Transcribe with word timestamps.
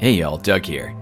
Hey 0.00 0.12
y'all, 0.12 0.38
Doug 0.38 0.64
here. 0.64 0.96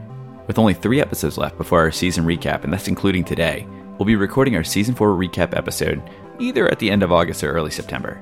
With 0.49 0.59
only 0.59 0.75
three 0.75 1.01
episodes 1.01 1.39
left 1.39 1.57
before 1.57 1.79
our 1.79 1.93
season 1.93 2.25
recap, 2.25 2.65
and 2.65 2.73
that's 2.73 2.89
including 2.89 3.23
today, 3.23 3.65
we'll 3.97 4.07
be 4.07 4.17
recording 4.17 4.57
our 4.57 4.65
season 4.65 4.93
4 4.93 5.11
recap 5.11 5.57
episode 5.57 6.03
either 6.41 6.69
at 6.69 6.81
the 6.81 6.91
end 6.91 7.05
of 7.05 7.13
August 7.13 7.45
or 7.45 7.53
early 7.53 7.71
September. 7.71 8.21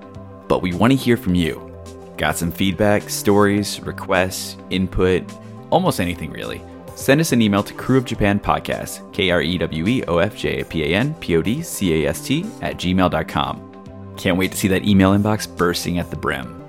But 0.49 0.61
we 0.61 0.75
want 0.75 0.91
to 0.91 0.99
hear 0.99 1.17
from 1.17 1.35
you. 1.35 1.75
Got 2.19 2.37
some 2.37 2.53
feedback, 2.53 3.09
stories, 3.09 3.81
requests, 3.81 4.59
input, 4.69 5.25
almost 5.71 5.99
anything 5.99 6.31
really. 6.31 6.61
Send 6.95 7.23
us 7.23 7.33
an 7.33 7.41
email 7.41 7.63
to 7.63 7.73
Krewe 7.73 7.97
of 7.97 8.05
Japan 8.05 8.39
Podcast, 8.39 9.11
K 9.15 9.31
R 9.31 9.41
E 9.41 9.57
W 9.57 9.87
E 9.87 10.05
O 10.05 10.19
F 10.19 10.37
J 10.37 10.61
A 10.61 10.65
P 10.67 10.85
A 10.85 10.95
N 10.95 11.15
P 11.15 11.37
O 11.39 11.41
D 11.41 11.63
C 11.63 12.05
A 12.05 12.11
S 12.11 12.21
T, 12.21 12.45
at 12.61 12.77
gmail.com. 12.77 14.13
Can't 14.19 14.37
wait 14.37 14.53
to 14.53 14.59
see 14.59 14.69
that 14.69 14.85
email 14.85 15.17
inbox 15.17 15.49
bursting 15.57 15.99
at 15.99 16.11
the 16.11 16.17
brim. 16.17 16.63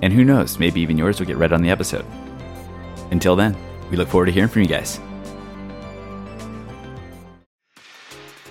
And 0.00 0.12
who 0.12 0.22
knows, 0.22 0.60
maybe 0.60 0.80
even 0.80 0.96
yours 0.96 1.18
will 1.18 1.26
get 1.26 1.38
read 1.38 1.52
on 1.52 1.62
the 1.62 1.70
episode. 1.70 2.06
Until 3.10 3.36
then, 3.36 3.56
we 3.90 3.96
look 3.96 4.08
forward 4.08 4.26
to 4.26 4.32
hearing 4.32 4.50
from 4.50 4.62
you 4.62 4.68
guys. 4.68 5.00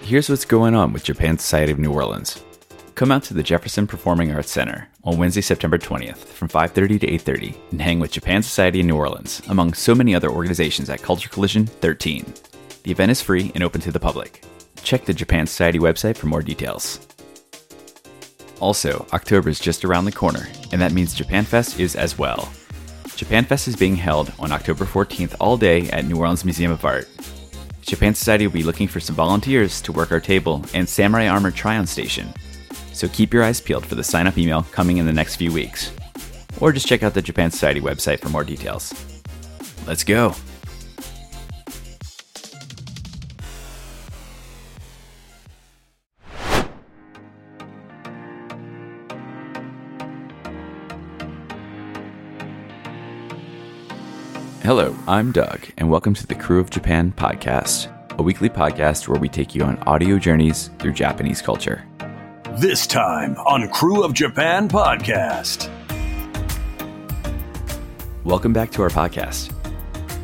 Here's 0.02 0.30
what's 0.30 0.46
going 0.46 0.74
on 0.74 0.94
with 0.94 1.04
Japan 1.04 1.38
Society 1.38 1.72
of 1.72 1.80
New 1.80 1.92
Orleans. 1.92 2.42
Come 2.96 3.12
out 3.12 3.24
to 3.24 3.34
the 3.34 3.44
Jefferson 3.44 3.86
Performing 3.86 4.32
Arts 4.32 4.50
Center 4.50 4.88
on 5.04 5.18
Wednesday, 5.18 5.42
September 5.42 5.78
20th 5.78 6.18
from 6.18 6.48
5:30 6.48 7.00
to 7.00 7.08
8:30 7.08 7.56
and 7.72 7.82
hang 7.82 8.00
with 8.00 8.12
Japan 8.12 8.42
Society 8.42 8.80
of 8.80 8.86
New 8.86 8.96
Orleans 8.96 9.42
among 9.50 9.74
so 9.74 9.94
many 9.94 10.16
other 10.16 10.30
organizations 10.30 10.90
at 10.90 11.04
Culture 11.04 11.30
Collision 11.30 11.68
13. 11.68 12.26
The 12.84 12.92
event 12.92 13.12
is 13.12 13.22
free 13.22 13.52
and 13.54 13.64
open 13.64 13.82
to 13.82 13.92
the 13.92 14.00
public. 14.00 14.44
Check 14.82 15.06
the 15.06 15.14
Japan 15.14 15.46
Society 15.46 15.78
website 15.78 16.16
for 16.16 16.28
more 16.28 16.42
details. 16.42 17.02
Also, 18.60 19.06
October 19.14 19.50
is 19.50 19.60
just 19.60 19.86
around 19.86 20.06
the 20.06 20.12
corner, 20.12 20.48
and 20.72 20.82
that 20.82 20.94
means 20.94 21.14
Japan 21.14 21.44
Fest 21.44 21.80
is 21.80 21.96
as 21.96 22.18
well. 22.18 22.50
Japan 23.18 23.46
Fest 23.46 23.68
is 23.68 23.76
being 23.76 23.96
held 23.96 24.32
on 24.38 24.52
October 24.52 24.86
14th 24.86 25.36
all 25.40 25.58
day 25.58 25.90
at 25.90 26.06
New 26.06 26.18
Orleans 26.18 26.46
Museum 26.46 26.72
of 26.72 26.86
Art. 26.86 27.10
Japan 27.82 28.14
Society 28.14 28.46
will 28.46 28.54
be 28.54 28.62
looking 28.62 28.88
for 28.88 29.00
some 29.00 29.16
volunteers 29.16 29.82
to 29.82 29.92
work 29.92 30.12
our 30.12 30.20
table 30.20 30.64
and 30.76 30.88
Samurai 30.88 31.28
Armor 31.28 31.50
Try 31.50 31.80
On 31.80 31.88
Station. 31.88 32.32
So 32.94 33.08
keep 33.08 33.34
your 33.34 33.44
eyes 33.44 33.60
peeled 33.60 33.88
for 33.88 33.96
the 33.96 34.04
sign 34.04 34.28
up 34.28 34.38
email 34.38 34.62
coming 34.72 34.98
in 34.98 35.08
the 35.08 35.14
next 35.14 35.38
few 35.38 35.52
weeks. 35.52 35.92
Or 36.62 36.72
just 36.72 36.86
check 36.86 37.02
out 37.02 37.16
the 37.16 37.22
Japan 37.24 37.50
Society 37.50 37.82
website 37.82 38.20
for 38.20 38.30
more 38.30 38.44
details. 38.44 38.94
Let's 39.88 40.04
go! 40.04 40.36
Hello, 54.68 54.94
I'm 55.08 55.32
Doug, 55.32 55.66
and 55.78 55.90
welcome 55.90 56.14
to 56.14 56.28
the 56.28 56.36
Krewe 56.36 56.60
of 56.60 56.70
Japan 56.70 57.14
podcast, 57.16 57.88
a 58.20 58.22
weekly 58.22 58.50
podcast 58.50 59.08
where 59.08 59.18
we 59.18 59.30
take 59.30 59.56
you 59.56 59.64
on 59.64 59.78
audio 59.84 60.20
journeys 60.20 60.72
through 60.78 60.92
Japanese 60.92 61.42
culture. 61.42 61.86
This 62.58 62.86
time 62.86 63.38
on 63.38 63.70
Krewe 63.70 64.04
of 64.04 64.12
Japan 64.12 64.68
podcast. 64.68 65.70
Welcome 68.26 68.52
back 68.52 68.70
to 68.72 68.82
our 68.82 68.90
podcast. 68.90 69.54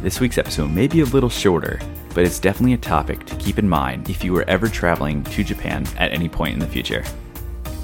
This 0.02 0.19
week's 0.19 0.38
episode 0.38 0.72
may 0.72 0.89
be 0.89 1.00
a 1.00 1.05
little 1.05 1.30
shorter, 1.30 1.80
but 2.13 2.25
it's 2.25 2.41
definitely 2.41 2.73
a 2.73 2.78
topic 2.78 3.25
to 3.28 3.38
keep 3.38 3.57
in 3.57 3.69
mind 3.69 4.09
if 4.09 4.25
you 4.25 4.33
were 4.33 4.44
ever 4.50 4.67
traveling 4.67 5.23
to 5.23 5.45
Japan 5.45 5.88
at 5.97 6.11
any 6.11 6.28
point 6.28 6.52
in 6.53 6.59
the 6.59 6.67
future. 6.67 7.05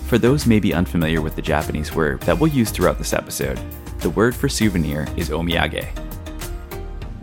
For 0.08 0.18
those 0.18 0.46
maybe 0.46 0.74
unfamiliar 0.74 1.22
with 1.22 1.38
the 1.38 1.42
Japanese 1.42 1.96
word 1.96 2.20
that 2.24 2.38
we'll 2.38 2.52
use 2.52 2.70
throughout 2.70 2.98
this 2.98 3.14
episode, 3.14 3.62
the 4.00 4.10
word 4.10 4.36
for 4.36 4.50
souvenir 4.50 5.08
is 5.16 5.30
omiyage. 5.30 5.88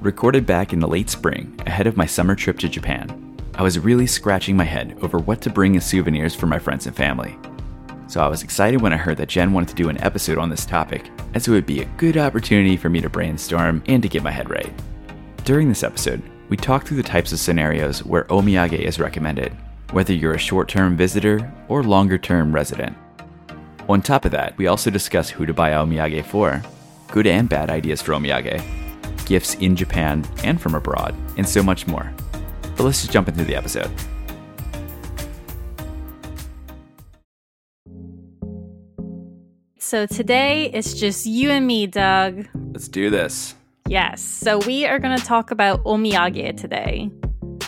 Recorded 0.00 0.44
back 0.44 0.74
in 0.74 0.78
the 0.78 0.86
late 0.86 1.08
spring, 1.08 1.58
ahead 1.66 1.86
of 1.86 1.96
my 1.96 2.04
summer 2.04 2.34
trip 2.34 2.58
to 2.58 2.68
Japan, 2.68 3.36
I 3.54 3.62
was 3.62 3.78
really 3.78 4.06
scratching 4.06 4.54
my 4.54 4.64
head 4.64 4.96
over 5.00 5.18
what 5.18 5.40
to 5.40 5.50
bring 5.50 5.74
as 5.76 5.86
souvenirs 5.86 6.34
for 6.34 6.46
my 6.46 6.58
friends 6.58 6.86
and 6.86 6.94
family. 6.94 7.38
So 8.06 8.20
I 8.20 8.28
was 8.28 8.42
excited 8.42 8.82
when 8.82 8.92
I 8.92 8.98
heard 8.98 9.16
that 9.16 9.30
Jen 9.30 9.54
wanted 9.54 9.70
to 9.70 9.74
do 9.74 9.88
an 9.88 10.00
episode 10.02 10.36
on 10.36 10.50
this 10.50 10.66
topic, 10.66 11.10
as 11.32 11.48
it 11.48 11.50
would 11.50 11.64
be 11.64 11.80
a 11.80 11.86
good 11.96 12.18
opportunity 12.18 12.76
for 12.76 12.90
me 12.90 13.00
to 13.00 13.08
brainstorm 13.08 13.82
and 13.86 14.02
to 14.02 14.08
get 14.08 14.22
my 14.22 14.30
head 14.30 14.50
right. 14.50 14.70
During 15.44 15.68
this 15.68 15.82
episode, 15.82 16.22
we 16.50 16.58
talk 16.58 16.86
through 16.86 16.98
the 16.98 17.02
types 17.02 17.32
of 17.32 17.38
scenarios 17.38 18.04
where 18.04 18.24
omiyage 18.24 18.78
is 18.78 19.00
recommended, 19.00 19.56
whether 19.92 20.12
you're 20.12 20.34
a 20.34 20.38
short 20.38 20.68
term 20.68 20.94
visitor 20.94 21.50
or 21.68 21.82
longer 21.82 22.18
term 22.18 22.54
resident. 22.54 22.94
On 23.88 24.02
top 24.02 24.26
of 24.26 24.32
that, 24.32 24.56
we 24.58 24.66
also 24.66 24.90
discuss 24.90 25.30
who 25.30 25.46
to 25.46 25.54
buy 25.54 25.70
omiyage 25.70 26.24
for, 26.26 26.62
good 27.08 27.26
and 27.26 27.48
bad 27.48 27.70
ideas 27.70 28.02
for 28.02 28.12
omiyage, 28.12 28.62
gifts 29.26 29.54
in 29.56 29.76
Japan 29.76 30.24
and 30.44 30.60
from 30.60 30.74
abroad, 30.74 31.14
and 31.36 31.46
so 31.46 31.62
much 31.62 31.86
more. 31.86 32.10
But 32.76 32.84
let's 32.84 33.00
just 33.00 33.12
jump 33.12 33.28
into 33.28 33.44
the 33.44 33.54
episode. 33.54 33.90
So 39.78 40.04
today 40.04 40.70
it's 40.72 40.94
just 40.94 41.26
you 41.26 41.50
and 41.50 41.66
me, 41.66 41.86
Doug. 41.86 42.48
Let's 42.72 42.88
do 42.88 43.08
this. 43.08 43.54
Yes. 43.88 44.20
So 44.20 44.58
we 44.58 44.84
are 44.84 44.98
going 44.98 45.16
to 45.16 45.24
talk 45.24 45.52
about 45.52 45.84
omiyage 45.84 46.60
today. 46.60 47.08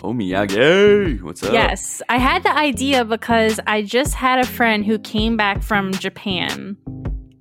Omiyage! 0.02 1.22
What's 1.22 1.42
up? 1.42 1.52
Yes. 1.52 2.02
I 2.08 2.18
had 2.18 2.42
the 2.42 2.54
idea 2.56 3.04
because 3.04 3.60
I 3.66 3.82
just 3.82 4.14
had 4.14 4.40
a 4.40 4.46
friend 4.46 4.84
who 4.84 4.98
came 4.98 5.36
back 5.36 5.62
from 5.62 5.92
Japan. 5.92 6.76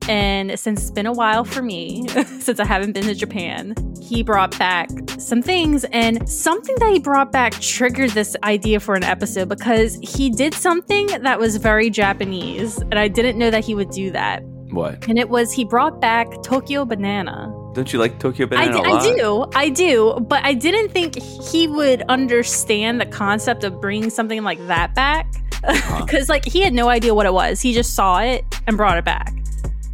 And 0.09 0.57
since 0.59 0.81
it's 0.81 0.91
been 0.91 1.05
a 1.05 1.11
while 1.13 1.43
for 1.43 1.61
me, 1.61 2.07
since 2.39 2.59
I 2.59 2.65
haven't 2.65 2.93
been 2.93 3.03
to 3.05 3.15
Japan, 3.15 3.75
he 4.01 4.23
brought 4.23 4.57
back 4.57 4.89
some 5.17 5.41
things. 5.41 5.83
And 5.91 6.27
something 6.29 6.75
that 6.79 6.91
he 6.91 6.99
brought 6.99 7.31
back 7.31 7.53
triggered 7.53 8.11
this 8.11 8.35
idea 8.43 8.79
for 8.79 8.95
an 8.95 9.03
episode 9.03 9.49
because 9.49 9.95
he 10.01 10.29
did 10.29 10.53
something 10.53 11.07
that 11.07 11.39
was 11.39 11.57
very 11.57 11.89
Japanese. 11.89 12.77
And 12.79 12.97
I 12.97 13.07
didn't 13.07 13.37
know 13.37 13.51
that 13.51 13.63
he 13.65 13.75
would 13.75 13.89
do 13.89 14.11
that. 14.11 14.43
What? 14.71 15.07
And 15.07 15.17
it 15.17 15.29
was 15.29 15.51
he 15.53 15.63
brought 15.65 15.99
back 16.01 16.27
Tokyo 16.43 16.83
Banana. 16.85 17.53
Don't 17.73 17.91
you 17.93 17.99
like 17.99 18.19
Tokyo 18.19 18.47
Banana? 18.47 18.73
d- 18.73 18.79
I 18.83 19.15
do, 19.15 19.45
I 19.55 19.69
do, 19.69 20.17
but 20.27 20.43
I 20.43 20.53
didn't 20.53 20.89
think 20.89 21.15
he 21.21 21.67
would 21.67 22.01
understand 22.09 22.99
the 22.99 23.05
concept 23.05 23.63
of 23.63 23.79
bringing 23.79 24.09
something 24.09 24.43
like 24.43 24.65
that 24.67 24.93
back 24.95 25.27
Uh-huh. 25.63 26.03
because, 26.05 26.27
like, 26.27 26.43
he 26.43 26.61
had 26.61 26.73
no 26.73 26.89
idea 26.89 27.13
what 27.13 27.25
it 27.25 27.33
was. 27.33 27.61
He 27.61 27.73
just 27.73 27.93
saw 27.93 28.19
it 28.19 28.43
and 28.67 28.77
brought 28.77 28.97
it 28.97 29.05
back, 29.05 29.31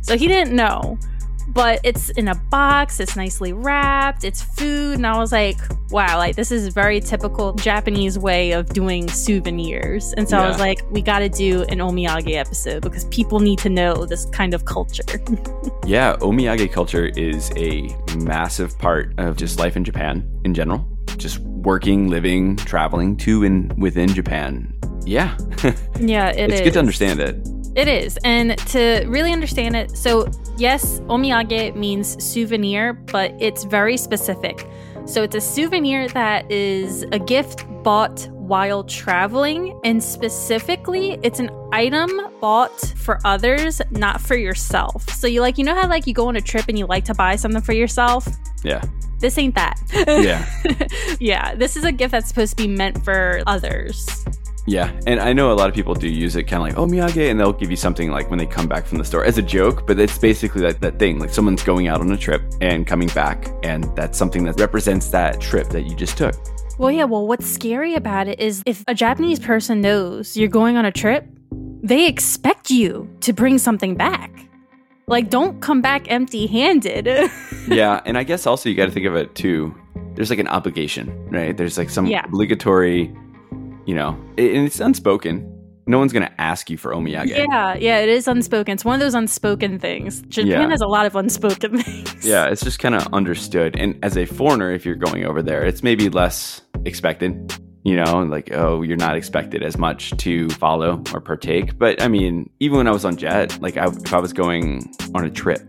so 0.03 0.17
he 0.17 0.27
didn't 0.27 0.55
know. 0.55 0.97
But 1.49 1.81
it's 1.83 2.09
in 2.11 2.29
a 2.29 2.35
box. 2.35 3.01
It's 3.01 3.17
nicely 3.17 3.51
wrapped. 3.51 4.23
It's 4.23 4.41
food, 4.41 4.95
and 4.95 5.05
I 5.05 5.17
was 5.17 5.33
like, 5.33 5.57
"Wow! 5.89 6.17
Like 6.17 6.37
this 6.37 6.51
is 6.51 6.69
very 6.69 7.01
typical 7.01 7.53
Japanese 7.53 8.17
way 8.17 8.53
of 8.53 8.69
doing 8.69 9.09
souvenirs." 9.09 10.13
And 10.13 10.27
so 10.27 10.37
I 10.37 10.47
was 10.47 10.57
like, 10.57 10.81
"We 10.89 11.01
got 11.01 11.19
to 11.19 11.27
do 11.27 11.63
an 11.63 11.79
omiyage 11.79 12.33
episode 12.33 12.81
because 12.81 13.03
people 13.05 13.41
need 13.41 13.59
to 13.59 13.69
know 13.69 14.05
this 14.05 14.25
kind 14.27 14.53
of 14.53 14.65
culture." 14.65 15.03
Yeah, 15.85 16.15
omiyage 16.21 16.71
culture 16.71 17.07
is 17.07 17.51
a 17.57 17.93
massive 18.17 18.79
part 18.79 19.13
of 19.17 19.35
just 19.35 19.59
life 19.59 19.75
in 19.75 19.83
Japan 19.83 20.25
in 20.45 20.53
general. 20.53 20.87
Just 21.17 21.39
working, 21.39 22.07
living, 22.07 22.55
traveling 22.55 23.17
to 23.17 23.43
and 23.43 23.77
within 23.77 24.07
Japan. 24.07 24.73
Yeah, 25.05 25.37
yeah, 25.99 26.29
it 26.29 26.51
it's 26.51 26.53
is. 26.53 26.61
good 26.61 26.73
to 26.73 26.79
understand 26.79 27.19
it. 27.19 27.35
It 27.75 27.87
is. 27.87 28.17
And 28.23 28.57
to 28.69 29.03
really 29.07 29.31
understand 29.33 29.75
it, 29.75 29.97
so 29.97 30.29
yes, 30.57 30.99
omiyage 31.01 31.75
means 31.75 32.23
souvenir, 32.23 32.93
but 32.93 33.33
it's 33.39 33.63
very 33.63 33.97
specific. 33.97 34.67
So 35.05 35.23
it's 35.23 35.35
a 35.35 35.41
souvenir 35.41 36.07
that 36.09 36.49
is 36.51 37.03
a 37.11 37.19
gift 37.19 37.65
bought 37.83 38.27
while 38.31 38.83
traveling, 38.83 39.77
and 39.83 40.01
specifically, 40.03 41.17
it's 41.23 41.39
an 41.39 41.49
item 41.73 42.09
bought 42.39 42.77
for 42.97 43.19
others, 43.25 43.81
not 43.91 44.21
for 44.21 44.35
yourself. 44.35 45.09
So 45.09 45.27
you 45.27 45.41
like, 45.41 45.57
you 45.57 45.63
know 45.63 45.75
how 45.75 45.87
like 45.89 46.07
you 46.07 46.13
go 46.13 46.27
on 46.27 46.35
a 46.35 46.41
trip 46.41 46.65
and 46.69 46.77
you 46.77 46.85
like 46.85 47.03
to 47.05 47.13
buy 47.13 47.35
something 47.35 47.61
for 47.61 47.73
yourself? 47.73 48.27
Yeah, 48.63 48.81
This 49.19 49.37
ain't 49.37 49.55
that. 49.55 49.77
yeah, 50.07 50.45
yeah, 51.19 51.55
this 51.55 51.75
is 51.75 51.83
a 51.83 51.91
gift 51.91 52.11
that's 52.11 52.27
supposed 52.29 52.57
to 52.57 52.63
be 52.63 52.67
meant 52.69 53.03
for 53.03 53.41
others. 53.47 54.25
Yeah. 54.65 54.91
And 55.05 55.19
I 55.19 55.33
know 55.33 55.51
a 55.51 55.55
lot 55.55 55.69
of 55.69 55.75
people 55.75 55.93
do 55.93 56.07
use 56.07 56.35
it 56.35 56.43
kind 56.43 56.61
of 56.61 56.69
like 56.69 56.77
oh, 56.77 56.85
omiyage, 56.87 57.29
and 57.29 57.39
they'll 57.39 57.53
give 57.53 57.69
you 57.69 57.77
something 57.77 58.11
like 58.11 58.29
when 58.29 58.39
they 58.39 58.45
come 58.45 58.67
back 58.67 58.85
from 58.85 58.97
the 58.97 59.05
store 59.05 59.25
as 59.25 59.37
a 59.37 59.41
joke. 59.41 59.85
But 59.87 59.99
it's 59.99 60.17
basically 60.17 60.61
that, 60.61 60.81
that 60.81 60.99
thing 60.99 61.19
like 61.19 61.29
someone's 61.31 61.63
going 61.63 61.87
out 61.87 62.01
on 62.01 62.11
a 62.11 62.17
trip 62.17 62.41
and 62.61 62.85
coming 62.87 63.07
back, 63.09 63.49
and 63.63 63.83
that's 63.95 64.17
something 64.17 64.43
that 64.45 64.59
represents 64.59 65.09
that 65.09 65.41
trip 65.41 65.67
that 65.69 65.83
you 65.83 65.95
just 65.95 66.17
took. 66.17 66.35
Well, 66.79 66.91
yeah, 66.91 67.03
well, 67.03 67.27
what's 67.27 67.45
scary 67.45 67.93
about 67.95 68.27
it 68.27 68.39
is 68.39 68.63
if 68.65 68.83
a 68.87 68.95
Japanese 68.95 69.39
person 69.39 69.79
knows 69.81 70.35
you're 70.35 70.47
going 70.49 70.75
on 70.75 70.85
a 70.85 70.91
trip, 70.91 71.27
they 71.83 72.07
expect 72.07 72.71
you 72.71 73.07
to 73.21 73.31
bring 73.33 73.57
something 73.59 73.95
back. 73.95 74.31
Like, 75.05 75.29
don't 75.29 75.61
come 75.61 75.81
back 75.81 76.09
empty 76.09 76.47
handed. 76.47 77.05
yeah, 77.67 78.01
and 78.05 78.17
I 78.17 78.23
guess 78.23 78.47
also 78.47 78.69
you 78.69 78.75
got 78.75 78.85
to 78.85 78.91
think 78.91 79.05
of 79.05 79.15
it 79.15 79.35
too. 79.35 79.75
There's 80.15 80.29
like 80.29 80.39
an 80.39 80.47
obligation, 80.47 81.29
right? 81.29 81.55
There's 81.55 81.77
like 81.77 81.89
some 81.89 82.05
Yeah. 82.07 82.25
obligatory, 82.25 83.13
you 83.85 83.95
know, 83.95 84.09
and 84.37 84.65
it's 84.67 84.79
unspoken. 84.79 85.49
no 85.85 85.99
one's 85.99 86.13
gonna 86.13 86.31
ask 86.37 86.69
you 86.69 86.77
for 86.77 86.93
omiyage. 86.93 87.27
Yeah, 87.27 87.75
yeah, 87.75 87.97
it 87.99 88.07
is 88.07 88.25
unspoken. 88.27 88.73
It's 88.73 88.85
one 88.85 88.93
of 88.95 89.01
those 89.01 89.13
unspoken 89.15 89.79
things. 89.79 90.21
Japan 90.29 90.47
Yeah. 90.49 90.69
has 90.69 90.79
a 90.79 90.87
lot 90.87 91.05
of 91.05 91.15
unspoken 91.17 91.77
things. 91.83 92.25
Yeah, 92.25 92.45
it's 92.45 92.63
just 92.63 92.79
kind 92.79 92.95
of 92.95 93.05
understood. 93.13 93.75
And 93.77 93.99
as 94.01 94.15
a 94.17 94.25
foreigner, 94.25 94.71
if 94.71 94.85
you're 94.85 94.95
going 94.95 95.25
over 95.25 95.41
there, 95.41 95.63
it's 95.65 95.83
maybe 95.83 96.07
less 96.09 96.61
expected. 96.85 97.53
You 97.85 97.97
know, 97.97 98.19
like, 98.23 98.49
oh, 98.53 98.81
you're 98.81 98.95
not 98.95 99.17
expected 99.17 99.61
as 99.61 99.77
much 99.77 100.11
to 100.19 100.47
follow 100.51 101.03
or 101.13 101.19
partake. 101.19 101.77
But 101.77 102.01
I 102.01 102.07
mean, 102.07 102.49
even 102.61 102.77
when 102.77 102.87
I 102.87 102.91
was 102.91 103.03
on 103.03 103.17
JET, 103.17 103.61
like, 103.61 103.75
I, 103.75 103.87
if 103.87 104.13
I 104.13 104.19
was 104.21 104.31
going 104.31 104.89
on 105.13 105.25
a 105.25 105.29
trip, 105.29 105.59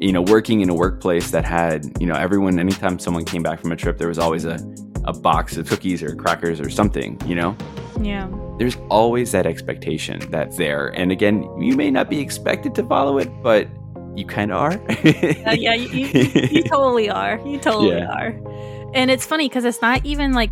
you 0.00 0.12
know, 0.12 0.22
working 0.22 0.62
in 0.62 0.70
a 0.70 0.74
workplace 0.74 1.30
that 1.32 1.44
had, 1.44 1.84
you 2.00 2.06
know, 2.06 2.14
everyone, 2.14 2.58
anytime 2.58 2.98
someone 2.98 3.26
came 3.26 3.42
back 3.42 3.60
from 3.60 3.70
a 3.70 3.76
trip, 3.76 3.98
there 3.98 4.08
was 4.08 4.18
always 4.18 4.46
a, 4.46 4.58
a 5.04 5.12
box 5.12 5.56
of 5.56 5.68
cookies 5.68 6.02
or 6.02 6.14
crackers 6.16 6.60
or 6.60 6.70
something, 6.70 7.20
you 7.26 7.34
know? 7.34 7.56
Yeah. 8.00 8.28
There's 8.58 8.76
always 8.90 9.32
that 9.32 9.46
expectation 9.46 10.20
that's 10.30 10.56
there. 10.56 10.88
And 10.88 11.10
again, 11.12 11.42
you 11.60 11.76
may 11.76 11.90
not 11.90 12.08
be 12.08 12.20
expected 12.20 12.74
to 12.76 12.82
follow 12.84 13.18
it, 13.18 13.28
but 13.42 13.68
you 14.16 14.24
kind 14.26 14.52
of 14.52 14.58
are. 14.58 14.80
Yeah, 15.04 15.74
you, 15.74 15.88
you, 15.90 16.06
you, 16.06 16.48
you 16.50 16.62
totally 16.68 17.10
are. 17.10 17.40
You 17.46 17.58
totally 17.58 17.96
Yeah. 17.96 18.12
are. 18.12 18.90
And 18.94 19.10
it's 19.10 19.26
funny 19.26 19.48
because 19.48 19.64
it's 19.64 19.82
not 19.82 20.04
even 20.06 20.32
like, 20.34 20.50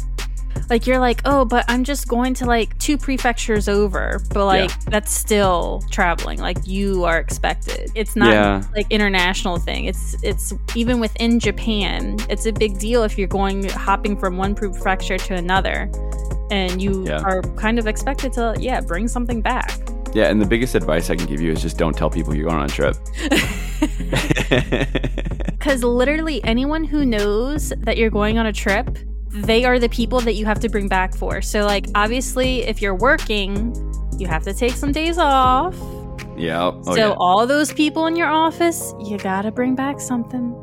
like 0.70 0.87
you're 0.87 0.99
like, 0.99 1.20
oh, 1.25 1.44
but 1.44 1.64
I'm 1.69 1.84
just 1.84 2.08
going 2.08 2.34
to 2.34 2.44
like 2.46 2.76
two 2.78 2.96
prefectures 2.96 3.69
over, 3.69 4.20
but 4.32 4.46
like 4.46 4.84
that's 4.87 5.12
still 5.12 5.82
traveling. 5.90 6.38
Like 6.38 6.66
you 6.66 7.04
are 7.04 7.19
expected. 7.19 7.90
It's 7.94 8.16
not 8.16 8.31
Yeah. 8.32 8.62
like 8.75 8.87
international 8.90 9.58
thing. 9.58 9.84
It's 9.87 10.16
it's 10.22 10.52
even 10.75 11.00
within 11.00 11.38
Japan. 11.40 12.16
It's 12.28 12.46
a 12.46 12.52
big 12.52 12.78
deal 12.78 13.02
if 13.02 13.19
you're 13.19 13.28
going 13.28 13.69
hopping 13.70 14.16
from 14.16 14.37
one 14.37 14.54
prefecture 14.54 15.19
to 15.19 15.34
another, 15.34 15.90
and 16.50 16.81
you 16.82 17.05
Yeah. 17.06 17.20
are 17.22 17.43
kind 17.56 17.78
of 17.78 17.87
expected 17.87 18.32
to 18.34 18.55
yeah 18.58 18.81
bring 18.81 19.08
something 19.08 19.40
back. 19.43 19.78
Yeah, 20.14 20.28
and 20.31 20.40
the 20.43 20.46
biggest 20.46 20.75
advice 20.75 21.08
I 21.08 21.16
can 21.16 21.25
give 21.26 21.40
you 21.40 21.50
is 21.52 21.62
just 21.62 21.78
don't 21.78 21.96
tell 21.96 22.10
people 22.10 22.34
you're 22.34 22.46
going 22.48 22.58
on 22.60 22.66
a 22.66 22.69
trip. 22.69 22.96
Because 25.62 25.82
literally 25.84 26.43
anyone 26.44 26.82
who 26.84 27.05
knows 27.06 27.72
that 27.78 27.96
you're 27.96 28.10
going 28.10 28.37
on 28.37 28.46
a 28.46 28.52
trip, 28.52 28.98
they 29.32 29.64
are 29.64 29.79
the 29.79 29.88
people 29.88 30.20
that 30.20 30.34
you 30.34 30.44
have 30.46 30.61
to 30.61 30.69
bring 30.69 30.88
back 30.88 31.14
for. 31.14 31.40
So, 31.43 31.64
like, 31.64 31.87
obviously, 31.94 32.62
if 32.62 32.82
you're 32.82 32.94
working, 32.94 33.75
you 34.19 34.26
have 34.26 34.43
to 34.44 34.52
take 34.55 34.73
some 34.73 34.93
days 34.93 35.19
off. 35.19 35.75
yeah. 36.37 36.61
Oh, 36.62 36.82
so, 36.82 36.94
yeah. 36.94 37.14
all 37.19 37.46
those 37.46 37.73
people 37.73 38.06
in 38.06 38.17
your 38.17 38.29
office, 38.29 38.93
you 39.00 39.19
gotta 39.19 39.50
bring 39.50 39.75
back 39.75 40.00
something. 40.00 40.55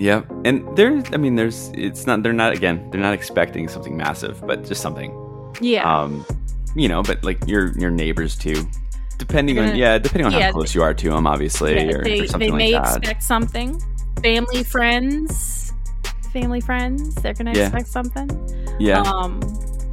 yeah. 0.00 0.22
And 0.44 0.64
there's, 0.76 1.04
I 1.12 1.16
mean, 1.16 1.34
there's, 1.36 1.70
it's 1.74 2.06
not, 2.06 2.22
they're 2.22 2.32
not, 2.32 2.52
again, 2.52 2.88
they're 2.90 3.00
not 3.00 3.14
expecting 3.14 3.68
something 3.68 3.96
massive, 3.96 4.44
but 4.46 4.64
just 4.64 4.80
something. 4.82 5.12
Yeah. 5.60 5.82
Um, 6.02 6.24
you 6.76 6.88
know, 6.88 7.02
but 7.02 7.24
like 7.24 7.38
your 7.48 7.76
your 7.78 7.90
neighbors 7.90 8.36
too. 8.36 8.64
Depending 9.16 9.56
They're 9.56 9.70
on, 9.70 9.76
yeah, 9.76 9.98
depending 9.98 10.26
on 10.26 10.32
yeah, 10.32 10.46
how 10.46 10.52
close 10.52 10.74
you 10.76 10.82
are 10.82 10.94
to 10.94 11.10
them, 11.10 11.26
obviously, 11.26 11.74
Yeah, 11.74 11.96
or, 11.96 12.04
they 12.04 12.18
or 12.18 12.22
they 12.22 12.26
something 12.28 12.56
may 12.56 12.74
like 12.74 12.84
that. 12.84 12.98
expect 12.98 13.22
something. 13.24 13.82
Family, 14.22 14.62
friends, 14.62 15.67
family, 16.28 16.60
friends, 16.60 17.14
they're 17.16 17.34
gonna 17.34 17.52
Yeah. 17.54 17.64
expect 17.66 17.88
something. 17.88 18.28
yeah, 18.78 19.00
Um, 19.02 19.40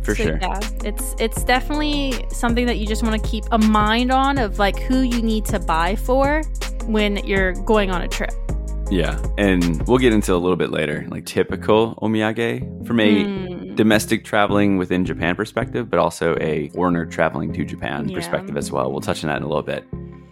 for 0.03 0.13
so 0.15 0.23
sure. 0.23 0.39
Yeah, 0.41 0.59
it's 0.83 1.15
it's 1.19 1.43
definitely 1.43 2.13
something 2.29 2.65
that 2.67 2.77
you 2.77 2.85
just 2.85 3.01
want 3.03 3.21
to 3.21 3.27
keep 3.29 3.43
a 3.51 3.57
mind 3.57 4.11
on 4.11 4.37
of 4.37 4.59
like 4.59 4.77
who 4.79 5.01
you 5.01 5.21
need 5.21 5.45
to 5.45 5.59
buy 5.59 5.95
for 5.95 6.43
when 6.85 7.17
you're 7.25 7.53
going 7.53 7.89
on 7.91 8.01
a 8.03 8.07
trip. 8.07 8.31
Yeah, 8.91 9.17
and 9.39 9.81
we'll 9.87 9.97
get 9.97 10.13
into 10.13 10.35
a 10.35 10.37
little 10.37 10.55
bit 10.55 10.69
later, 10.69 11.07
like 11.09 11.25
typical 11.25 11.95
omiyage 12.03 12.85
from 12.85 12.99
a 12.99 13.23
Mm, 13.23 13.75
domestic 13.75 14.23
traveling 14.23 14.77
within 14.77 15.03
Japan 15.03 15.35
perspective, 15.35 15.89
but 15.89 15.97
also 15.99 16.37
a 16.39 16.69
foreigner 16.69 17.07
traveling 17.07 17.51
to 17.53 17.65
Japan 17.65 18.07
Yeah. 18.07 18.15
perspective 18.15 18.55
as 18.57 18.71
well. 18.71 18.91
We'll 18.91 19.01
touch 19.01 19.23
on 19.23 19.29
that 19.29 19.37
in 19.37 19.43
a 19.43 19.47
little 19.47 19.63
bit. 19.63 19.85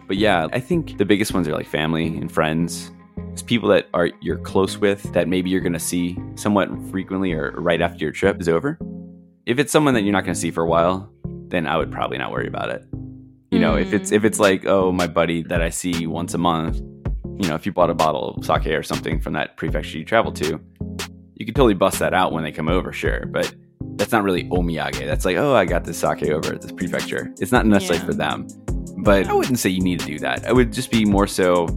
But 0.07 0.17
yeah, 0.17 0.45
I 0.53 0.59
think 0.59 0.99
the 0.99 1.06
biggest 1.06 1.33
ones 1.33 1.47
are 1.47 1.51
like 1.53 1.65
family 1.65 2.06
and 2.06 2.31
friends. 2.31 2.91
It's 3.33 3.41
people 3.41 3.68
that 3.69 3.89
are 3.95 4.12
you're 4.21 4.38
close 4.38 4.77
with 4.77 5.12
that 5.13 5.27
maybe 5.27 5.50
you're 5.50 5.59
going 5.59 5.74
to 5.74 5.80
see 5.80 6.15
somewhat 6.35 6.69
frequently 6.91 7.33
or 7.33 7.50
right 7.57 7.81
after 7.81 8.06
your 8.06 8.12
trip 8.12 8.39
is 8.39 8.47
over. 8.47 8.77
If 9.47 9.57
it's 9.57 9.71
someone 9.71 9.95
that 9.95 10.03
you're 10.03 10.13
not 10.13 10.24
going 10.24 10.35
to 10.35 10.39
see 10.39 10.51
for 10.51 10.63
a 10.63 10.68
while, 10.68 11.12
then 11.47 11.65
I 11.65 11.77
would 11.77 11.91
probably 11.91 12.19
not 12.19 12.31
worry 12.31 12.47
about 12.47 12.69
it. 12.69 12.85
You 13.50 13.59
know, 13.59 13.75
if 13.75 13.91
it's 13.91 14.12
mm. 14.12 14.15
if 14.18 14.24
it's 14.24 14.39
like, 14.39 14.68
oh, 14.68 14.91
my 14.91 15.07
buddy 15.07 15.41
that 15.44 15.63
I 15.63 15.69
see 15.69 16.06
once 16.06 16.35
a 16.35 16.38
month, 16.38 16.77
you 16.77 17.50
know, 17.50 17.56
if 17.56 17.65
you 17.65 17.71
bought 17.71 17.89
a 17.89 17.95
bottle 17.95 18.35
of 18.35 18.45
sake 18.45 18.68
or 18.68 18.83
something 18.83 19.19
from 19.19 19.33
that 19.33 19.57
prefecture 19.57 19.97
you 19.97 20.06
travel 20.06 20.31
to, 20.33 20.59
you 21.33 21.45
could 21.45 21.56
totally 21.56 21.74
bust 21.74 21.97
that 22.00 22.13
out 22.13 22.33
when 22.33 22.44
they 22.44 22.51
come 22.51 22.69
over, 22.69 22.94
sure. 22.94 23.25
But 23.25 23.51
that's 23.95 24.12
not 24.12 24.24
really 24.24 24.44
omiyage. 24.45 25.03
That's 25.06 25.25
like, 25.25 25.38
oh, 25.38 25.56
I 25.56 25.65
got 25.65 25.85
this 25.85 25.97
sake 25.97 26.30
over 26.30 26.53
at 26.53 26.62
this 26.62 26.71
prefecture. 26.71 27.33
It's 27.39 27.51
not 27.51 27.65
necessarily 27.65 28.00
Yeah. 28.01 28.06
for 28.06 28.13
them. 28.13 28.47
But 29.00 29.27
I 29.27 29.33
wouldn't 29.33 29.57
say 29.57 29.71
you 29.71 29.81
need 29.81 30.00
to 30.01 30.06
do 30.06 30.19
that. 30.19 30.45
I 30.45 30.53
would 30.53 30.71
just 30.71 30.91
be 30.91 31.03
more 31.03 31.25
so 31.25 31.68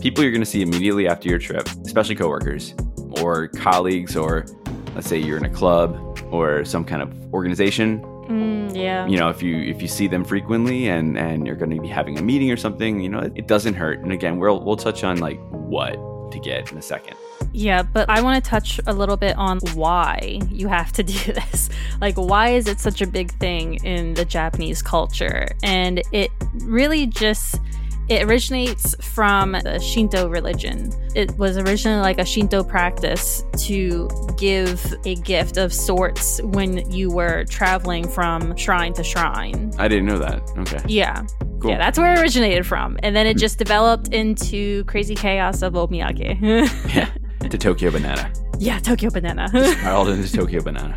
people 0.00 0.22
you're 0.22 0.32
going 0.32 0.42
to 0.42 0.46
see 0.46 0.62
immediately 0.62 1.08
after 1.08 1.28
your 1.28 1.38
trip, 1.38 1.66
especially 1.84 2.14
coworkers 2.14 2.74
or 3.22 3.48
colleagues, 3.48 4.16
or 4.16 4.46
let's 4.94 5.08
say 5.08 5.16
you're 5.18 5.38
in 5.38 5.44
a 5.44 5.50
club 5.50 5.96
or 6.30 6.64
some 6.64 6.84
kind 6.84 7.02
of 7.02 7.34
organization. 7.34 8.00
mm, 8.00 8.74
yeah. 8.76 9.06
You 9.06 9.18
know, 9.18 9.28
if 9.28 9.42
you 9.42 9.56
if 9.56 9.80
you 9.80 9.88
see 9.88 10.06
them 10.06 10.24
frequently 10.24 10.88
and 10.88 11.16
and 11.18 11.46
you're 11.46 11.56
going 11.56 11.70
to 11.70 11.80
be 11.80 11.88
having 11.88 12.18
a 12.18 12.22
meeting 12.22 12.50
or 12.50 12.56
something, 12.56 13.00
you 13.00 13.08
know, 13.08 13.20
it, 13.20 13.32
it 13.36 13.46
doesn't 13.46 13.74
hurt. 13.74 14.00
And 14.00 14.12
again, 14.12 14.38
we'll 14.38 14.62
we'll 14.62 14.76
touch 14.76 15.04
on 15.04 15.18
like 15.18 15.38
what 15.50 15.94
to 16.32 16.40
get 16.40 16.70
in 16.72 16.78
a 16.78 16.82
second. 16.82 17.16
Yeah, 17.52 17.82
but 17.82 18.10
I 18.10 18.20
want 18.20 18.42
to 18.42 18.50
touch 18.50 18.80
a 18.86 18.92
little 18.92 19.16
bit 19.16 19.36
on 19.36 19.60
why 19.74 20.40
you 20.50 20.68
have 20.68 20.92
to 20.92 21.02
do 21.14 21.32
this. 21.32 21.70
Like, 22.00 22.16
why 22.16 22.50
is 22.50 22.66
it 22.66 22.80
such 22.80 23.00
a 23.00 23.06
big 23.06 23.32
thing 23.38 23.74
in 23.84 24.14
the 24.14 24.24
Japanese 24.24 24.82
culture? 24.82 25.48
And 25.62 26.02
it 26.12 26.30
really 26.54 27.06
just 27.06 27.60
it 28.08 28.22
originates 28.22 28.94
from 29.14 29.52
the 29.52 29.80
Shinto 29.80 30.28
religion. 30.28 30.92
It 31.14 31.36
was 31.38 31.56
originally 31.56 32.00
like 32.00 32.18
a 32.18 32.24
Shinto 32.24 32.62
practice 32.62 33.44
to 33.58 34.08
give 34.38 34.94
a 35.04 35.16
gift 35.16 35.56
of 35.56 35.72
sorts 35.72 36.40
when 36.42 36.88
you 36.90 37.10
were 37.10 37.44
traveling 37.44 38.08
from 38.08 38.56
shrine 38.56 38.92
to 38.94 39.02
shrine. 39.02 39.72
I 39.78 39.88
didn't 39.88 40.06
know 40.06 40.18
that. 40.18 40.42
Okay. 40.58 40.80
Yeah. 40.86 41.26
Cool. 41.60 41.70
Yeah, 41.70 41.78
that's 41.78 41.98
where 41.98 42.14
it 42.14 42.20
originated 42.20 42.66
from. 42.66 42.98
And 43.02 43.16
then 43.16 43.26
it 43.26 43.32
hmm. 43.32 43.38
just 43.38 43.58
developed 43.58 44.08
into 44.08 44.84
crazy 44.84 45.14
chaos 45.14 45.62
of 45.62 45.72
omiyage. 45.74 46.36
Yeah. 46.94 47.10
To 47.48 47.58
Tokyo 47.58 47.92
Banana. 47.92 48.32
yeah, 48.58 48.80
Tokyo 48.80 49.08
banana. 49.08 49.48
Spiraled 49.48 50.08
into 50.08 50.32
Tokyo 50.32 50.62
Banana. 50.62 50.96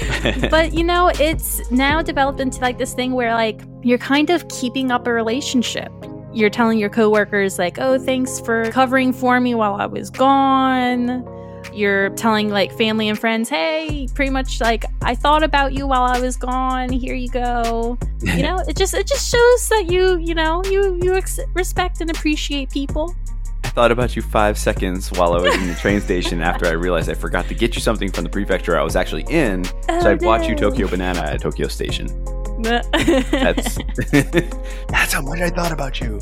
but 0.50 0.74
you 0.74 0.82
know, 0.82 1.08
it's 1.20 1.70
now 1.70 2.02
developed 2.02 2.40
into 2.40 2.60
like 2.60 2.78
this 2.78 2.94
thing 2.94 3.12
where 3.12 3.32
like 3.34 3.60
you're 3.82 3.98
kind 3.98 4.30
of 4.30 4.46
keeping 4.48 4.90
up 4.90 5.06
a 5.06 5.12
relationship. 5.12 5.92
You're 6.34 6.50
telling 6.50 6.78
your 6.78 6.88
coworkers 6.90 7.58
like, 7.58 7.78
"Oh, 7.78 7.98
thanks 7.98 8.40
for 8.40 8.70
covering 8.70 9.12
for 9.12 9.40
me 9.40 9.54
while 9.54 9.74
I 9.74 9.86
was 9.86 10.10
gone." 10.10 11.24
You're 11.72 12.10
telling 12.10 12.50
like 12.50 12.72
family 12.76 13.08
and 13.08 13.18
friends, 13.18 13.48
"Hey, 13.48 14.06
pretty 14.14 14.30
much 14.30 14.60
like 14.60 14.84
I 15.02 15.14
thought 15.14 15.42
about 15.42 15.72
you 15.72 15.86
while 15.86 16.02
I 16.02 16.20
was 16.20 16.36
gone. 16.36 16.90
Here 16.90 17.14
you 17.14 17.28
go." 17.30 17.98
You 18.20 18.42
know, 18.42 18.58
it 18.68 18.76
just 18.76 18.94
it 18.94 19.06
just 19.06 19.30
shows 19.30 19.68
that 19.70 19.86
you, 19.90 20.18
you 20.18 20.34
know, 20.34 20.62
you 20.64 20.98
you 21.02 21.14
ex- 21.14 21.40
respect 21.54 22.00
and 22.00 22.10
appreciate 22.10 22.70
people. 22.70 23.14
I 23.64 23.68
thought 23.68 23.90
about 23.90 24.14
you 24.14 24.22
five 24.22 24.56
seconds 24.56 25.10
while 25.12 25.32
I 25.32 25.40
was 25.40 25.54
in 25.56 25.66
the 25.66 25.74
train 25.74 26.00
station 26.00 26.40
after 26.50 26.66
I 26.66 26.72
realized 26.72 27.08
I 27.10 27.14
forgot 27.14 27.46
to 27.48 27.54
get 27.54 27.74
you 27.74 27.80
something 27.80 28.10
from 28.12 28.22
the 28.24 28.30
prefecture 28.30 28.78
I 28.78 28.82
was 28.84 28.94
actually 28.94 29.24
in. 29.28 29.64
Oh, 29.88 30.00
so 30.00 30.08
Oh, 30.08 30.12
I 30.12 30.14
bought 30.16 30.48
you. 30.48 30.54
Tokyo 30.54 30.86
Banana 30.86 31.20
at 31.20 31.40
Tokyo 31.40 31.66
Station. 31.68 32.06
That's 32.64 33.78
that's 34.88 35.12
how 35.12 35.22
much 35.22 35.40
I 35.40 35.50
thought 35.50 35.72
about 35.72 36.00
you. 36.00 36.18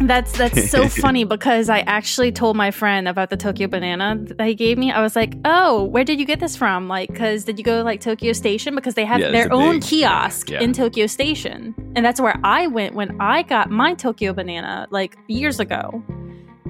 That's 0.00 0.32
that's 0.36 0.70
so 0.70 0.88
funny 1.04 1.22
because 1.24 1.68
I 1.68 1.80
actually 1.80 2.32
told 2.32 2.56
my 2.56 2.72
friend 2.72 3.06
about 3.06 3.30
the 3.30 3.36
Tokyo 3.36 3.68
banana 3.68 4.16
that 4.38 4.46
he 4.48 4.54
gave 4.54 4.76
me. 4.76 4.90
I 4.90 5.00
was 5.00 5.14
like, 5.14 5.34
"Oh, 5.44 5.84
where 5.84 6.02
did 6.02 6.18
you 6.18 6.26
get 6.26 6.40
this 6.40 6.56
from? 6.56 6.88
Like, 6.88 7.10
because 7.10 7.44
did 7.44 7.58
you 7.58 7.64
go 7.64 7.82
like 7.82 8.00
Tokyo 8.00 8.32
Station? 8.32 8.74
Because 8.74 8.94
they 8.94 9.04
have 9.04 9.20
Yeah, 9.20 9.30
their 9.30 9.52
own 9.52 9.74
big- 9.76 9.82
kiosk 9.84 10.50
yeah. 10.50 10.60
in 10.60 10.72
Tokyo 10.72 11.06
Station, 11.06 11.74
and 11.94 12.04
that's 12.04 12.20
where 12.20 12.38
I 12.42 12.66
went 12.66 12.94
when 12.96 13.20
I 13.20 13.42
got 13.44 13.70
my 13.70 13.94
Tokyo 13.94 14.32
banana 14.32 14.88
like 14.90 15.16
years 15.28 15.60
ago." 15.60 16.02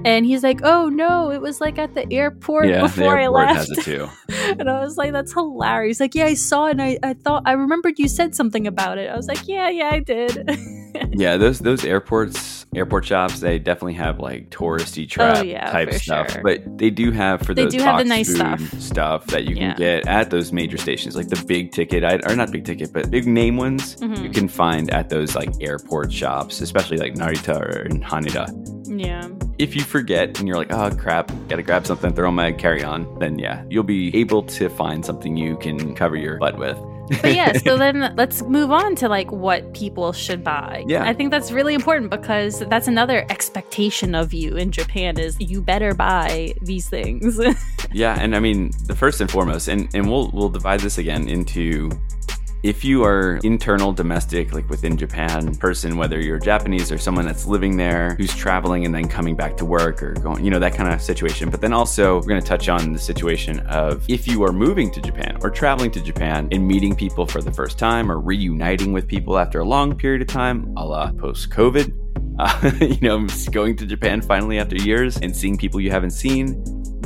And 0.05 0.25
he's 0.25 0.43
like, 0.43 0.61
"Oh 0.63 0.87
no, 0.87 1.31
it 1.31 1.41
was 1.41 1.59
like 1.59 1.77
at 1.79 1.95
the 1.95 2.05
airport 2.13 2.67
Yeah, 2.67 2.77
the 2.77 2.81
before 2.83 3.17
I 3.17 3.23
airport 3.23 3.47
left." 3.47 3.57
has 3.57 3.69
it 3.71 3.81
too. 3.83 4.07
and 4.59 4.69
I 4.69 4.79
was 4.81 4.97
like, 4.97 5.11
"That's 5.11 5.33
hilarious!" 5.33 5.97
He's 5.97 6.01
Like, 6.01 6.15
yeah, 6.15 6.25
I 6.25 6.35
saw 6.35 6.67
it, 6.67 6.71
and 6.71 6.81
I, 6.81 6.97
I 7.03 7.13
thought 7.15 7.43
I 7.45 7.53
remembered 7.53 7.97
you 7.99 8.07
said 8.07 8.35
something 8.35 8.67
about 8.67 8.97
it. 8.99 9.09
I 9.09 9.15
was 9.15 9.27
like, 9.27 9.47
"Yeah, 9.47 9.67
yeah, 9.69 9.89
I 9.91 9.99
did." 9.99 10.47
Yeah, 11.11 11.35
those 11.35 11.59
those 11.59 11.83
airports, 11.83 12.65
airport 12.73 13.03
shops, 13.05 13.41
they 13.41 13.59
definitely 13.59 13.95
have 13.95 14.19
like 14.21 14.49
touristy 14.49 15.07
trap 15.09 15.39
Oh, 15.39 15.43
yeah, 15.43 15.69
type 15.69 15.91
stuff. 15.93 16.31
sure. 16.31 16.41
But 16.41 16.77
they 16.77 16.89
do 16.89 17.11
have 17.11 17.41
for 17.41 17.53
They 17.53 17.65
the 17.65 17.69
do 17.71 17.79
have 17.83 17.97
the 17.97 18.05
nice 18.05 18.33
stuff. 18.33 18.61
stuff 18.79 19.27
that 19.27 19.43
you 19.43 19.55
can 19.55 19.71
Yeah. 19.71 19.75
get 19.75 20.07
at 20.07 20.29
those 20.29 20.53
major 20.53 20.77
stations, 20.77 21.17
like 21.17 21.27
the 21.27 21.43
big 21.47 21.71
ticket, 21.73 22.03
or 22.25 22.33
not 22.37 22.49
big 22.49 22.63
ticket, 22.63 22.93
but 22.93 23.11
big 23.11 23.27
name 23.27 23.57
ones. 23.57 23.97
Mhm. 23.97 24.23
You 24.23 24.29
can 24.29 24.47
find 24.47 24.89
at 24.93 25.09
those 25.09 25.35
like 25.35 25.49
airport 25.59 26.13
shops, 26.13 26.61
especially 26.61 26.95
like 26.97 27.15
Narita 27.15 27.59
or 27.59 27.81
in 27.87 27.99
Haneda. 28.01 28.47
yeah. 28.87 29.27
If 29.57 29.75
you 29.75 29.81
forget 29.81 30.37
and 30.39 30.47
you're 30.47 30.57
like, 30.57 30.71
oh 30.71 30.91
crap, 30.91 31.31
gotta 31.47 31.63
grab 31.63 31.87
something, 31.87 32.13
throw 32.13 32.31
my 32.31 32.51
carry 32.51 32.83
on, 32.83 33.19
then 33.19 33.39
yeah, 33.39 33.63
you'll 33.69 33.83
be 33.83 34.15
able 34.15 34.43
to 34.43 34.69
find 34.69 35.05
something 35.05 35.37
you 35.37 35.57
can 35.57 35.95
cover 35.95 36.15
your 36.15 36.37
butt 36.37 36.57
with. 36.57 36.77
But 37.21 37.35
yeah, 37.35 37.53
so 37.53 37.77
then 37.77 38.13
let's 38.15 38.41
move 38.41 38.71
on 38.71 38.95
to 38.95 39.07
like 39.07 39.31
what 39.31 39.73
people 39.73 40.11
should 40.11 40.43
buy. 40.43 40.83
Yeah. 40.87 41.03
I 41.03 41.13
think 41.13 41.31
that's 41.31 41.51
really 41.51 41.73
important 41.73 42.11
because 42.11 42.59
that's 42.67 42.87
another 42.87 43.25
expectation 43.29 44.15
of 44.15 44.33
you 44.33 44.55
in 44.55 44.71
Japan 44.71 45.19
is 45.19 45.39
you 45.39 45.61
better 45.61 45.93
buy 45.93 46.53
these 46.61 46.89
things. 46.89 47.39
Yeah, 47.91 48.19
and 48.19 48.35
I 48.35 48.41
mean 48.41 48.71
the 48.87 48.95
first 48.95 49.21
and 49.21 49.31
foremost, 49.31 49.69
and 49.69 49.87
and 49.95 50.09
we'll 50.09 50.29
we'll 50.31 50.49
divide 50.49 50.81
this 50.81 50.97
again 50.97 51.29
into 51.29 51.89
if 52.65 52.83
you 52.83 53.03
are 53.03 53.39
internal 53.43 53.93
domestic 53.93 54.53
like 54.53 54.67
within 54.69 54.97
japan 54.97 55.53
person 55.55 55.97
whether 55.97 56.19
you're 56.19 56.39
japanese 56.39 56.91
or 56.91 56.97
someone 56.97 57.25
that's 57.25 57.45
living 57.45 57.77
there 57.77 58.15
who's 58.15 58.35
traveling 58.35 58.85
and 58.85 58.93
then 58.93 59.07
coming 59.07 59.35
back 59.35 59.55
to 59.55 59.65
work 59.65 60.01
or 60.01 60.13
going 60.13 60.43
you 60.43 60.51
know 60.51 60.59
that 60.59 60.73
kind 60.73 60.91
of 60.91 61.01
situation. 61.01 61.49
But 61.49 61.61
then 61.61 61.73
also 61.73 62.15
we're 62.15 62.27
going 62.27 62.41
to 62.41 62.47
touch 62.47 62.67
on 62.69 62.93
the 62.93 62.99
situation 62.99 63.59
of 63.61 64.07
if 64.09 64.27
you 64.27 64.43
are 64.43 64.51
moving 64.51 64.91
to 64.91 65.01
japan 65.01 65.37
or 65.41 65.49
traveling 65.49 65.91
to 65.91 66.01
japan 66.01 66.47
and 66.51 66.67
meeting 66.67 66.95
people 66.95 67.25
for 67.25 67.41
the 67.41 67.51
first 67.51 67.77
time 67.77 68.11
or 68.11 68.19
reuniting 68.19 68.91
with 68.91 69.07
people 69.07 69.37
after 69.37 69.59
a 69.59 69.65
long 69.65 69.95
period 69.95 70.21
of 70.21 70.27
time 70.27 70.73
a 70.77 70.85
la 70.85 71.11
post 71.11 71.49
covid 71.49 71.93
uh, 72.39 72.71
you 72.81 72.99
know 73.01 73.27
going 73.51 73.75
to 73.75 73.85
japan 73.85 74.21
finally 74.21 74.59
after 74.59 74.75
years 74.77 75.17
and 75.17 75.35
seeing 75.35 75.57
people 75.57 75.79
you 75.79 75.91
haven't 75.91 76.11
seen 76.11 76.63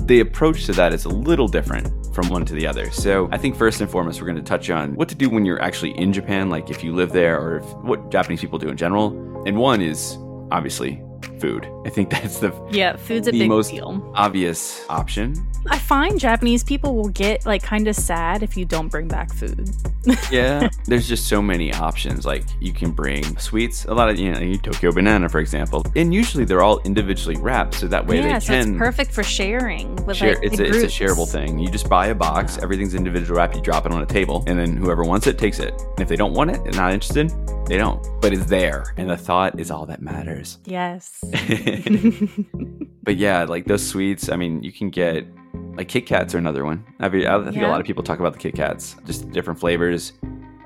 the 0.09 0.21
approach 0.21 0.65
to 0.65 0.71
that 0.71 0.91
is 0.91 1.05
a 1.05 1.09
little 1.09 1.47
different 1.47 1.87
from 2.15 2.29
one 2.29 2.43
to 2.43 2.55
the 2.55 2.65
other. 2.65 2.89
So 2.89 3.29
I 3.31 3.37
think 3.37 3.55
first 3.55 3.79
and 3.79 3.87
foremost, 3.87 4.19
we're 4.19 4.25
going 4.25 4.37
to 4.37 4.41
touch 4.41 4.71
on 4.71 4.95
what 4.95 5.07
to 5.09 5.15
do 5.15 5.29
when 5.29 5.45
you're 5.45 5.61
actually 5.61 5.91
in 5.99 6.11
Japan, 6.11 6.49
like 6.49 6.71
if 6.71 6.83
you 6.83 6.95
live 6.95 7.11
there 7.11 7.39
or 7.39 7.57
if, 7.57 7.65
what 7.83 8.09
Japanese 8.09 8.41
people 8.41 8.57
do 8.57 8.69
in 8.69 8.75
general. 8.75 9.43
And 9.45 9.59
one 9.59 9.81
is 9.81 10.17
obviously 10.51 10.99
food. 11.39 11.67
I 11.85 11.89
think 11.89 12.09
that's 12.15 12.39
the 12.39 12.51
yeah, 12.71 12.95
food's 12.95 13.27
a 13.27 13.31
the 13.31 13.39
big 13.39 13.49
most 13.49 13.71
deal. 13.71 14.11
obvious 14.15 14.83
option. 14.89 15.35
I 15.69 15.77
find 15.77 16.19
Japanese 16.19 16.63
people 16.63 16.95
will 16.95 17.09
get 17.09 17.45
like 17.45 17.61
kind 17.63 17.87
of 17.87 17.95
sad 17.95 18.43
if 18.43 18.55
you 18.55 18.65
don't 18.65 18.87
bring 18.89 19.07
back 19.07 19.33
food. 19.33 19.69
Yeah, 20.31 20.69
there's 20.85 21.07
just 21.07 21.27
so 21.27 21.41
many 21.41 21.73
options. 21.73 22.25
Like 22.25 22.43
you 22.59 22.71
can 22.71 22.91
bring 22.91 23.23
sweets, 23.37 23.85
a 23.85 23.93
lot 23.93 24.09
of 24.09 24.17
you 24.17 24.31
know 24.31 24.53
Tokyo 24.55 24.91
banana, 24.91 25.27
for 25.29 25.39
example, 25.39 25.85
and 25.95 26.13
usually 26.13 26.45
they're 26.45 26.61
all 26.63 26.79
individually 26.81 27.35
wrapped, 27.37 27.75
so 27.75 27.87
that 27.87 28.05
way 28.07 28.17
yeah, 28.17 28.39
they 28.39 28.45
so 28.45 28.53
can 28.53 28.69
it's 28.71 28.77
perfect 28.77 29.11
for 29.11 29.23
sharing 29.23 29.95
with 30.05 30.17
share. 30.17 30.35
like 30.35 30.43
it's, 30.43 30.59
a, 30.59 30.65
it's 30.65 30.77
a 30.83 30.87
shareable 30.87 31.29
thing. 31.29 31.59
You 31.59 31.69
just 31.69 31.89
buy 31.89 32.07
a 32.07 32.15
box, 32.15 32.57
everything's 32.59 32.95
individual 32.95 33.37
wrapped. 33.37 33.55
You 33.55 33.61
drop 33.61 33.85
it 33.85 33.91
on 33.91 34.01
a 34.01 34.05
table, 34.05 34.43
and 34.47 34.57
then 34.57 34.77
whoever 34.77 35.03
wants 35.03 35.27
it 35.27 35.37
takes 35.37 35.59
it. 35.59 35.73
And 35.73 35.99
if 35.99 36.07
they 36.07 36.15
don't 36.15 36.33
want 36.33 36.51
it, 36.51 36.63
they're 36.63 36.73
not 36.73 36.91
interested, 36.93 37.31
they 37.67 37.77
don't. 37.77 38.05
But 38.21 38.33
it's 38.33 38.45
there, 38.45 38.93
and 38.97 39.09
the 39.09 39.17
thought 39.17 39.59
is 39.59 39.69
all 39.69 39.85
that 39.87 40.01
matters. 40.01 40.59
Yes. 40.65 41.19
but 43.03 43.17
yeah, 43.17 43.43
like 43.43 43.65
those 43.65 43.85
sweets. 43.85 44.29
I 44.29 44.35
mean, 44.35 44.63
you 44.63 44.71
can 44.71 44.89
get 44.89 45.27
like 45.75 45.87
Kit 45.87 46.05
Kats 46.05 46.35
are 46.35 46.37
another 46.37 46.65
one. 46.65 46.85
I, 46.99 47.09
mean, 47.09 47.25
I 47.25 47.43
think 47.43 47.63
a 47.63 47.67
lot 47.67 47.79
of 47.79 47.87
people 47.87 48.03
talk 48.03 48.19
about 48.19 48.33
the 48.33 48.39
Kit 48.39 48.55
Kats, 48.55 48.95
just 49.05 49.31
different 49.31 49.59
flavors. 49.59 50.13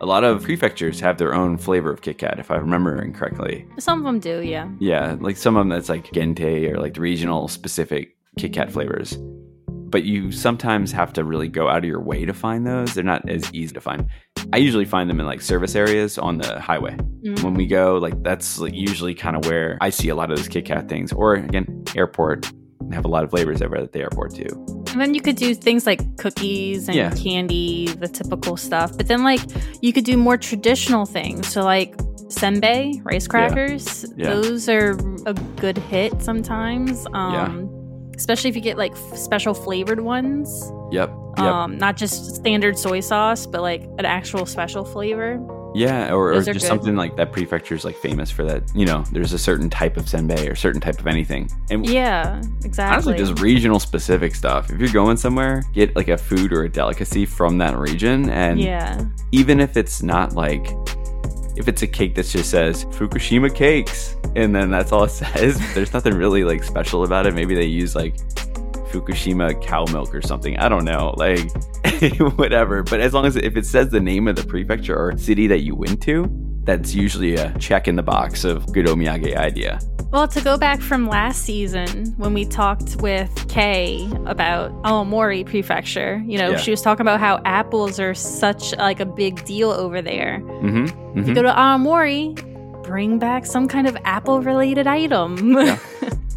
A 0.01 0.05
lot 0.05 0.23
of 0.23 0.43
prefectures 0.43 0.99
have 0.99 1.17
their 1.17 1.33
own 1.33 1.57
flavor 1.57 1.91
of 1.91 2.01
Kit 2.01 2.17
Kat, 2.17 2.39
if 2.39 2.51
I 2.51 2.55
remember 2.55 3.09
correctly. 3.11 3.65
Some 3.79 3.99
of 3.99 4.05
them 4.05 4.19
do, 4.19 4.41
yeah. 4.41 4.69
Yeah, 4.79 5.15
like 5.19 5.37
some 5.37 5.55
of 5.55 5.61
them 5.61 5.69
that's 5.69 5.87
like 5.87 6.11
gentei 6.11 6.69
or 6.69 6.79
like 6.79 6.95
the 6.95 7.01
regional 7.01 7.47
specific 7.47 8.15
Kit 8.37 8.53
Kat 8.53 8.71
flavors. 8.71 9.17
But 9.93 10.03
you 10.03 10.31
sometimes 10.31 10.91
have 10.91 11.13
to 11.13 11.23
really 11.23 11.47
go 11.47 11.69
out 11.69 11.77
of 11.77 11.83
your 11.85 12.01
way 12.01 12.25
to 12.25 12.33
find 12.33 12.65
those. 12.65 12.95
They're 12.95 13.03
not 13.03 13.29
as 13.29 13.53
easy 13.53 13.73
to 13.75 13.79
find. 13.79 14.07
I 14.51 14.57
usually 14.57 14.85
find 14.85 15.07
them 15.07 15.19
in 15.19 15.27
like 15.27 15.41
service 15.41 15.75
areas 15.75 16.17
on 16.17 16.39
the 16.39 16.59
highway. 16.59 16.97
Mm. 17.23 17.43
When 17.43 17.53
we 17.53 17.67
go, 17.67 17.99
like 17.99 18.21
that's 18.23 18.59
like 18.59 18.73
usually 18.73 19.13
kind 19.13 19.35
of 19.37 19.45
where 19.45 19.77
I 19.81 19.91
see 19.91 20.09
a 20.09 20.15
lot 20.15 20.31
of 20.31 20.37
those 20.37 20.47
Kit 20.47 20.65
Kat 20.65 20.89
things. 20.89 21.13
Or 21.13 21.35
again, 21.35 21.83
airport. 21.95 22.51
They 22.89 22.95
have 22.95 23.05
a 23.05 23.07
lot 23.07 23.23
of 23.23 23.29
flavors 23.29 23.61
over 23.61 23.77
at 23.77 23.93
the 23.93 23.99
airport 24.01 24.33
too. 24.35 24.65
And 24.91 24.99
then 24.99 25.13
you 25.13 25.21
could 25.21 25.35
do 25.37 25.55
things 25.55 25.85
like 25.85 26.17
cookies 26.17 26.87
and 26.87 26.95
Yeah. 26.97 27.11
candy, 27.11 27.87
the 27.87 28.07
typical 28.07 28.57
stuff. 28.57 28.97
But 28.97 29.07
then, 29.07 29.23
like, 29.23 29.41
you 29.81 29.93
could 29.93 30.03
do 30.05 30.17
more 30.17 30.37
traditional 30.37 31.05
things. 31.05 31.47
So, 31.47 31.63
like, 31.63 31.95
senbei, 32.27 32.99
rice 33.05 33.27
crackers, 33.27 34.05
Yeah. 34.17 34.33
those 34.33 34.67
are 34.69 34.97
a 35.25 35.33
good 35.61 35.77
hit 35.77 36.21
sometimes. 36.21 37.05
Um, 37.13 37.69
Especially 38.15 38.49
if 38.49 38.55
you 38.55 38.61
get 38.61 38.77
like 38.77 38.93
f- 38.93 39.17
special 39.17 39.53
flavored 39.53 40.01
ones. 40.01 40.71
Yep. 40.91 41.11
Yep. 41.37 41.39
Um, 41.39 41.77
not 41.79 41.97
just 41.97 42.35
standard 42.35 42.77
soy 42.77 42.99
sauce, 42.99 43.45
but 43.47 43.61
like 43.61 43.83
an 43.97 44.05
actual 44.05 44.45
special 44.45 44.85
flavor. 44.85 45.39
Yeah, 45.75 46.13
or, 46.13 46.33
or 46.33 46.43
just 46.43 46.51
good. 46.51 46.61
something 46.61 46.95
like 46.95 47.15
that 47.15 47.31
prefecture 47.31 47.73
is 47.73 47.83
like 47.83 47.95
famous 47.95 48.29
for 48.29 48.43
that. 48.43 48.61
You 48.75 48.85
know, 48.85 49.03
there's 49.11 49.33
a 49.33 49.39
certain 49.39 49.71
type 49.71 49.97
of 49.97 50.05
senbei 50.05 50.47
or 50.47 50.53
certain 50.53 50.79
type 50.79 50.99
of 50.99 51.07
anything. 51.07 51.49
And 51.71 51.89
Yeah, 51.89 52.43
exactly. 52.63 52.93
honestly, 52.93 53.17
just 53.17 53.41
regional 53.41 53.79
specific 53.79 54.35
stuff. 54.35 54.69
If 54.69 54.79
you're 54.79 54.89
going 54.91 55.17
somewhere, 55.17 55.63
get 55.73 55.95
like 55.95 56.09
a 56.09 56.17
food 56.17 56.53
or 56.53 56.65
a 56.65 56.69
delicacy 56.69 57.25
from 57.25 57.57
that 57.57 57.75
region. 57.75 58.29
And 58.29 58.59
yeah. 58.59 59.03
even 59.31 59.59
if 59.59 59.75
it's 59.75 60.03
not 60.03 60.33
like, 60.33 60.67
if 61.55 61.67
it's 61.67 61.81
a 61.81 61.87
cake 61.87 62.15
that 62.15 62.25
just 62.25 62.49
says 62.49 62.85
Fukushima 62.85 63.53
cakes, 63.53 64.15
and 64.35 64.55
then 64.55 64.71
that's 64.71 64.91
all 64.91 65.03
it 65.03 65.09
says, 65.11 65.59
there's 65.73 65.93
nothing 65.93 66.13
really 66.15 66.43
like 66.43 66.63
special 66.63 67.03
about 67.03 67.25
it. 67.25 67.33
Maybe 67.33 67.55
they 67.55 67.65
use 67.65 67.95
like 67.95 68.15
Fukushima 68.93 69.61
cow 69.61 69.85
milk 69.91 70.13
or 70.13 70.21
something. 70.21 70.57
I 70.57 70.69
don't 70.69 70.85
know. 70.85 71.13
Like, 71.17 71.49
whatever. 72.37 72.83
But 72.83 72.99
as 72.99 73.13
long 73.13 73.25
as 73.25 73.35
if 73.35 73.57
it 73.57 73.65
says 73.65 73.89
the 73.89 73.99
name 73.99 74.27
of 74.27 74.35
the 74.35 74.43
prefecture 74.43 74.95
or 74.95 75.17
city 75.17 75.47
that 75.47 75.61
you 75.61 75.75
went 75.75 76.01
to, 76.03 76.29
that's 76.63 76.93
usually 76.93 77.35
a 77.35 77.57
check 77.57 77.87
in 77.87 77.95
the 77.95 78.03
box 78.03 78.43
of 78.43 78.71
good 78.71 78.85
omiyage 78.85 79.35
idea. 79.35 79.79
Well, 80.13 80.27
to 80.27 80.41
go 80.41 80.57
back 80.57 80.79
from 80.79 81.07
last 81.09 81.41
season 81.41 82.13
when 82.17 82.35
we 82.35 82.45
talked 82.45 82.97
with 82.97 83.31
Kay 83.49 84.07
about 84.27 84.71
Aomori 84.83 85.43
Prefecture, 85.43 86.21
you 86.27 86.37
know, 86.37 86.51
Yeah. 86.51 86.57
she 86.57 86.69
was 86.69 86.83
talking 86.83 87.01
about 87.01 87.19
how 87.19 87.41
apples 87.45 87.99
are 87.99 88.13
such 88.13 88.75
like 88.77 88.99
a 88.99 89.07
big 89.07 89.43
deal 89.43 89.71
over 89.71 90.03
there. 90.03 90.39
Mm-hmm. 90.61 91.17
You 91.27 91.33
go 91.33 91.41
to 91.41 91.51
Aomori, 91.51 92.35
bring 92.83 93.17
back 93.17 93.43
some 93.47 93.67
kind 93.67 93.87
of 93.87 93.97
apple 94.05 94.39
related 94.41 94.85
item. 94.87 95.53
Yeah. 95.57 95.79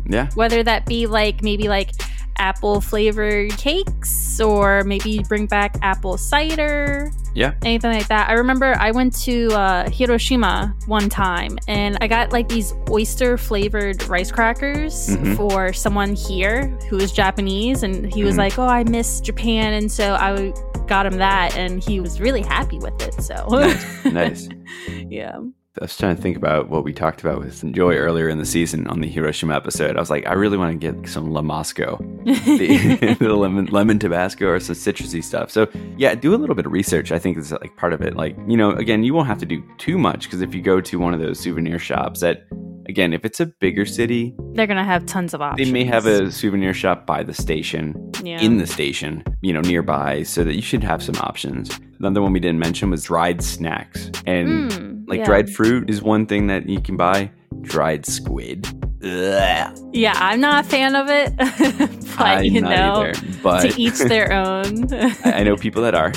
Yeah. 0.09 0.31
Whether 0.37 0.63
that 0.63 0.87
be 0.87 1.09
like 1.09 1.43
maybe 1.43 1.67
like 1.69 1.91
apple 2.39 2.81
flavored 2.81 3.51
cakes 3.59 4.41
or 4.41 4.83
maybe 4.85 5.21
bring 5.29 5.47
back 5.47 5.77
apple 5.83 6.17
cider 6.19 7.11
Yeah. 7.35 7.53
anything 7.65 7.93
like 7.93 8.09
that. 8.09 8.29
I 8.31 8.35
remember 8.35 8.75
I 8.79 8.91
went 8.91 9.15
to 9.25 9.49
uh, 9.53 9.91
Hiroshima 9.91 10.75
one 10.87 11.09
time 11.09 11.59
and 11.69 11.97
I 12.01 12.07
got 12.07 12.33
like 12.33 12.49
these 12.49 12.73
oyster 12.91 13.37
flavored 13.37 14.07
rice 14.09 14.31
crackers 14.33 15.09
Mhm. 15.09 15.37
for 15.37 15.73
someone 15.73 16.15
here 16.15 16.67
who 16.89 16.97
is 16.99 17.13
Japanese. 17.13 17.83
And 17.83 18.13
he 18.13 18.25
was 18.25 18.35
Mhm. 18.35 18.39
like, 18.39 18.59
Oh, 18.59 18.67
I 18.67 18.85
miss 18.85 19.21
Japan. 19.21 19.75
And 19.75 19.91
so 19.91 20.15
I 20.15 20.53
got 20.87 21.05
him 21.07 21.19
that 21.19 21.57
and 21.57 21.83
he 21.83 22.01
was 22.01 22.21
really 22.21 22.43
happy 22.43 22.79
with 22.79 23.01
it. 23.03 23.21
So, 23.23 23.47
Nice. 23.51 24.05
nice. 24.05 24.49
yeah. 25.11 25.39
I 25.79 25.85
was 25.85 25.97
trying 25.97 26.17
to 26.17 26.23
think 26.23 26.39
about 26.39 26.71
what 26.71 26.85
we 26.85 26.95
talked 26.95 27.21
about 27.21 27.39
with 27.39 27.71
Joy 27.73 27.97
earlier 27.97 28.31
in 28.31 28.39
the 28.39 28.47
season 28.47 28.87
on 28.87 29.01
the 29.01 29.09
Hiroshima 29.09 29.55
episode. 29.55 29.97
I 29.97 30.01
was 30.01 30.09
like, 30.09 30.27
I 30.27 30.33
really 30.33 30.57
want 30.57 30.81
to 30.81 30.93
get 30.93 31.09
some 31.09 31.29
Remosco, 31.29 31.99
the, 32.25 33.15
the 33.21 33.35
lemon, 33.35 33.67
lemon 33.67 33.99
Tabasco, 33.99 34.47
or 34.47 34.61
some 34.61 34.75
citrusy 34.75 35.23
stuff. 35.23 35.51
So 35.51 35.69
yeah, 35.99 36.15
do 36.15 36.35
a 36.35 36.39
little 36.39 36.55
bit 36.55 36.65
of 36.65 36.73
research. 36.73 37.13
I 37.13 37.19
think 37.19 37.37
is 37.37 37.53
like 37.53 37.77
part 37.77 37.93
of 37.93 38.01
it. 38.01 38.17
Like 38.17 38.37
you 38.49 38.57
know, 38.57 38.71
again, 38.71 39.03
you 39.03 39.13
won't 39.13 39.27
have 39.27 39.39
to 39.39 39.47
do 39.47 39.63
too 39.77 39.99
much 39.99 40.25
because 40.25 40.41
if 40.41 40.55
you 40.55 40.63
go 40.63 40.81
to 40.81 40.99
one 40.99 41.13
of 41.13 41.21
those 41.21 41.39
souvenir 41.39 41.79
shops, 41.79 42.21
that 42.21 42.47
again, 42.89 43.13
if 43.13 43.25
it's 43.25 43.41
a 43.41 43.47
bigger 43.47 43.85
city, 43.85 44.35
They're 44.53 44.67
going 44.67 44.79
to 44.79 44.85
have 44.85 45.05
tons 45.07 45.35
of 45.35 45.43
options. 45.43 45.69
they 45.69 45.73
may 45.73 45.85
have 45.85 46.07
a 46.07 46.31
souvenir 46.31 46.73
shop 46.73 47.07
by 47.07 47.23
the 47.23 47.35
station 47.35 48.13
yeah. 48.23 48.41
in 48.41 48.59
the 48.59 48.67
station, 48.67 49.25
you 49.43 49.53
know, 49.53 49.61
nearby, 49.61 50.23
so 50.23 50.45
that 50.45 50.55
you 50.55 50.63
should 50.63 50.85
have 50.85 51.03
some 51.03 51.17
options. 51.17 51.79
Another 51.99 52.21
one 52.23 52.33
we 52.33 52.41
didn't 52.41 52.59
mention 52.59 52.91
was 52.91 53.05
dried 53.05 53.43
snacks. 53.43 54.11
And 54.27 54.71
Mm, 54.71 55.09
like 55.09 55.21
yeah. 55.21 55.25
dried 55.25 55.51
fruit 55.51 55.89
is 55.91 56.03
one 56.03 56.27
thing 56.27 56.47
that 56.49 56.69
you 56.69 56.81
can 56.81 56.97
buy. 56.97 57.31
Dried 57.63 58.05
squid. 58.07 58.67
Ugh. 59.05 59.79
Yeah, 59.93 60.15
I'm 60.17 60.41
not 60.41 60.65
a 60.65 60.69
fan 60.69 60.95
of 60.97 61.09
it. 61.09 61.37
but, 61.37 62.21
I'm 62.21 62.45
you 62.45 62.61
know, 62.61 63.03
either, 63.13 63.13
but 63.43 63.71
to 63.71 63.81
each 63.81 63.99
their 64.09 64.33
own. 64.33 64.89
I 65.25 65.43
know 65.43 65.57
people 65.67 65.83
that 65.83 65.95
are. 65.95 66.13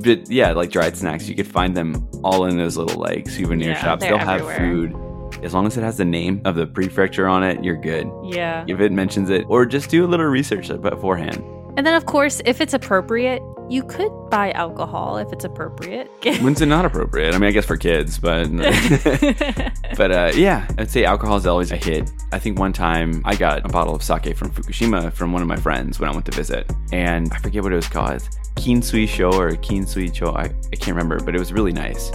But 0.00 0.30
yeah, 0.30 0.52
like 0.52 0.70
dried 0.70 0.96
snacks, 0.96 1.28
you 1.28 1.34
could 1.34 1.46
find 1.46 1.76
them 1.76 2.06
all 2.24 2.44
in 2.46 2.56
those 2.58 2.76
little 2.76 3.00
like 3.00 3.28
souvenir 3.28 3.70
Yeah, 3.70 3.82
shops. 3.82 4.02
They'll 4.04 4.18
have 4.18 4.46
food. 4.58 4.94
As 5.42 5.52
long 5.54 5.66
as 5.66 5.76
it 5.76 5.82
has 5.82 5.96
the 5.96 6.04
name 6.04 6.40
of 6.44 6.54
the 6.56 6.66
prefecture 6.66 7.26
on 7.28 7.42
it, 7.42 7.62
you're 7.62 7.76
good. 7.76 8.08
yeah. 8.24 8.64
If 8.66 8.80
it 8.80 8.92
mentions 8.92 9.30
it, 9.30 9.44
or 9.48 9.66
just 9.66 9.90
do 9.90 10.04
a 10.04 10.08
little 10.08 10.26
research 10.26 10.68
beforehand. 10.68 11.42
And 11.76 11.84
then, 11.86 11.94
of 11.94 12.06
course, 12.06 12.40
if 12.44 12.60
it's 12.60 12.72
appropriate, 12.72 13.42
you 13.68 13.82
could 13.82 14.12
buy 14.30 14.52
alcohol 14.52 15.16
if 15.18 15.32
it's 15.32 15.44
appropriate. 15.44 16.10
When's 16.40 16.60
it 16.60 16.66
not 16.66 16.84
appropriate? 16.84 17.34
I 17.34 17.38
mean, 17.38 17.48
I 17.48 17.52
guess 17.52 17.64
for 17.64 17.76
kids, 17.76 18.18
but 18.18 18.44
but 19.96 20.10
uh, 20.10 20.32
yeah, 20.34 20.68
I'd 20.78 20.90
say 20.90 21.04
alcohol 21.04 21.36
is 21.36 21.46
always 21.46 21.72
a 21.72 21.76
hit. 21.76 22.10
I 22.32 22.38
think 22.38 22.58
one 22.58 22.72
time 22.72 23.22
I 23.24 23.34
got 23.36 23.64
a 23.64 23.68
bottle 23.68 23.94
of 23.94 24.02
sake 24.02 24.36
from 24.36 24.50
Fukushima 24.50 25.12
from 25.12 25.32
one 25.32 25.42
of 25.42 25.48
my 25.48 25.56
friends 25.56 25.98
when 25.98 26.08
I 26.08 26.12
went 26.12 26.26
to 26.26 26.32
visit, 26.32 26.70
and 26.92 27.32
I 27.32 27.38
forget 27.38 27.62
what 27.62 27.72
it 27.72 27.76
was 27.76 27.88
called, 27.88 28.22
Kinsui 28.56 29.08
Sho 29.08 29.30
or 29.32 29.52
Kinsui 29.52 30.12
Cho. 30.12 30.32
I, 30.32 30.44
I 30.44 30.76
can't 30.76 30.96
remember, 30.96 31.18
but 31.24 31.34
it 31.34 31.38
was 31.38 31.52
really 31.52 31.72
nice. 31.72 32.12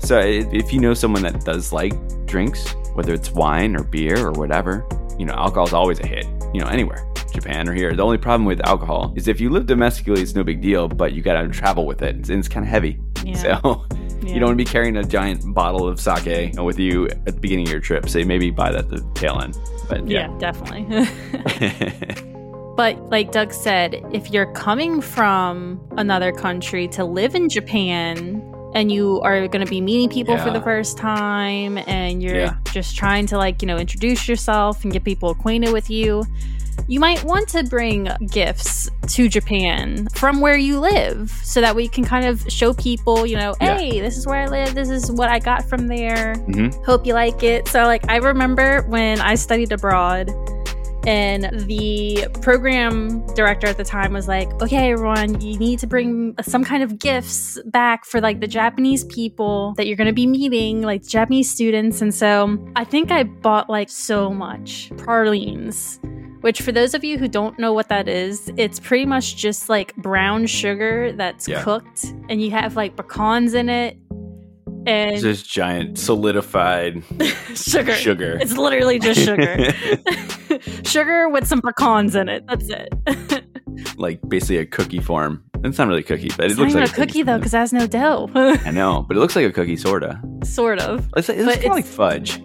So 0.00 0.20
if 0.20 0.72
you 0.72 0.80
know 0.80 0.94
someone 0.94 1.22
that 1.22 1.44
does 1.44 1.72
like 1.72 1.92
drinks, 2.26 2.74
whether 2.94 3.12
it's 3.12 3.30
wine 3.30 3.76
or 3.76 3.82
beer 3.82 4.26
or 4.26 4.32
whatever, 4.32 4.86
you 5.18 5.26
know, 5.26 5.34
alcohol 5.34 5.66
is 5.66 5.72
always 5.72 6.00
a 6.00 6.06
hit. 6.06 6.26
You 6.54 6.62
know, 6.62 6.68
anywhere. 6.68 7.07
Japan 7.32 7.68
or 7.68 7.72
here. 7.74 7.94
The 7.94 8.02
only 8.04 8.18
problem 8.18 8.44
with 8.46 8.60
alcohol 8.66 9.12
is 9.16 9.28
if 9.28 9.40
you 9.40 9.50
live 9.50 9.66
domestically, 9.66 10.22
it's 10.22 10.34
no 10.34 10.42
big 10.44 10.60
deal, 10.60 10.88
but 10.88 11.12
you 11.12 11.22
gotta 11.22 11.48
travel 11.48 11.86
with 11.86 12.02
it, 12.02 12.14
and 12.16 12.30
it's 12.30 12.48
kind 12.48 12.64
of 12.64 12.70
heavy. 12.70 12.98
Yeah. 13.24 13.34
So 13.60 13.86
Yeah. 14.22 14.34
you 14.34 14.40
don't 14.40 14.48
want 14.48 14.58
to 14.58 14.64
be 14.64 14.70
carrying 14.70 14.96
a 14.96 15.04
giant 15.04 15.54
bottle 15.54 15.86
of 15.88 16.00
sake 16.00 16.54
with 16.58 16.78
you 16.78 17.06
at 17.08 17.24
the 17.26 17.32
beginning 17.32 17.66
of 17.66 17.72
your 17.72 17.80
trip. 17.80 18.08
So 18.08 18.22
maybe 18.24 18.50
buy 18.50 18.72
that 18.72 18.84
at 18.84 18.88
the 18.90 19.00
tail 19.14 19.40
end. 19.40 19.56
But 19.88 20.06
yeah, 20.08 20.28
yeah. 20.30 20.38
definitely. 20.38 21.08
But 22.76 23.10
like 23.10 23.32
Doug 23.32 23.52
said, 23.52 24.00
if 24.12 24.30
you're 24.30 24.52
coming 24.52 25.00
from 25.00 25.80
another 25.96 26.30
country 26.30 26.86
to 26.88 27.04
live 27.04 27.34
in 27.34 27.48
Japan 27.48 28.40
and 28.72 28.92
you 28.92 29.20
are 29.22 29.48
going 29.48 29.64
to 29.64 29.68
be 29.68 29.80
meeting 29.80 30.08
people 30.08 30.38
for 30.38 30.52
the 30.52 30.60
first 30.60 30.96
time 30.96 31.78
and 31.88 32.22
you're 32.22 32.36
Yeah. 32.36 32.56
just 32.72 32.94
trying 32.96 33.26
to 33.26 33.36
like, 33.36 33.62
you 33.62 33.66
know, 33.66 33.78
introduce 33.78 34.28
yourself 34.28 34.84
and 34.84 34.92
get 34.92 35.02
people 35.02 35.30
acquainted 35.30 35.72
with 35.72 35.90
you, 35.90 36.22
you 36.86 37.00
might 37.00 37.22
want 37.24 37.48
to 37.50 37.64
bring 37.64 38.08
gifts 38.30 38.90
to 39.08 39.28
Japan 39.28 40.08
from 40.14 40.40
where 40.40 40.56
you 40.56 40.78
live 40.80 41.30
so 41.42 41.60
that 41.60 41.74
we 41.74 41.88
can 41.88 42.04
kind 42.04 42.24
of 42.26 42.44
show 42.48 42.72
people, 42.74 43.26
you 43.26 43.36
know, 43.36 43.54
Yeah. 43.60 43.78
hey, 43.78 44.00
this 44.00 44.16
is 44.16 44.26
where 44.26 44.42
I 44.42 44.46
live, 44.46 44.74
this 44.74 44.90
is 44.90 45.10
what 45.10 45.28
I 45.28 45.38
got 45.38 45.68
from 45.68 45.86
there 45.86 46.34
Mhm. 46.48 46.84
hope 46.84 47.06
you 47.06 47.14
like 47.14 47.42
it. 47.42 47.68
So, 47.68 47.84
like, 47.84 48.08
I 48.08 48.16
remember 48.16 48.82
when 48.88 49.20
I 49.20 49.34
studied 49.34 49.72
abroad, 49.72 50.30
and 51.06 51.48
the 51.66 52.26
program 52.42 53.24
director 53.34 53.66
at 53.66 53.78
the 53.78 53.84
time 53.84 54.12
was 54.12 54.28
like, 54.28 54.50
okay, 54.60 54.90
everyone, 54.92 55.40
you 55.40 55.56
need 55.58 55.78
to 55.78 55.86
bring 55.86 56.34
some 56.42 56.62
kind 56.64 56.82
of 56.82 56.98
gifts 56.98 57.58
back 57.66 58.04
for 58.04 58.20
like 58.20 58.40
the 58.40 58.46
Japanese 58.46 59.04
people 59.04 59.72
that 59.78 59.86
you're 59.86 59.96
going 59.96 60.08
to 60.08 60.12
be 60.12 60.26
meeting, 60.26 60.82
like 60.82 61.06
Japanese 61.06 61.50
students. 61.50 62.02
And 62.02 62.12
so 62.14 62.58
I 62.76 62.84
think 62.84 63.10
I 63.10 63.22
bought 63.22 63.70
like 63.70 63.88
so 63.88 64.30
much 64.30 64.90
pralines. 64.98 65.98
Which, 66.40 66.62
for 66.62 66.70
those 66.72 66.94
of 66.94 67.02
you 67.04 67.18
who 67.18 67.26
don't 67.28 67.58
know 67.58 67.72
what 67.72 67.88
that 67.88 68.08
is, 68.08 68.50
it's 68.56 68.78
pretty 68.78 69.04
much 69.06 69.36
just 69.36 69.68
like 69.68 69.94
brown 69.96 70.46
sugar 70.46 71.12
that's 71.12 71.48
Yeah. 71.48 71.62
cooked, 71.62 72.04
and 72.28 72.40
you 72.40 72.50
have 72.52 72.76
like 72.76 72.96
pecans 72.96 73.54
in 73.54 73.68
it, 73.68 73.96
and 74.86 75.12
It's 75.14 75.22
just 75.22 75.48
giant 75.50 75.98
solidified 75.98 77.02
sugar. 77.54 77.92
sugar. 77.94 78.38
It's 78.40 78.56
literally 78.56 78.98
just 78.98 79.20
sugar. 79.20 79.72
sugar 80.84 81.28
with 81.28 81.46
some 81.46 81.60
pecans 81.60 82.14
in 82.14 82.28
it. 82.28 82.44
That's 82.46 82.68
it. 82.68 83.44
like 83.96 84.20
basically 84.28 84.58
a 84.58 84.66
cookie 84.66 85.00
form. 85.00 85.42
It's 85.64 85.76
not 85.76 85.88
really 85.88 86.00
a 86.00 86.04
cookie, 86.04 86.30
but 86.36 86.46
it 86.52 86.56
not 86.56 86.58
looks 86.58 86.74
like 86.74 86.88
a 86.90 86.92
cookie 86.94 87.22
though, 87.24 87.38
because 87.38 87.52
it 87.52 87.58
has 87.58 87.72
no 87.72 87.86
dough. 87.88 88.30
I 88.34 88.70
know, 88.70 89.04
but 89.08 89.16
it 89.16 89.20
looks 89.20 89.34
like 89.34 89.44
a 89.44 89.50
cookie, 89.52 89.76
sorta. 89.76 90.20
sort 90.44 90.78
of. 90.80 91.08
It's, 91.16 91.28
it's 91.28 91.44
kind 91.44 91.64
of 91.66 91.72
like 91.72 91.84
fudge. 91.84 92.40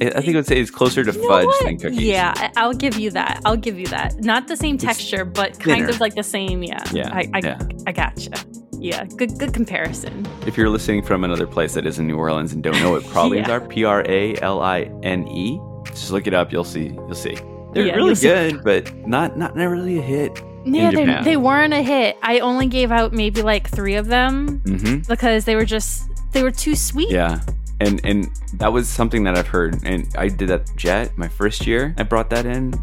I 0.00 0.20
think 0.20 0.28
I 0.28 0.36
would 0.36 0.46
say 0.46 0.60
it's 0.60 0.70
closer 0.70 1.04
to 1.04 1.12
You 1.12 1.28
fudge 1.28 1.48
than 1.62 1.78
cookies. 1.78 2.00
Yeah, 2.02 2.50
I'll 2.56 2.72
give 2.74 2.98
you 2.98 3.10
that. 3.12 3.40
I'll 3.44 3.56
give 3.56 3.78
you 3.78 3.86
that. 3.88 4.18
Not 4.20 4.48
the 4.48 4.56
same 4.56 4.76
texture, 4.78 5.24
but 5.24 5.52
kind 5.60 5.78
thinner. 5.78 5.88
of 5.90 6.00
like 6.00 6.14
the 6.14 6.22
same. 6.22 6.62
Yeah. 6.62 6.82
Yeah, 6.92 7.10
I, 7.12 7.30
I, 7.32 7.38
yeah. 7.42 7.58
I 7.86 7.92
gotcha. 7.92 8.32
Yeah. 8.72 9.04
Good. 9.04 9.38
Good 9.38 9.54
comparison. 9.54 10.26
If 10.46 10.56
you're 10.58 10.68
listening 10.68 11.02
from 11.02 11.24
another 11.24 11.46
place 11.46 11.74
that 11.74 11.86
is 11.86 11.98
in 11.98 12.06
New 12.06 12.16
Orleans 12.18 12.52
and 12.52 12.62
don't 12.62 12.76
know 12.80 12.90
what 12.90 13.04
pralines 13.12 13.48
Yeah. 13.48 13.54
are, 13.54 13.60
P 13.60 13.84
R 13.84 14.04
A 14.08 14.34
L 14.42 14.60
I 14.62 14.90
N 15.02 15.26
E, 15.28 15.58
just 15.86 16.10
look 16.10 16.26
it 16.26 16.34
up. 16.34 16.52
You'll 16.52 16.64
see. 16.64 16.88
You'll 16.88 17.14
see. 17.14 17.36
They're 17.72 17.86
Yeah, 17.86 17.94
really 17.96 18.08
you'll 18.08 18.16
see. 18.16 18.28
good, 18.28 18.64
but 18.64 18.94
not 19.06 19.38
not 19.38 19.54
really 19.54 19.98
a 19.98 20.02
hit. 20.02 20.40
Yeah, 20.66 20.90
they, 20.90 21.20
they 21.22 21.36
weren't 21.36 21.74
a 21.74 21.82
hit. 21.82 22.16
I 22.22 22.38
only 22.38 22.66
gave 22.66 22.90
out 22.90 23.12
maybe 23.12 23.42
like 23.42 23.68
three 23.68 23.96
of 23.96 24.06
them 24.06 24.60
hmm 24.60 24.98
because 25.08 25.44
they 25.44 25.56
were 25.56 25.66
just 25.66 26.02
they 26.32 26.42
were 26.42 26.50
too 26.50 26.74
sweet. 26.74 27.10
Yeah. 27.10 27.40
And 27.80 28.00
and 28.04 28.30
that 28.54 28.72
was 28.72 28.88
something 28.88 29.24
that 29.24 29.36
I've 29.36 29.48
heard. 29.48 29.82
And 29.84 30.08
I 30.16 30.28
did 30.28 30.48
that 30.48 30.70
JET 30.76 31.16
my 31.18 31.28
first 31.28 31.66
year. 31.66 31.94
I 31.98 32.02
brought 32.04 32.30
that 32.30 32.46
in. 32.46 32.74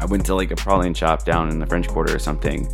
I 0.00 0.04
went 0.04 0.24
to 0.26 0.34
like 0.34 0.50
a 0.50 0.54
praline 0.54 0.94
shop 0.94 1.24
down 1.24 1.50
in 1.50 1.58
the 1.58 1.66
French 1.66 1.88
Quarter 1.88 2.14
or 2.14 2.18
something 2.18 2.68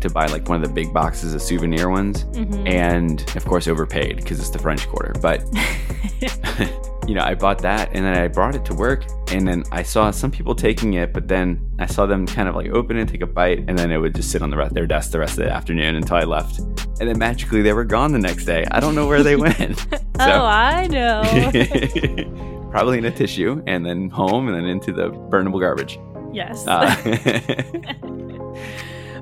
to 0.00 0.10
buy 0.10 0.26
like 0.26 0.48
one 0.48 0.62
of 0.62 0.68
the 0.68 0.74
big 0.74 0.92
boxes 0.92 1.32
of 1.32 1.40
souvenir 1.40 1.88
ones. 1.88 2.24
Mhm. 2.24 2.68
And 2.68 3.20
of 3.36 3.44
course, 3.44 3.66
overpaid 3.68 4.16
because 4.16 4.40
it's 4.40 4.50
the 4.50 4.58
French 4.58 4.86
Quarter. 4.88 5.14
But 5.20 5.42
you 7.06 7.14
know, 7.14 7.22
I 7.22 7.34
bought 7.34 7.58
that 7.62 7.90
and 7.92 8.04
then 8.04 8.16
I 8.16 8.28
brought 8.28 8.54
it 8.54 8.64
to 8.66 8.74
work. 8.74 9.04
And 9.32 9.46
then 9.46 9.64
I 9.72 9.82
saw 9.82 10.10
some 10.10 10.30
people 10.30 10.54
taking 10.54 10.94
it, 10.94 11.12
but 11.12 11.28
then 11.28 11.60
I 11.78 11.86
saw 11.86 12.06
them 12.06 12.26
kind 12.26 12.48
of 12.48 12.54
like 12.54 12.70
open 12.70 12.96
it, 12.96 13.08
take 13.08 13.22
a 13.22 13.26
bite, 13.26 13.64
and 13.68 13.78
then 13.78 13.90
it 13.90 13.98
would 13.98 14.14
just 14.14 14.30
sit 14.30 14.42
on 14.42 14.50
the 14.50 14.56
rest 14.56 14.74
their 14.74 14.86
desk 14.86 15.10
the 15.10 15.18
rest 15.18 15.38
of 15.38 15.44
the 15.44 15.50
afternoon 15.50 15.96
until 15.96 16.16
I 16.16 16.24
left. 16.24 16.58
And 16.58 17.08
then 17.08 17.18
magically 17.18 17.62
they 17.62 17.72
were 17.72 17.84
gone 17.84 18.12
the 18.12 18.18
next 18.18 18.44
day. 18.44 18.64
I 18.70 18.80
don't 18.80 18.94
know 18.94 19.06
where 19.06 19.22
they 19.22 19.36
went. 19.46 19.86
oh, 20.20 20.44
I 20.44 20.86
know. 20.88 21.22
Probably 22.70 22.98
in 22.98 23.04
a 23.04 23.10
tissue, 23.10 23.62
and 23.66 23.86
then 23.86 24.10
home, 24.10 24.48
and 24.48 24.56
then 24.56 24.64
into 24.64 24.92
the 24.92 25.10
burnable 25.10 25.60
garbage. 25.60 25.98
yes. 26.32 26.66
Uh, 26.66 26.94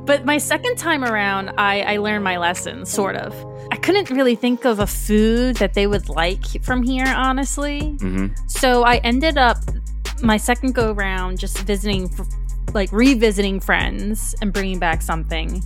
But 0.04 0.26
my 0.26 0.36
second 0.36 0.76
time 0.76 1.02
around, 1.02 1.52
I, 1.56 1.80
I 1.80 1.96
learned 1.96 2.24
my 2.24 2.36
lesson, 2.36 2.84
sort 2.84 3.16
of. 3.16 3.32
I 3.70 3.76
couldn't 3.76 4.10
really 4.10 4.34
think 4.34 4.64
of 4.64 4.78
a 4.80 4.86
food 4.86 5.56
that 5.56 5.74
they 5.74 5.86
would 5.86 6.08
like 6.08 6.62
from 6.62 6.82
here, 6.82 7.06
honestly. 7.06 7.96
mhm. 7.98 8.32
So 8.50 8.84
I 8.84 8.96
ended 8.98 9.36
up 9.38 9.58
my 10.22 10.36
second 10.36 10.74
go 10.74 10.92
round 10.92 11.38
just 11.38 11.58
visiting, 11.60 12.10
like 12.72 12.90
revisiting 12.92 13.60
friends 13.60 14.34
and 14.40 14.52
bringing 14.52 14.78
back 14.78 15.02
something. 15.02 15.62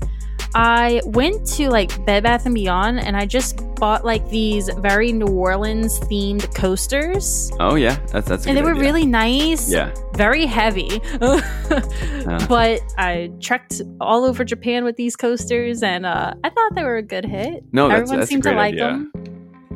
I 0.55 1.01
went 1.05 1.47
to 1.55 1.69
like 1.69 2.05
Bed 2.07 2.23
Bath 2.23 2.47
and 2.47 2.55
Beyond 2.55 3.01
and 3.01 3.17
I 3.17 3.27
just 3.27 3.63
bought 3.77 4.05
like 4.05 4.29
these 4.31 4.69
very 4.79 5.13
New 5.13 5.27
Orleans 5.27 6.01
themed 6.01 6.53
coasters. 6.55 7.53
Oh 7.61 7.75
yeah, 7.77 7.97
that's 8.13 8.29
that's. 8.29 8.47
And 8.47 8.57
they 8.57 8.63
were 8.63 8.71
idea. 8.71 8.83
really 8.83 9.07
nice 9.07 9.71
Yeah. 9.71 9.93
very 10.15 10.47
heavy. 10.47 11.01
but 12.49 12.81
I 12.99 13.31
trekked 13.41 13.83
all 14.01 14.25
over 14.25 14.45
Japan 14.45 14.85
with 14.85 14.97
these 14.97 15.17
coasters, 15.17 15.83
and 15.83 16.07
uh, 16.07 16.35
I 16.45 16.51
thought 16.51 16.75
they 16.75 16.83
were 16.83 16.97
a 16.97 17.03
good 17.03 17.25
hit. 17.25 17.65
No, 17.73 17.89
that's, 17.89 18.01
Everyone 18.03 18.19
that's 18.21 18.29
seemed 18.31 18.43
to 18.45 18.53
like 18.53 18.75
idea. 18.75 18.87
them. 18.87 19.13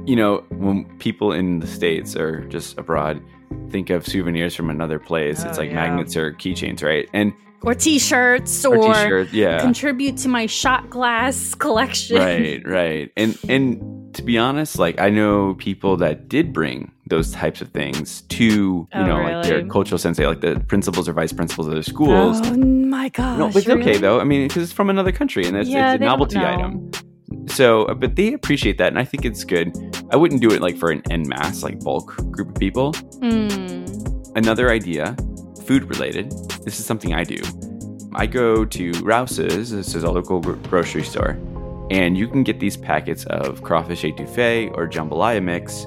You 0.05 0.17
know, 0.17 0.45
when 0.51 0.85
people 0.99 1.33
in 1.33 1.61
the 1.61 1.67
states 1.67 2.17
or 2.17 2.41
just 2.49 2.77
abroad 2.79 3.23
think 3.71 3.91
of 3.91 4.07
souvenirs 4.07 4.55
from 4.55 4.69
another 4.71 4.99
place, 4.99 5.45
it's 5.45 5.59
Oh, 5.59 5.61
like 5.63 5.71
yeah. 5.71 5.77
magnets 5.77 6.17
or 6.17 6.33
keychains, 6.33 6.83
right? 6.83 7.09
And 7.13 7.33
Or 7.65 7.75
T-shirts, 7.75 8.65
or, 8.65 8.77
or, 8.77 8.95
t-shirts, 8.95 9.33
yeah. 9.33 9.61
contribute 9.61 10.17
to 10.19 10.29
my 10.29 10.47
shot 10.47 10.91
glass 10.91 11.55
collection. 11.65 12.17
right 12.17 12.67
right. 12.67 13.11
And 13.17 13.39
and 13.49 14.15
to 14.15 14.23
be 14.23 14.37
honest 14.37 14.79
like 14.79 15.01
i 15.01 15.09
know 15.09 15.55
people 15.55 15.97
that 15.97 16.29
did 16.29 16.53
bring 16.53 16.93
those 17.07 17.31
types 17.33 17.63
of 17.63 17.69
things 17.69 18.21
to 18.29 18.45
you 18.45 18.89
Oh, 18.93 19.07
know 19.07 19.23
like 19.23 19.45
their 19.47 19.67
cultural 19.67 19.99
sensei 19.99 20.27
like 20.27 20.43
the 20.43 20.61
principals 20.69 21.09
or 21.09 21.15
vice 21.15 21.33
principals 21.33 21.67
of 21.67 21.73
their 21.73 21.83
schools. 21.83 22.39
Oh 22.45 22.55
my 22.57 23.09
gosh! 23.09 23.39
no, 23.39 23.47
but 23.49 23.57
it's 23.57 23.69
okay 23.69 23.97
though. 23.97 24.21
I 24.21 24.25
mean 24.25 24.49
because 24.49 24.65
it's 24.65 24.73
from 24.73 24.91
another 24.91 25.13
country 25.13 25.47
and 25.47 25.57
it's, 25.57 25.69
Yeah, 25.69 25.95
it's 25.95 26.03
a 26.03 26.05
novelty 26.05 26.39
item. 26.39 26.91
So 27.49 27.85
uh, 27.87 27.95
but 27.95 28.17
they 28.17 28.33
appreciate 28.35 28.77
that 28.79 28.89
and 28.89 28.99
i 28.99 29.05
think 29.05 29.25
it's 29.25 29.45
good. 29.45 29.73
I 30.11 30.17
wouldn't 30.17 30.43
do 30.43 30.51
it 30.51 30.61
like 30.61 30.77
for 30.77 30.91
an 30.91 31.03
en 31.11 31.27
masse 31.27 31.63
like 31.63 31.81
bulk 31.81 32.15
group 32.31 32.49
of 32.51 32.55
people. 32.57 32.93
Mm, 32.93 34.37
another 34.37 34.71
idea 34.71 35.17
food 35.67 35.85
related 35.89 36.31
this 36.65 36.79
is 36.81 36.85
something 36.87 37.15
i 37.15 37.25
do. 37.25 37.41
I 38.15 38.27
go 38.27 38.65
to 38.65 38.93
rouse's 39.03 39.71
this 39.71 39.95
is 39.95 40.03
a 40.05 40.11
local 40.11 40.41
grocery 40.41 41.03
store 41.05 41.39
and 41.91 42.17
you 42.17 42.29
can 42.29 42.43
get 42.43 42.61
these 42.61 42.77
packets 42.77 43.25
of 43.27 43.63
crawfish 43.63 44.03
etouffee 44.03 44.71
or 44.77 44.87
jambalaya 44.89 45.43
mix 45.43 45.85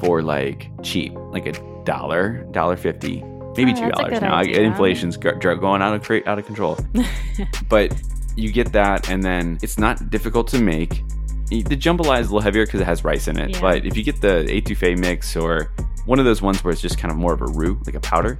for 0.00 0.22
like 0.22 0.70
cheap 0.82 1.12
like 1.30 1.46
a 1.46 1.52
dollar 1.84 2.44
dollar 2.52 2.76
fifty 2.76 3.22
maybe 3.56 3.72
Oh, 3.72 3.80
two 3.80 3.90
dollars 3.90 4.20
now. 4.20 4.34
idea. 4.34 4.60
inflation's 4.62 5.16
go- 5.16 5.36
going 5.38 5.82
out 5.82 5.94
of 5.94 6.26
out 6.26 6.38
of 6.38 6.46
control. 6.46 6.78
But 7.68 7.92
you 8.36 8.50
get 8.52 8.72
that 8.72 9.08
and 9.10 9.22
then 9.22 9.58
it's 9.62 9.78
not 9.78 10.08
difficult 10.10 10.48
to 10.48 10.58
make. 10.58 11.02
The 11.50 11.76
jambalaya 11.76 12.20
is 12.20 12.28
a 12.28 12.30
little 12.30 12.40
heavier 12.40 12.64
because 12.64 12.80
it 12.80 12.86
has 12.86 13.04
rice 13.04 13.28
in 13.28 13.38
it 13.38 13.50
Yeah. 13.50 13.60
but 13.60 13.84
if 13.84 13.94
you 13.96 14.02
get 14.02 14.20
the 14.22 14.44
etouffee 14.48 14.96
mix 14.98 15.36
or 15.36 15.70
one 16.06 16.18
of 16.18 16.24
those 16.24 16.40
ones 16.40 16.62
where 16.64 16.72
it's 16.72 16.80
just 16.80 16.96
kind 16.98 17.12
of 17.12 17.18
more 17.18 17.34
of 17.34 17.42
a 17.42 17.46
roux 17.46 17.78
like 17.86 17.94
a 17.94 18.00
powder 18.00 18.38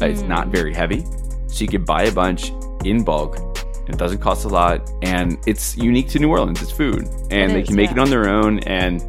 it's 0.00 0.22
not 0.22 0.48
very 0.48 0.74
heavy 0.74 1.04
so 1.46 1.60
you 1.60 1.68
can 1.68 1.84
buy 1.84 2.04
a 2.04 2.12
bunch 2.12 2.52
in 2.84 3.02
bulk 3.04 3.38
it 3.88 3.98
doesn't 3.98 4.18
cost 4.18 4.44
a 4.44 4.48
lot 4.48 4.88
and 5.02 5.38
it's 5.46 5.76
unique 5.76 6.08
to 6.08 6.18
new 6.18 6.30
orleans 6.30 6.60
it's 6.62 6.70
food 6.70 7.04
and 7.30 7.50
It 7.50 7.54
they 7.54 7.60
is, 7.60 7.68
can 7.68 7.76
make 7.76 7.90
it 7.90 7.98
on 7.98 8.10
their 8.10 8.28
own 8.28 8.58
and 8.60 9.02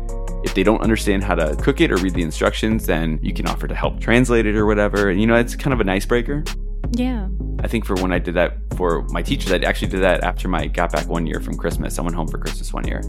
if 0.43 0.54
they 0.54 0.63
don't 0.63 0.82
understand 0.82 1.23
how 1.23 1.34
to 1.34 1.56
cook 1.56 1.82
it 1.82 1.91
or 1.91 1.97
read 1.97 2.13
the 2.13 2.21
instructions 2.21 2.86
then 2.86 3.19
you 3.21 3.34
can 3.34 3.47
offer 3.47 3.67
to 3.67 3.75
help 3.75 3.99
translate 3.99 4.45
it 4.45 4.56
or 4.56 4.65
whatever 4.65 5.10
and 5.10 5.19
you 5.19 5.28
know 5.28 5.36
it's 5.36 5.56
kind 5.56 5.73
of 5.73 5.80
an 5.80 5.89
icebreaker 5.89 6.43
yeah. 6.91 7.28
I 7.60 7.67
think 7.67 7.86
for 7.86 7.95
when 7.95 8.12
I 8.12 8.19
did 8.19 8.36
that 8.36 8.58
for 8.75 9.04
my 9.10 9.21
teachers, 9.21 9.51
I 9.51 9.58
actually 9.58 9.88
did 9.89 10.01
that 10.01 10.23
after 10.23 10.47
my 10.47 10.67
got 10.67 10.91
back 10.91 11.08
one 11.08 11.25
year 11.25 11.39
from 11.39 11.58
Christmas. 11.58 11.97
I 11.97 12.01
went 12.01 12.15
home 12.15 12.28
for 12.28 12.38
Christmas 12.38 12.71
one 12.73 12.88
year, 12.88 13.01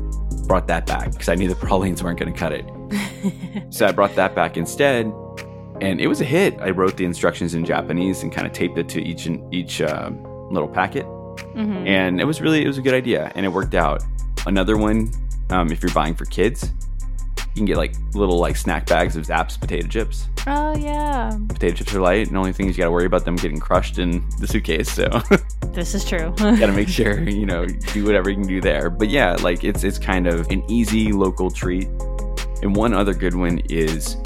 brought 0.46 0.66
that 0.68 0.86
back 0.86 1.12
because 1.12 1.28
I 1.28 1.34
knew 1.34 1.48
the 1.48 1.54
pralines 1.54 2.02
weren't 2.02 2.18
going 2.18 2.32
to 2.32 2.38
cut 2.38 2.52
it. 2.52 2.64
so 3.72 3.86
I 3.86 3.92
brought 3.92 4.14
that 4.14 4.34
back 4.34 4.56
instead, 4.56 5.12
and 5.80 6.00
it 6.00 6.06
was 6.06 6.20
a 6.20 6.24
hit. 6.24 6.58
I 6.60 6.70
wrote 6.70 6.96
the 6.96 7.04
instructions 7.04 7.54
in 7.54 7.64
Japanese 7.64 8.22
and 8.22 8.32
kind 8.32 8.46
of 8.46 8.52
taped 8.52 8.78
it 8.78 8.88
to 8.90 9.02
each 9.02 9.28
each 9.52 9.80
uh, 9.80 10.10
little 10.50 10.68
packet, 10.68 11.04
Mhm. 11.54 11.86
and 11.86 12.20
it 12.20 12.24
was 12.24 12.40
really 12.40 12.62
it 12.64 12.66
was 12.66 12.78
a 12.78 12.82
good 12.82 12.94
idea, 12.94 13.30
and 13.34 13.44
it 13.46 13.50
worked 13.50 13.74
out. 13.74 14.02
Another 14.46 14.76
one, 14.76 15.10
um, 15.50 15.70
if 15.72 15.82
you're 15.82 15.92
buying 15.92 16.14
for 16.14 16.24
kids, 16.26 16.72
You 17.54 17.60
can 17.60 17.64
get 17.66 17.78
like 17.78 17.94
little 18.12 18.38
like 18.38 18.54
snack 18.54 18.84
bags 18.84 19.16
of 19.16 19.24
Zapp's 19.24 19.56
potato 19.56 19.88
chips. 19.88 20.28
Oh 20.46 20.76
yeah, 20.76 21.32
Potato 21.48 21.74
chips 21.76 21.94
are 21.94 22.02
light, 22.02 22.26
and 22.26 22.36
the 22.36 22.38
only 22.38 22.52
thing 22.52 22.68
is 22.68 22.76
you 22.76 22.82
got 22.82 22.88
to 22.88 22.92
worry 22.92 23.06
about 23.06 23.24
them 23.24 23.34
getting 23.36 23.58
crushed 23.58 23.98
in 23.98 24.22
the 24.40 24.46
suitcase. 24.46 24.92
So 24.92 25.06
this 25.72 25.94
is 25.94 26.04
true. 26.04 26.34
got 26.36 26.66
to 26.66 26.72
make 26.72 26.88
sure 27.00 27.18
you 27.26 27.46
know 27.46 27.64
do 27.94 28.04
whatever 28.04 28.28
you 28.28 28.36
can 28.36 28.46
do 28.46 28.60
there. 28.60 28.90
But 28.90 29.08
yeah, 29.08 29.36
like 29.40 29.64
it's 29.64 29.84
it's 29.84 29.98
kind 29.98 30.26
of 30.26 30.46
an 30.50 30.62
easy 30.70 31.12
local 31.12 31.50
treat. 31.50 31.88
And 32.62 32.76
one 32.76 32.92
other 32.92 33.14
good 33.14 33.34
one 33.34 33.62
is 33.70 34.18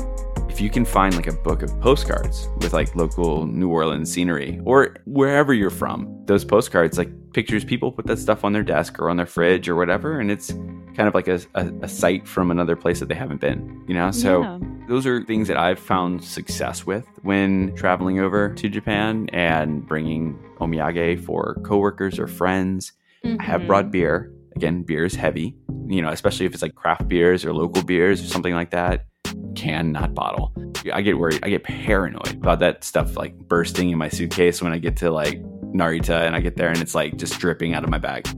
if 0.50 0.60
you 0.60 0.68
can 0.68 0.84
find 0.84 1.14
like 1.14 1.28
a 1.28 1.32
book 1.32 1.62
of 1.62 1.70
postcards 1.80 2.48
with 2.56 2.72
like 2.72 2.96
local 2.96 3.46
New 3.46 3.68
Orleans 3.68 4.12
scenery 4.12 4.60
or 4.64 4.96
wherever 5.04 5.54
you're 5.54 5.70
from, 5.70 6.12
those 6.26 6.44
postcards, 6.44 6.98
like 6.98 7.08
pictures, 7.32 7.64
people 7.64 7.92
put 7.92 8.06
that 8.08 8.18
stuff 8.18 8.44
on 8.44 8.52
their 8.52 8.64
desk 8.64 8.98
or 8.98 9.08
on 9.08 9.16
their 9.16 9.26
fridge 9.26 9.68
or 9.68 9.76
whatever, 9.76 10.18
and 10.18 10.28
it's 10.28 10.50
kind 10.96 11.06
of 11.06 11.14
like 11.14 11.28
a, 11.28 11.40
a, 11.54 11.70
a 11.82 11.88
sight 11.88 12.26
from 12.26 12.50
another 12.50 12.74
place 12.74 12.98
that 12.98 13.08
they 13.08 13.14
haven't 13.14 13.40
been, 13.40 13.84
you 13.86 13.94
know? 13.94 14.10
So 14.10 14.42
Yeah. 14.42 14.58
those 14.88 15.06
are 15.06 15.22
things 15.22 15.46
that 15.46 15.56
I've 15.56 15.78
found 15.78 16.24
success 16.24 16.84
with 16.84 17.06
when 17.22 17.72
traveling 17.76 18.18
over 18.18 18.52
to 18.52 18.68
Japan 18.68 19.30
and 19.32 19.86
bringing 19.86 20.36
omiyage 20.58 21.24
for 21.24 21.54
coworkers 21.62 22.18
or 22.18 22.26
friends. 22.26 22.92
I 23.24 23.40
have 23.40 23.68
brought 23.68 23.84
mm-hmm. 23.84 23.92
beer. 23.92 24.32
Again, 24.56 24.82
beer 24.82 25.04
is 25.04 25.14
heavy, 25.14 25.54
you 25.86 26.02
know, 26.02 26.08
especially 26.08 26.46
if 26.46 26.54
it's 26.54 26.62
like 26.62 26.74
craft 26.74 27.06
beers 27.06 27.44
or 27.44 27.52
local 27.52 27.84
beers 27.84 28.20
or 28.20 28.26
something 28.26 28.52
like 28.52 28.70
that. 28.72 29.06
Can, 29.54 29.92
not 29.92 30.14
bottle. 30.14 30.52
I 30.92 31.02
get 31.02 31.18
worried. 31.18 31.40
I 31.42 31.50
get 31.50 31.64
paranoid 31.64 32.34
about 32.34 32.60
that 32.60 32.84
stuff 32.84 33.16
like 33.16 33.36
bursting 33.36 33.90
in 33.90 33.98
my 33.98 34.08
suitcase 34.08 34.62
when 34.62 34.72
I 34.72 34.78
get 34.78 34.96
to 34.98 35.10
like 35.10 35.42
Narita 35.72 36.26
and 36.26 36.34
I 36.34 36.40
get 36.40 36.56
there 36.56 36.68
and 36.68 36.80
it's 36.80 36.94
like 36.94 37.16
just 37.16 37.38
dripping 37.38 37.74
out 37.74 37.84
of 37.84 37.90
my 37.90 37.98
bag. 37.98 38.28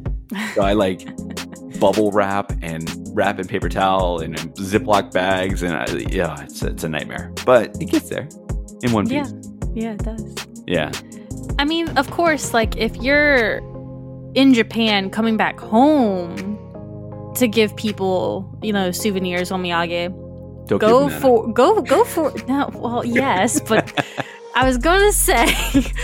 So 0.55 0.63
I 0.63 0.73
like 0.73 1.07
bubble 1.81 2.11
wrap 2.13 2.53
and 2.63 2.91
wrap 3.15 3.39
in 3.39 3.47
paper 3.47 3.69
towel 3.69 4.21
and 4.21 4.39
in 4.39 4.53
Ziploc 4.55 5.13
bags. 5.13 5.63
And 5.63 5.75
I, 5.75 5.87
yeah, 6.11 6.43
it's, 6.43 6.63
it's 6.63 6.85
a 6.85 6.89
nightmare. 6.89 7.33
But 7.45 7.77
it 7.81 7.87
gets 7.87 8.09
there 8.09 8.29
in 8.83 8.93
one 8.93 9.09
piece. 9.09 9.33
Yeah, 9.33 9.73
yeah, 9.75 9.93
it 9.93 10.05
does. 10.05 10.35
Yeah. 10.67 10.93
I 11.59 11.65
mean, 11.65 11.89
of 11.99 12.11
course, 12.11 12.55
like 12.55 12.77
if 12.77 12.97
you're 12.97 13.59
in 14.35 14.55
Japan 14.55 15.11
coming 15.11 15.37
back 15.37 15.59
home 15.61 16.59
to 17.37 17.49
give 17.49 17.75
people, 17.77 18.59
you 18.63 18.73
know, 18.73 18.91
souvenirs 18.91 19.51
omiyage, 19.51 20.11
Tokyo 20.69 20.79
go 20.79 21.09
for 21.09 21.53
go 21.53 21.83
go 21.83 22.05
for 22.05 22.33
no, 22.49 22.71
well, 22.75 23.05
yes, 23.21 23.61
but 23.61 23.93
I 24.55 24.67
was 24.67 24.77
going 24.77 25.01
to 25.01 25.13
say, 25.13 25.47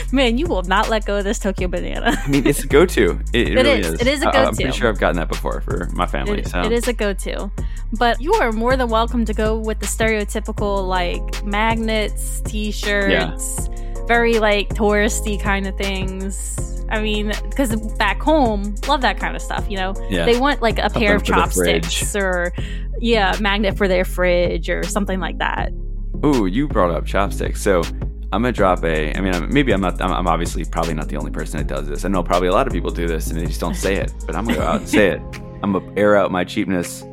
man, 0.12 0.38
you 0.38 0.46
will 0.46 0.62
not 0.62 0.88
let 0.88 1.04
go 1.04 1.18
of 1.18 1.24
this 1.24 1.38
Tokyo 1.38 1.68
banana. 1.68 2.16
I 2.16 2.28
mean, 2.28 2.46
it's 2.46 2.64
a 2.64 2.66
go-to. 2.66 3.20
It, 3.34 3.48
it 3.48 3.48
It 3.48 3.54
really 3.54 3.70
is. 3.80 3.86
is. 3.92 4.00
It 4.00 4.06
is 4.06 4.22
a 4.22 4.28
I- 4.28 4.30
I'm 4.30 4.44
go-to. 4.46 4.56
pretty 4.56 4.78
sure 4.78 4.88
I've 4.88 4.98
gotten 4.98 5.16
that 5.16 5.28
before 5.28 5.60
for 5.60 5.88
my 5.92 6.06
family. 6.06 6.38
It- 6.40 6.48
so 6.48 6.62
it 6.62 6.72
is 6.72 6.88
a 6.88 6.94
go-to. 6.94 7.50
But 7.98 8.20
you 8.22 8.32
are 8.34 8.50
more 8.52 8.74
than 8.76 8.88
welcome 8.88 9.24
to 9.26 9.34
go 9.34 9.58
with 9.58 9.80
the 9.80 9.86
stereotypical 9.86 10.86
like 10.88 11.44
magnets, 11.44 12.40
t-shirts, 12.40 13.68
very 14.06 14.38
like 14.38 14.70
touristy 14.70 15.40
kind 15.40 15.66
of 15.66 15.76
things. 15.76 16.84
I 16.90 17.02
mean, 17.02 17.32
because 17.50 17.76
back 17.98 18.18
home, 18.20 18.74
love 18.88 19.02
that 19.02 19.18
kind 19.18 19.36
of 19.36 19.42
stuff. 19.42 19.66
You 19.70 19.76
know, 19.76 19.94
yeah. 20.08 20.24
they 20.24 20.38
want 20.38 20.62
like 20.62 20.78
a 20.78 20.88
pair 20.88 21.16
of 21.16 21.20
the 21.22 21.26
chopsticks 21.32 22.16
or 22.16 22.52
yeah, 23.00 23.36
magnet 23.40 23.76
for 23.76 23.88
their 23.88 24.04
fridge 24.04 24.68
or 24.70 24.82
something 24.84 25.20
like 25.20 25.38
that. 25.38 25.72
Ooh, 26.24 26.46
you 26.46 26.66
brought 26.68 26.90
up 26.90 27.06
chopsticks. 27.06 27.60
So 27.62 27.82
I'm 28.32 28.42
gonna 28.42 28.52
drop 28.52 28.82
a. 28.84 29.14
I 29.16 29.20
mean, 29.20 29.48
maybe 29.52 29.72
I'm 29.72 29.80
not. 29.80 30.00
I'm, 30.00 30.12
I'm 30.12 30.26
obviously 30.26 30.64
probably 30.64 30.94
not 30.94 31.08
the 31.08 31.16
only 31.16 31.30
person 31.30 31.58
that 31.58 31.66
does 31.66 31.86
this. 31.88 32.04
I 32.04 32.08
know 32.08 32.22
probably 32.22 32.48
a 32.48 32.52
lot 32.52 32.66
of 32.66 32.72
people 32.72 32.90
do 32.90 33.06
this 33.06 33.30
and 33.30 33.40
they 33.40 33.46
just 33.46 33.60
don't 33.60 33.74
say 33.76 33.96
it. 33.96 34.12
But 34.26 34.34
I'm 34.36 34.44
gonna 34.44 34.58
go 34.58 34.64
out 34.64 34.80
and 34.80 34.88
say 34.88 35.08
it. 35.08 35.20
I'm 35.62 35.72
gonna 35.72 35.92
air 35.96 36.16
out 36.16 36.30
my 36.30 36.44
cheapness. 36.44 37.04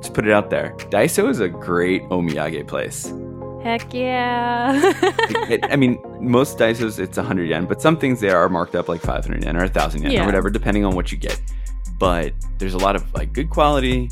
Just 0.00 0.12
put 0.14 0.26
it 0.26 0.32
out 0.32 0.50
there. 0.50 0.74
Daiso 0.90 1.28
is 1.30 1.40
a 1.40 1.48
great 1.48 2.02
omiyage 2.04 2.66
place. 2.68 3.12
Heck 3.62 3.94
yeah. 3.94 4.92
It- 5.50 5.64
I 5.70 5.76
mean, 5.76 5.98
most 6.20 6.58
Daisos 6.58 6.98
it's 6.98 7.16
100 7.16 7.44
yen, 7.44 7.64
but 7.64 7.80
some 7.80 7.96
things 7.96 8.20
there 8.20 8.36
are 8.36 8.48
marked 8.50 8.74
up 8.74 8.88
like 8.88 9.00
500 9.00 9.42
yen 9.42 9.56
or 9.56 9.60
1,000 9.60 10.02
yen 10.02 10.10
Yeah. 10.10 10.22
or 10.22 10.26
whatever, 10.26 10.50
depending 10.50 10.84
on 10.84 10.94
what 10.94 11.10
you 11.12 11.16
get. 11.16 11.40
But 11.98 12.34
there's 12.58 12.74
a 12.74 12.78
lot 12.78 12.94
of 12.96 13.10
like 13.14 13.32
good 13.32 13.48
quality, 13.48 14.10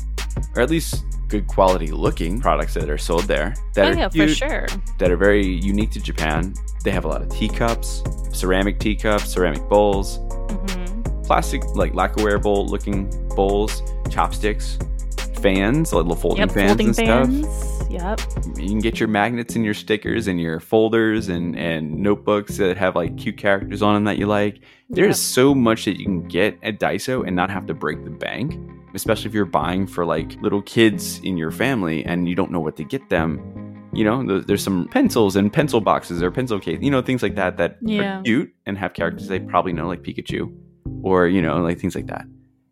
or 0.55 0.61
at 0.61 0.69
least 0.69 1.05
good 1.27 1.47
quality 1.47 1.87
looking 1.87 2.39
products 2.39 2.73
that 2.75 2.89
are 2.89 2.97
sold 2.97 3.23
there 3.23 3.55
that 3.73 3.85
oh 3.85 3.91
are 3.91 3.97
yeah, 3.97 4.09
for 4.09 4.27
sure. 4.27 4.67
that 4.99 5.09
are 5.09 5.17
very 5.17 5.45
unique 5.45 5.91
to 5.91 5.99
Japan. 5.99 6.53
They 6.83 6.91
have 6.91 7.05
a 7.05 7.07
lot 7.07 7.21
of 7.21 7.29
teacups, 7.29 8.03
ceramic 8.31 8.79
teacups, 8.79 9.31
ceramic 9.33 9.67
bowls, 9.69 10.17
hmm 10.17 10.83
plastic 11.23 11.63
like 11.75 11.93
lacquerware 11.93 12.41
bowl 12.41 12.67
looking 12.67 13.09
bowls, 13.29 13.81
chopsticks, 14.09 14.77
fans, 15.41 15.93
little 15.93 16.15
folding 16.15 16.39
Yep, 16.39 16.51
fans 16.51 16.69
folding 16.69 16.87
and 16.87 17.45
stuff. 17.45 17.89
Yep. 17.89 18.21
You 18.57 18.69
can 18.69 18.79
get 18.79 18.99
your 18.99 19.09
magnets 19.09 19.55
and 19.55 19.63
your 19.63 19.73
stickers 19.73 20.27
and 20.27 20.39
your 20.39 20.59
folders 20.59 21.29
and, 21.29 21.57
and 21.57 21.93
notebooks 21.93 22.57
that 22.57 22.77
have 22.77 22.95
like 22.95 23.17
cute 23.17 23.37
characters 23.37 23.81
on 23.81 23.93
them 23.93 24.03
that 24.05 24.17
you 24.17 24.25
like. 24.25 24.61
There's 24.89 25.19
so 25.19 25.53
much 25.55 25.85
that 25.85 25.97
you 25.97 26.05
can 26.05 26.27
get 26.27 26.57
at 26.63 26.79
Daiso 26.79 27.25
and 27.25 27.35
not 27.35 27.49
have 27.49 27.65
to 27.67 27.73
break 27.73 28.03
the 28.03 28.09
bank, 28.09 28.59
especially 28.93 29.27
if 29.29 29.33
you're 29.33 29.45
buying 29.45 29.87
for 29.87 30.05
like 30.05 30.35
little 30.41 30.61
kids 30.61 31.19
in 31.23 31.37
your 31.37 31.51
family 31.51 32.03
and 32.05 32.27
you 32.27 32.35
don't 32.35 32.51
know 32.51 32.59
what 32.59 32.75
to 32.77 32.83
get 32.83 33.09
them. 33.09 33.39
You 33.93 34.03
know, 34.03 34.39
there's 34.41 34.63
some 34.63 34.87
pencils 34.87 35.35
and 35.35 35.53
pencil 35.53 35.79
boxes 35.79 36.23
or 36.23 36.31
pencil 36.31 36.59
case, 36.59 36.79
you 36.81 36.89
know, 36.89 37.01
things 37.01 37.21
like 37.21 37.35
that 37.35 37.57
that 37.57 37.77
Yeah. 37.81 38.19
are 38.19 38.23
cute 38.23 38.51
and 38.65 38.77
have 38.77 38.93
characters 38.93 39.27
they 39.27 39.39
probably 39.39 39.71
know, 39.73 39.87
like 39.87 40.01
Pikachu 40.01 40.51
or, 41.03 41.27
you 41.27 41.41
know, 41.41 41.61
like 41.61 41.79
things 41.79 41.93
like 41.95 42.07
that. 42.07 42.25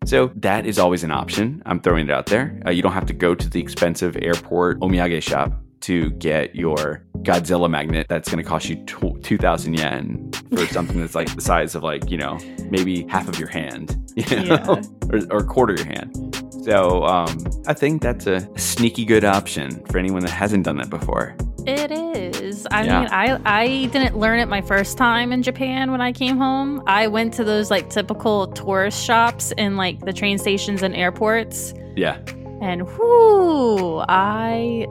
So 0.04 0.32
that 0.36 0.66
is 0.66 0.80
always 0.80 1.04
an 1.04 1.12
option. 1.12 1.62
I'm 1.64 1.80
throwing 1.80 2.08
it 2.08 2.10
out 2.10 2.26
there. 2.26 2.60
Uh, 2.66 2.70
you 2.70 2.82
don't 2.82 2.92
have 2.92 3.06
to 3.06 3.12
go 3.12 3.36
to 3.36 3.48
the 3.48 3.60
expensive 3.60 4.16
airport 4.20 4.80
omiyage 4.80 5.22
shop 5.22 5.52
to 5.82 6.10
get 6.12 6.56
your 6.56 7.04
Godzilla 7.22 7.70
magnet 7.70 8.06
that's 8.08 8.28
going 8.30 8.42
to 8.42 8.48
cost 8.48 8.68
you 8.68 8.76
2,000 8.84 9.74
yen 9.78 10.30
for 10.50 10.66
something 10.66 11.00
that's 11.00 11.14
like 11.14 11.34
the 11.34 11.40
size 11.40 11.74
of 11.74 11.82
like, 11.82 12.10
you 12.10 12.18
know, 12.18 12.38
maybe 12.70 13.06
half 13.08 13.28
of 13.28 13.38
your 13.38 13.48
hand, 13.48 13.96
you 14.16 14.44
know, 14.44 14.80
or, 15.12 15.20
or 15.30 15.38
a 15.38 15.44
quarter 15.44 15.74
of 15.74 15.78
your 15.80 15.88
hand. 15.88 16.16
So 16.64 17.04
um, 17.04 17.36
I 17.66 17.74
think 17.74 18.02
that's 18.02 18.26
a 18.26 18.46
sneaky 18.58 19.04
good 19.04 19.24
option 19.24 19.84
for 19.86 19.98
anyone 19.98 20.22
that 20.22 20.30
hasn't 20.30 20.64
done 20.64 20.76
that 20.78 20.90
before. 20.90 21.36
It 21.66 21.92
is. 21.92 22.66
I 22.72 22.82
Yeah. 22.84 23.00
mean, 23.00 23.08
I 23.12 23.40
I 23.44 23.86
didn't 23.86 24.18
learn 24.18 24.40
it 24.40 24.48
my 24.48 24.60
first 24.62 24.98
time 24.98 25.32
in 25.32 25.42
Japan 25.44 25.92
when 25.92 26.00
I 26.00 26.10
came 26.12 26.36
home. 26.36 26.82
I 26.88 27.06
went 27.06 27.32
to 27.34 27.44
those 27.44 27.70
like 27.70 27.88
typical 27.88 28.48
tourist 28.48 29.02
shops 29.04 29.52
in 29.56 29.76
like 29.76 30.00
the 30.00 30.12
train 30.12 30.38
stations 30.38 30.82
and 30.82 30.94
airports, 30.96 31.72
Yeah. 31.96 32.18
And 32.62 32.86
whoo, 32.96 34.04
I 34.08 34.86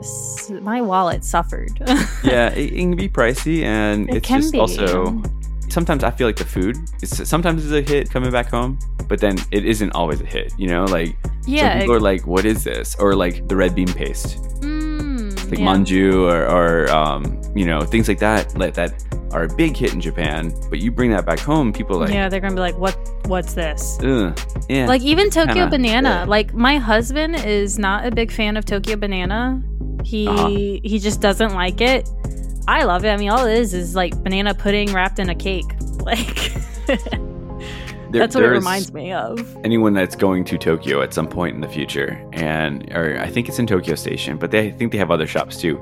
my 0.60 0.80
wallet 0.82 1.24
suffered. 1.24 1.72
Yeah, 2.22 2.50
it, 2.50 2.72
it 2.72 2.76
can 2.76 2.94
be 2.94 3.08
pricey 3.08 3.64
and 3.64 4.08
It 4.08 4.16
it's 4.16 4.28
can 4.28 4.40
just 4.40 4.52
be. 4.52 4.60
also 4.60 5.20
sometimes 5.68 6.04
I 6.04 6.10
feel 6.10 6.28
like 6.28 6.36
the 6.36 6.44
food 6.44 6.76
is 7.02 7.10
sometimes 7.28 7.64
it's 7.64 7.72
a 7.72 7.92
hit 7.92 8.10
coming 8.10 8.30
back 8.30 8.48
home, 8.50 8.78
but 9.08 9.18
then 9.18 9.38
it 9.50 9.64
isn't 9.64 9.90
always 9.92 10.20
a 10.20 10.24
hit, 10.26 10.52
you 10.58 10.68
know? 10.68 10.84
Like 10.84 11.16
yeah, 11.46 11.80
people 11.80 11.94
are 11.94 12.00
like, 12.00 12.26
what 12.26 12.44
is 12.44 12.62
this? 12.62 12.94
Or 12.96 13.14
like 13.14 13.48
the 13.48 13.56
red 13.56 13.74
bean 13.74 13.92
paste, 13.92 14.36
mm, 14.60 15.50
like 15.50 15.58
yeah. 15.58 15.66
manju 15.66 16.30
or, 16.30 16.46
or 16.46 16.90
um, 16.90 17.40
you 17.56 17.64
know, 17.66 17.80
things 17.80 18.06
like 18.06 18.18
that, 18.20 18.56
like 18.56 18.74
that 18.74 18.92
are 19.32 19.44
a 19.44 19.54
big 19.54 19.76
hit 19.76 19.92
in 19.94 20.00
Japan, 20.00 20.52
but 20.70 20.78
you 20.80 20.90
bring 20.92 21.10
that 21.10 21.24
back 21.26 21.38
home, 21.38 21.72
people 21.72 21.96
are 21.96 22.00
like, 22.06 22.12
yeah, 22.14 22.28
they're 22.28 22.40
gonna 22.40 22.54
be 22.54 22.60
like, 22.60 22.76
what? 22.78 22.96
What's 23.26 23.54
this? 23.54 23.98
Ugh, 24.02 24.38
yeah. 24.68 24.86
Like 24.86 25.02
even 25.02 25.30
Tokyo 25.30 25.54
Kinda, 25.54 25.70
Banana. 25.70 26.08
yeah. 26.08 26.24
Like 26.24 26.52
my 26.54 26.76
husband 26.78 27.36
is 27.36 27.78
not 27.78 28.06
a 28.06 28.10
big 28.10 28.30
fan 28.30 28.56
of 28.56 28.64
Tokyo 28.64 28.96
Banana. 28.96 29.62
He 30.04 30.26
Uh-huh. 30.28 30.48
he 30.48 30.98
just 30.98 31.20
doesn't 31.20 31.54
like 31.54 31.80
it. 31.80 32.08
I 32.68 32.84
love 32.84 33.04
it. 33.04 33.08
I 33.10 33.16
mean, 33.16 33.30
all 33.30 33.46
it 33.46 33.58
is 33.58 33.74
is 33.74 33.94
like 33.96 34.14
banana 34.22 34.54
pudding 34.54 34.92
wrapped 34.92 35.18
in 35.18 35.28
a 35.30 35.34
cake. 35.34 35.66
Like 36.02 36.52
There- 38.10 38.20
that's 38.20 38.34
what 38.34 38.44
it 38.44 38.48
reminds 38.48 38.92
me 38.92 39.12
of. 39.12 39.56
Anyone 39.64 39.94
that's 39.94 40.16
going 40.16 40.44
to 40.46 40.58
Tokyo 40.58 41.00
at 41.00 41.14
some 41.14 41.26
point 41.28 41.54
in 41.54 41.60
the 41.62 41.68
future, 41.68 42.22
and 42.32 42.90
or 42.92 43.18
I 43.20 43.28
think 43.28 43.48
it's 43.48 43.58
in 43.58 43.66
Tokyo 43.66 43.94
Station, 43.94 44.36
but 44.36 44.50
they 44.50 44.66
I 44.66 44.70
think 44.72 44.92
they 44.92 44.98
have 44.98 45.10
other 45.10 45.26
shops 45.26 45.56
too. 45.58 45.80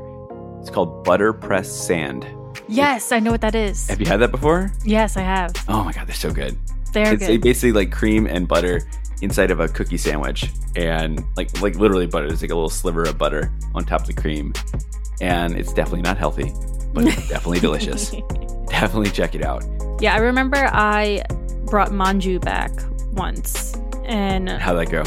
It's 0.60 0.70
called 0.70 1.02
Butter 1.04 1.32
Press 1.32 1.68
Sand. 1.72 2.26
Yes, 2.70 3.12
I 3.12 3.18
know 3.18 3.30
what 3.32 3.40
that 3.40 3.54
is. 3.54 3.88
Have 3.88 4.00
you 4.00 4.06
had 4.06 4.18
that 4.18 4.30
before? 4.30 4.72
Yes, 4.84 5.16
I 5.16 5.22
have. 5.22 5.52
Oh 5.68 5.82
my 5.84 5.92
god, 5.92 6.06
they're 6.06 6.14
so 6.14 6.32
good. 6.32 6.56
They're 6.92 7.14
it's 7.14 7.26
good. 7.26 7.40
basically 7.42 7.72
like 7.72 7.90
cream 7.92 8.26
and 8.26 8.46
butter 8.48 8.82
inside 9.22 9.50
of 9.50 9.60
a 9.60 9.68
cookie 9.68 9.96
sandwich, 9.98 10.50
and 10.76 11.22
like 11.36 11.60
like 11.60 11.74
literally 11.76 12.06
butter. 12.06 12.28
There's 12.28 12.42
like 12.42 12.50
a 12.50 12.54
little 12.54 12.70
sliver 12.70 13.02
of 13.04 13.18
butter 13.18 13.52
on 13.74 13.84
top 13.84 14.02
of 14.02 14.06
the 14.06 14.12
cream, 14.14 14.52
and 15.20 15.56
it's 15.56 15.72
definitely 15.72 16.02
not 16.02 16.16
healthy, 16.16 16.52
but 16.94 17.04
definitely 17.28 17.60
delicious. 17.60 18.14
Definitely 18.70 19.10
check 19.10 19.34
it 19.34 19.42
out. 19.42 19.64
yeah, 20.00 20.14
I 20.14 20.18
remember 20.18 20.56
I 20.72 21.24
brought 21.66 21.88
manju 21.90 22.40
back 22.40 22.70
once, 23.12 23.74
and 24.04 24.48
How'd 24.48 24.78
that 24.78 24.90
go? 24.90 25.02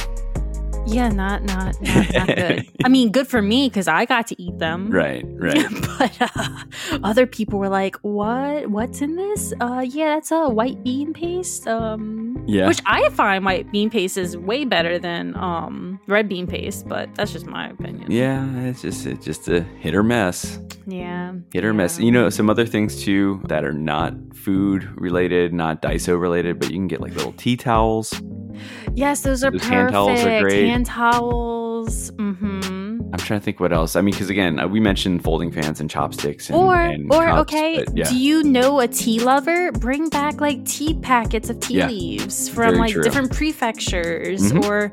Yeah, 0.85 1.09
not 1.09 1.43
not 1.43 1.79
not, 1.81 2.13
not 2.13 2.27
good. 2.27 2.67
I 2.83 2.89
mean, 2.89 3.11
good 3.11 3.27
for 3.27 3.41
me 3.41 3.69
because 3.69 3.87
I 3.87 4.05
got 4.05 4.27
to 4.27 4.41
eat 4.41 4.57
them. 4.59 4.89
Right, 5.03 5.25
right. 5.27 5.65
but 5.99 6.17
uh, 6.21 6.57
other 7.03 7.25
people 7.25 7.59
were 7.59 7.69
like, 7.69 7.95
"What? 8.01 8.69
What's 8.69 9.01
in 9.01 9.15
this? 9.15 9.53
Uh, 9.59 9.85
yeah, 9.87 10.15
that's 10.15 10.31
a 10.31 10.49
white 10.49 10.83
bean 10.83 11.13
paste. 11.13 11.67
Um, 11.67 12.43
Yeah. 12.47 12.67
Which 12.67 12.81
I 12.85 13.09
find 13.09 13.45
white 13.45 13.71
bean 13.71 13.89
paste 13.89 14.17
is 14.17 14.35
way 14.37 14.65
better 14.65 14.99
than 14.99 15.35
um, 15.37 15.99
red 16.07 16.27
bean 16.27 16.45
paste, 16.47 16.87
but 16.87 17.13
that's 17.15 17.31
just 17.31 17.45
my 17.45 17.69
opinion. 17.69 18.11
yeah, 18.11 18.45
it's 18.67 18.81
just 18.81 19.05
it's 19.05 19.25
just 19.25 19.47
a 19.47 19.61
hit 19.79 19.95
or 19.95 20.03
miss. 20.03 20.59
Yeah. 20.85 21.33
Hit 21.53 21.63
or 21.63 21.73
miss. 21.73 21.97
yeah. 21.99 22.05
You 22.05 22.11
know, 22.11 22.29
some 22.29 22.49
other 22.49 22.65
things 22.65 23.01
too 23.03 23.41
that 23.47 23.63
are 23.63 23.71
not 23.73 24.13
food 24.35 24.89
related, 24.99 25.53
not 25.53 25.81
Daiso 25.81 26.19
related, 26.19 26.59
but 26.59 26.69
you 26.69 26.75
can 26.75 26.87
get 26.87 26.99
like 26.99 27.15
little 27.15 27.33
tea 27.33 27.55
towels. 27.55 28.13
Yes, 28.95 29.21
those 29.21 29.43
are 29.43 29.51
Those 29.51 29.61
perfect. 29.61 29.73
hand 29.73 29.91
towels 29.91 30.19
are 30.23 30.41
great. 30.41 30.67
Hand 30.67 30.85
towels. 30.85 32.11
Mm-hmm. 32.11 32.99
I'm 33.13 33.19
trying 33.19 33.39
to 33.39 33.43
think 33.43 33.59
what 33.59 33.71
else. 33.73 33.95
I 33.95 34.01
mean, 34.01 34.13
because 34.13 34.29
again, 34.29 34.59
uh, 34.59 34.67
we 34.67 34.79
mentioned 34.79 35.23
folding 35.23 35.51
fans 35.51 35.79
and 35.79 35.89
chopsticks. 35.89 36.49
And, 36.49 36.57
Or, 36.57 36.75
and 36.75 37.11
or 37.13 37.25
cups, 37.25 37.41
okay, 37.41 37.85
yeah. 37.93 38.09
do 38.09 38.15
you 38.17 38.43
know 38.43 38.79
a 38.79 38.87
tea 38.87 39.19
lover? 39.19 39.71
Bring 39.71 40.09
back 40.09 40.41
like 40.41 40.65
tea 40.65 40.95
packets 40.95 41.49
of 41.49 41.59
tea 41.59 41.75
Yeah. 41.77 41.87
leaves 41.87 42.49
from 42.49 42.65
Very 42.69 42.77
like 42.79 42.91
true. 42.93 43.03
different 43.03 43.31
prefectures, 43.31 44.51
Mhm. 44.51 44.65
or 44.65 44.91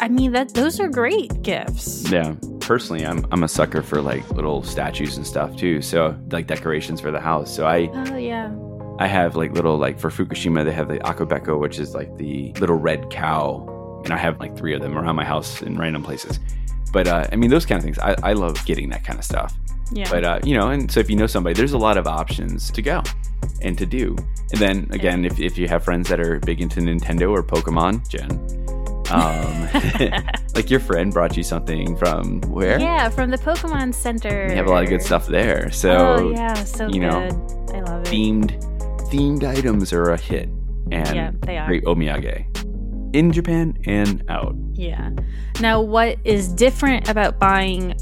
I 0.00 0.08
mean 0.08 0.32
that 0.32 0.52
those 0.52 0.78
are 0.80 0.88
great 0.88 1.42
gifts. 1.42 2.10
Yeah, 2.10 2.34
personally, 2.60 3.06
I'm 3.06 3.26
I'm 3.32 3.42
a 3.42 3.48
sucker 3.48 3.80
for 3.82 4.02
like 4.02 4.28
little 4.32 4.62
statues 4.62 5.16
and 5.16 5.26
stuff 5.26 5.56
too. 5.56 5.80
So 5.80 6.14
like 6.30 6.46
decorations 6.46 7.00
for 7.00 7.10
the 7.10 7.20
house. 7.20 7.54
So 7.54 7.66
I 7.66 7.90
Oh 8.12 8.16
yeah. 8.16 8.50
I 8.98 9.06
have 9.06 9.36
like 9.36 9.52
little 9.52 9.76
like 9.76 9.98
for 9.98 10.10
Fukushima 10.10 10.64
they 10.64 10.72
have 10.72 10.88
the 10.88 10.98
akabeko, 10.98 11.58
which 11.60 11.78
is 11.78 11.94
like 11.94 12.16
the 12.16 12.52
little 12.54 12.76
red 12.76 13.10
cow, 13.10 14.00
and 14.04 14.12
I 14.12 14.16
have 14.16 14.40
like 14.40 14.56
three 14.56 14.74
of 14.74 14.80
them 14.80 14.96
around 14.96 15.16
my 15.16 15.24
house 15.24 15.62
in 15.62 15.76
random 15.76 16.02
places. 16.02 16.40
But 16.92 17.06
uh, 17.06 17.26
I 17.30 17.36
mean 17.36 17.50
those 17.50 17.66
kind 17.66 17.78
of 17.78 17.84
things. 17.84 17.98
I, 17.98 18.16
I 18.22 18.32
love 18.32 18.64
getting 18.64 18.88
that 18.90 19.04
kind 19.04 19.18
of 19.18 19.24
stuff. 19.24 19.54
Yeah. 19.92 20.08
But 20.10 20.24
uh, 20.24 20.40
you 20.44 20.56
know, 20.56 20.70
and 20.70 20.90
so 20.90 21.00
if 21.00 21.10
you 21.10 21.16
know 21.16 21.26
somebody, 21.26 21.54
there's 21.54 21.72
a 21.72 21.78
lot 21.78 21.98
of 21.98 22.06
options 22.06 22.70
to 22.70 22.82
go 22.82 23.02
and 23.60 23.76
to 23.78 23.86
do. 23.86 24.16
And 24.52 24.60
then 24.60 24.88
again, 24.92 25.24
if, 25.24 25.38
if 25.38 25.58
you 25.58 25.68
have 25.68 25.84
friends 25.84 26.08
that 26.08 26.20
are 26.20 26.38
big 26.40 26.60
into 26.60 26.80
Nintendo 26.80 27.30
or 27.30 27.42
Pokemon, 27.42 28.08
Jen, 28.08 28.30
um, 29.10 30.22
like 30.54 30.70
your 30.70 30.80
friend 30.80 31.12
brought 31.12 31.36
you 31.36 31.42
something 31.42 31.96
from 31.96 32.40
where? 32.42 32.80
yeah, 32.80 33.08
from 33.08 33.30
the 33.30 33.38
Pokemon 33.38 33.94
Center. 33.94 34.48
They 34.48 34.56
have 34.56 34.66
a 34.66 34.70
lot 34.70 34.82
of 34.82 34.88
good 34.88 35.02
stuff 35.02 35.26
there. 35.26 35.70
So 35.70 35.90
oh 35.90 36.30
yeah, 36.30 36.54
so 36.54 36.86
you 36.86 37.00
good. 37.00 37.00
know, 37.00 37.72
I 37.74 37.80
love 37.80 38.02
it. 38.02 38.08
themed 38.08 38.75
themed 39.10 39.44
items 39.44 39.92
are 39.92 40.10
a 40.10 40.16
hit 40.20 40.48
and 40.90 41.14
Yeah, 41.14 41.30
they 41.42 41.58
are. 41.58 41.66
great 41.66 41.84
omiyage 41.84 42.44
in 43.14 43.32
Japan 43.32 43.76
and 43.86 44.22
out. 44.28 44.54
Yeah. 44.74 45.10
Now, 45.60 45.80
what 45.80 46.18
is 46.24 46.48
different 46.48 47.08
about 47.08 47.38
buying 47.38 47.94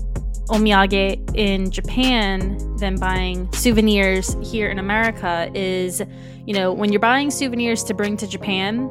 omiyage 0.48 1.34
in 1.36 1.70
Japan 1.70 2.58
than 2.78 2.96
buying 2.96 3.50
souvenirs 3.52 4.36
here 4.42 4.68
in 4.68 4.78
America 4.78 5.50
is, 5.54 6.02
you 6.46 6.52
know, 6.54 6.72
when 6.72 6.92
you're 6.92 7.00
buying 7.00 7.30
souvenirs 7.30 7.82
to 7.84 7.94
bring 7.94 8.16
to 8.18 8.26
Japan, 8.26 8.88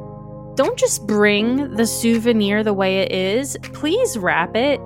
don't 0.56 0.78
just 0.78 1.06
bring 1.06 1.74
the 1.76 1.86
souvenir 1.86 2.62
the 2.64 2.72
way 2.74 2.98
it 3.00 3.12
is. 3.12 3.56
Please 3.74 4.16
wrap 4.16 4.56
it 4.56 4.80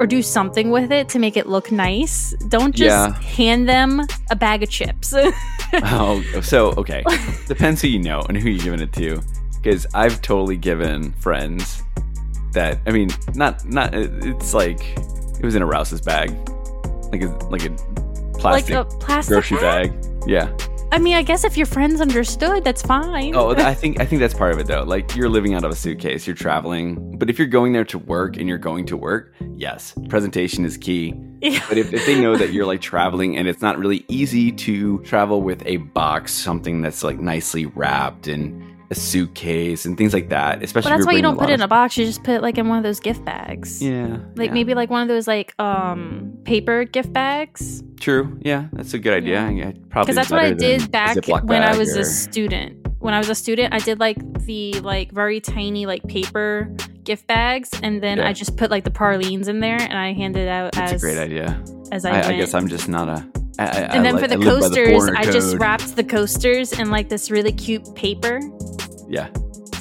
or 0.00 0.06
do 0.06 0.22
something 0.22 0.70
with 0.70 0.90
it 0.90 1.08
to 1.10 1.18
make 1.18 1.36
it 1.36 1.46
look 1.46 1.70
nice. 1.70 2.34
Don't 2.48 2.74
just 2.74 2.88
Yeah. 2.90 3.20
hand 3.20 3.68
them 3.68 4.00
a 4.30 4.34
bag 4.36 4.62
of 4.62 4.70
chips. 4.70 5.14
oh, 5.74 6.22
so 6.42 6.70
okay, 6.72 7.04
depends 7.46 7.80
who 7.82 7.88
you 7.88 8.00
know 8.00 8.22
and 8.28 8.36
who 8.36 8.48
you're 8.48 8.64
giving 8.64 8.80
it 8.80 8.92
to. 8.94 9.20
Because 9.62 9.86
I've 9.94 10.20
totally 10.22 10.56
given 10.56 11.12
friends 11.12 11.82
that 12.52 12.80
I 12.86 12.90
mean, 12.90 13.10
not 13.34 13.64
not 13.66 13.94
it's 13.94 14.54
like 14.54 14.80
it 14.98 15.44
was 15.44 15.54
in 15.54 15.62
a 15.62 15.66
Rouse's 15.66 16.00
bag, 16.00 16.30
like 17.12 17.22
a 17.22 17.28
like 17.50 17.66
a 17.66 17.70
plastic, 18.38 18.74
like 18.74 18.86
a 18.86 18.96
plastic 18.98 19.32
grocery 19.34 19.58
bag. 19.58 19.92
bag. 20.02 20.22
Yeah. 20.26 20.56
I 20.92 20.98
mean, 20.98 21.14
I 21.14 21.22
guess 21.22 21.44
if 21.44 21.56
your 21.56 21.66
friends 21.66 22.00
understood, 22.00 22.64
that's 22.64 22.82
fine. 22.82 23.34
Oh, 23.36 23.50
I 23.50 23.74
think 23.74 24.00
I 24.00 24.04
think 24.04 24.20
that's 24.20 24.34
part 24.34 24.52
of 24.52 24.58
it 24.58 24.66
though. 24.66 24.82
Like 24.82 25.14
you're 25.14 25.28
living 25.28 25.54
out 25.54 25.62
of 25.62 25.70
a 25.70 25.76
suitcase, 25.76 26.26
you're 26.26 26.34
traveling. 26.34 27.16
But 27.16 27.30
if 27.30 27.38
you're 27.38 27.46
going 27.48 27.72
there 27.72 27.84
to 27.86 27.98
work 27.98 28.36
and 28.36 28.48
you're 28.48 28.58
going 28.58 28.86
to 28.86 28.96
work, 28.96 29.32
yes, 29.54 29.94
presentation 30.08 30.64
is 30.64 30.76
key. 30.76 31.14
Yeah. 31.40 31.64
But 31.68 31.78
if, 31.78 31.92
if 31.92 32.04
they 32.06 32.20
know 32.20 32.36
that 32.36 32.52
you're 32.52 32.66
like 32.66 32.80
traveling 32.80 33.36
and 33.36 33.46
it's 33.46 33.62
not 33.62 33.78
really 33.78 34.04
easy 34.08 34.50
to 34.52 34.98
travel 35.00 35.42
with 35.42 35.64
a 35.64 35.76
box, 35.78 36.32
something 36.32 36.82
that's 36.82 37.04
like 37.04 37.20
nicely 37.20 37.66
wrapped 37.66 38.26
and 38.26 38.62
a 38.90 38.94
suitcase 38.94 39.84
and 39.84 39.96
things 39.96 40.12
like 40.12 40.30
that, 40.30 40.62
especially 40.62 40.90
But 40.90 40.96
that's 40.96 41.06
why 41.06 41.12
you 41.12 41.22
don't 41.22 41.38
put 41.38 41.48
it 41.48 41.54
in 41.54 41.60
a 41.62 41.68
box. 41.68 41.96
You 41.96 42.04
just 42.04 42.24
put 42.24 42.34
it 42.34 42.42
like 42.42 42.58
in 42.58 42.68
one 42.68 42.76
of 42.78 42.82
those 42.84 42.98
gift 42.98 43.24
bags. 43.24 43.80
Yeah. 43.80 44.18
Like 44.34 44.48
yeah. 44.48 44.54
maybe 44.54 44.74
like 44.74 44.90
one 44.90 45.02
of 45.02 45.08
those 45.08 45.28
like 45.28 45.54
um 45.60 46.32
paper 46.44 46.84
gift 46.84 47.12
bags. 47.12 47.84
True. 48.00 48.36
Yeah, 48.42 48.66
that's 48.72 48.92
a 48.94 48.98
good 48.98 49.12
idea. 49.14 49.48
Yeah. 49.50 49.72
Probably 49.90 50.12
Because 50.12 50.16
that's 50.16 50.30
what 50.30 50.40
I 50.40 50.52
did 50.52 50.90
back 50.90 51.16
when 51.44 51.62
I 51.62 51.76
was 51.76 51.96
or- 51.96 52.00
a 52.00 52.04
student. 52.04 52.78
When 52.98 53.14
I 53.14 53.18
was 53.18 53.30
a 53.30 53.34
student, 53.34 53.72
I 53.72 53.78
did 53.78 53.98
like 53.98 54.18
the 54.44 54.74
like 54.80 55.12
very 55.12 55.40
tiny 55.40 55.86
like 55.86 56.06
paper 56.06 56.70
gift 57.04 57.26
bags, 57.26 57.70
and 57.82 58.02
then 58.02 58.18
Yeah. 58.18 58.28
I 58.28 58.32
just 58.34 58.56
put 58.58 58.70
like 58.70 58.84
the 58.84 58.90
pralines 58.90 59.48
in 59.48 59.60
there, 59.60 59.80
and 59.80 59.94
I 59.94 60.12
handed 60.12 60.48
out 60.48 60.72
That's 60.72 60.92
as 60.92 61.02
a 61.02 61.06
great 61.06 61.16
idea. 61.16 61.62
as 61.92 62.04
I, 62.04 62.10
I. 62.20 62.28
I 62.28 62.36
guess 62.36 62.52
I'm 62.52 62.68
just 62.68 62.88
not 62.88 63.08
a. 63.08 63.26
I, 63.58 63.64
I, 63.64 63.66
I 63.66 63.70
and 63.94 64.04
then 64.04 64.14
like- 64.16 64.22
for 64.22 64.28
the 64.28 64.34
I 64.34 64.38
live 64.38 64.62
the 64.72 64.84
coasters, 64.84 65.10
I 65.16 65.24
just 65.30 65.56
wrapped 65.56 65.96
the 65.96 66.04
coasters 66.04 66.72
in 66.72 66.90
like 66.90 67.08
this 67.08 67.30
really 67.30 67.52
cute 67.52 67.94
paper. 67.94 68.40
Yeah. 69.10 69.28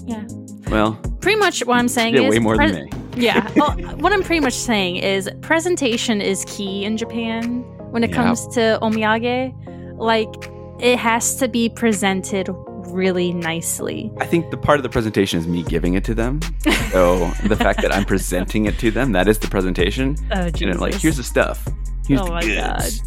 Yeah. 0.06 0.26
Well, 0.70 0.94
Pretty 1.22 1.40
much 1.40 1.64
what 1.66 1.78
I'm 1.78 1.88
saying 1.88 2.16
did 2.16 2.24
is 2.26 2.30
way 2.32 2.40
more 2.40 2.56
pres- 2.56 2.72
than 2.72 2.86
me. 2.86 2.92
Yeah. 3.16 3.48
Well, 3.56 3.72
what 3.98 4.14
I'm 4.14 4.24
pretty 4.24 4.40
much 4.40 4.54
saying 4.54 4.98
is 4.98 5.30
presentation 5.42 6.22
is 6.22 6.46
key 6.48 6.86
in 6.86 6.96
Japan 6.98 7.64
when 7.92 8.04
it 8.04 8.10
Yeah. 8.12 8.16
comes 8.18 8.48
to 8.56 8.80
omiyage. 8.82 9.54
Like, 9.98 10.34
it 10.80 10.98
has 10.98 11.36
to 11.38 11.48
be 11.50 11.68
presented 11.70 12.48
really 12.92 13.34
nicely. 13.34 14.12
I 14.20 14.26
think 14.26 14.50
the 14.52 14.58
part 14.58 14.80
of 14.80 14.84
the 14.84 14.90
presentation 14.90 15.38
is 15.38 15.48
me 15.48 15.64
giving 15.64 15.94
it 15.96 16.04
to 16.06 16.14
them. 16.16 16.40
So 16.90 17.30
the 17.46 17.56
fact 17.56 17.84
that 17.84 17.94
I'm 17.94 18.04
presenting 18.04 18.66
it 18.66 18.80
to 18.80 18.90
them, 18.90 19.12
that 19.12 19.28
is 19.28 19.38
the 19.38 19.48
presentation. 19.48 20.16
Oh, 20.32 20.46
Jesus. 20.46 20.62
You 20.62 20.68
know, 20.72 20.80
like 20.80 20.96
here's 20.96 21.18
the 21.18 21.24
stuff. 21.24 21.68
Here's 22.08 22.20
Oh 22.22 22.26
the 22.26 22.32
my 22.32 22.42
goods. 22.42 23.02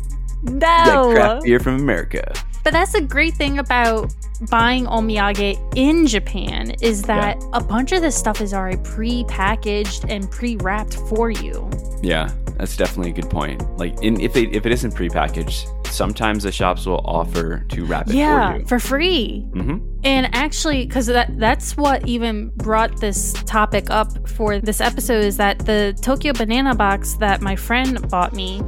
God. 0.45 0.53
No! 0.61 1.13
craft 1.15 1.43
beer 1.45 1.59
from 1.59 1.77
America. 1.81 2.33
But 2.65 2.73
that's 2.73 2.93
the 2.93 3.01
great 3.01 3.35
thing 3.35 3.59
about 3.59 4.15
buying 4.51 4.87
omiyage 4.87 5.59
in 5.77 6.07
Japan 6.07 6.73
is 6.81 7.03
that 7.03 7.43
a 7.53 7.63
bunch 7.63 7.93
of 7.93 8.03
this 8.03 8.17
stuff 8.17 8.41
is 8.41 8.55
already 8.55 8.79
pre-packaged 8.79 10.07
and 10.09 10.31
pre-wrapped 10.31 10.95
for 11.09 11.31
you. 11.31 11.71
Yeah, 12.03 12.33
that's 12.57 12.77
definitely 12.77 13.11
a 13.11 13.15
good 13.15 13.31
point. 13.31 13.63
Like, 13.79 14.01
in, 14.03 14.21
if 14.21 14.37
it 14.37 14.55
if 14.55 14.67
it 14.67 14.73
isn't 14.73 14.95
pre-packaged, 14.95 15.69
sometimes 15.87 16.43
the 16.43 16.53
shops 16.53 16.87
will 16.87 17.03
offer 17.05 17.65
to 17.69 17.85
wrap 17.85 18.09
it 18.09 18.15
yeah, 18.15 18.53
for 18.53 18.59
you. 18.59 18.67
for 18.67 18.79
free. 18.79 19.41
hmm 19.53 19.79
And 20.05 20.35
actually, 20.35 20.87
because 20.87 21.07
that 21.07 21.39
that's 21.39 21.77
what 21.77 22.07
even 22.09 22.51
brought 22.57 23.01
this 23.01 23.33
topic 23.45 23.91
up 23.91 24.29
for 24.29 24.59
this 24.59 24.81
episode 24.81 25.25
is 25.25 25.37
that 25.37 25.61
the 25.61 25.97
Tokyo 26.01 26.33
banana 26.33 26.75
box 26.75 27.15
that 27.15 27.41
my 27.41 27.57
friend 27.57 28.09
bought 28.09 28.33
me, 28.33 28.63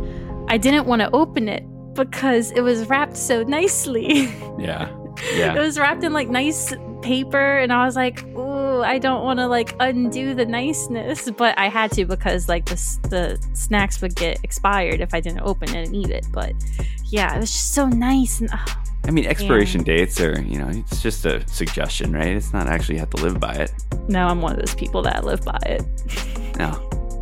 I 0.49 0.59
didn't 0.59 0.87
want 0.87 1.01
to 1.03 1.11
open 1.13 1.49
it 1.49 1.65
because 1.95 2.51
it 2.53 2.61
was 2.61 2.87
wrapped 2.89 3.17
so 3.17 3.43
nicely. 3.43 4.29
Yeah, 4.59 4.89
Yeah. 5.35 5.55
it 5.57 5.59
was 5.61 5.79
wrapped 5.79 6.05
in 6.05 6.13
like 6.13 6.29
nice 6.29 6.73
paper, 7.03 7.59
and 7.59 7.73
I 7.73 7.85
was 7.85 7.97
like, 7.97 8.25
"Ooh, 8.37 8.83
I 8.83 8.99
don't 8.99 9.25
want 9.25 9.39
to 9.41 9.47
like 9.49 9.75
undo 9.81 10.35
the 10.35 10.47
niceness," 10.47 11.29
but 11.31 11.59
I 11.59 11.69
had 11.69 11.91
to 11.93 12.05
because 12.07 12.49
like 12.49 12.65
the 12.67 12.77
the 13.11 13.47
snacks 13.53 14.01
would 14.01 14.15
get 14.15 14.39
expired 14.45 15.01
if 15.01 15.13
I 15.13 15.21
didn't 15.21 15.41
open 15.43 15.75
it 15.75 15.89
and 15.89 15.95
eat 15.97 16.11
it. 16.11 16.27
But 16.33 16.53
yeah, 17.07 17.35
it 17.37 17.41
was 17.41 17.51
just 17.51 17.75
so 17.75 17.87
nice 17.89 18.41
and. 18.41 18.49
ah, 18.53 18.83
I 19.07 19.11
mean, 19.11 19.27
expiration 19.27 19.83
dates 19.83 20.21
are 20.21 20.41
you 20.41 20.59
know 20.59 20.69
it's 20.71 21.03
just 21.03 21.27
a 21.27 21.47
suggestion, 21.49 22.13
right? 22.13 22.29
It's 22.29 22.53
not 22.53 22.69
actually 22.69 22.95
you 22.95 23.01
have 23.01 23.11
to 23.11 23.23
live 23.23 23.39
by 23.41 23.55
it. 23.55 23.73
No, 24.09 24.29
I'm 24.29 24.41
one 24.41 24.53
of 24.53 24.59
those 24.61 24.75
people 24.77 25.03
that 25.03 25.25
live 25.25 25.45
by 25.45 25.59
it. 25.67 25.83
No, 26.59 26.71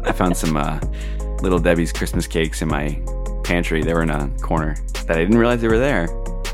I 0.05 0.13
found 0.13 0.37
some 0.37 0.57
uh, 0.57 0.79
little 1.43 1.59
Debbie's 1.59 1.93
Christmas 1.93 2.27
cakes 2.27 2.61
in 2.63 2.69
my 2.69 3.01
pantry. 3.43 3.83
They 3.83 3.95
were 3.95 4.03
in 4.03 4.11
a 4.11 4.29
corner 4.41 4.77
that 5.07 5.17
I 5.17 5.21
didn't 5.21 5.39
realize 5.39 5.61
they 5.61 5.69
were 5.69 5.79
there. 5.79 6.07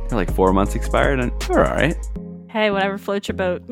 They're 0.09 0.19
like 0.19 0.33
four 0.35 0.53
months 0.53 0.75
expired, 0.75 1.21
and 1.21 1.33
they're 1.43 1.65
all 1.67 1.73
right. 1.75 1.97
Hey, 2.51 2.71
whatever 2.71 2.97
floats 2.99 3.29
your 3.29 3.37
boat. 3.37 3.63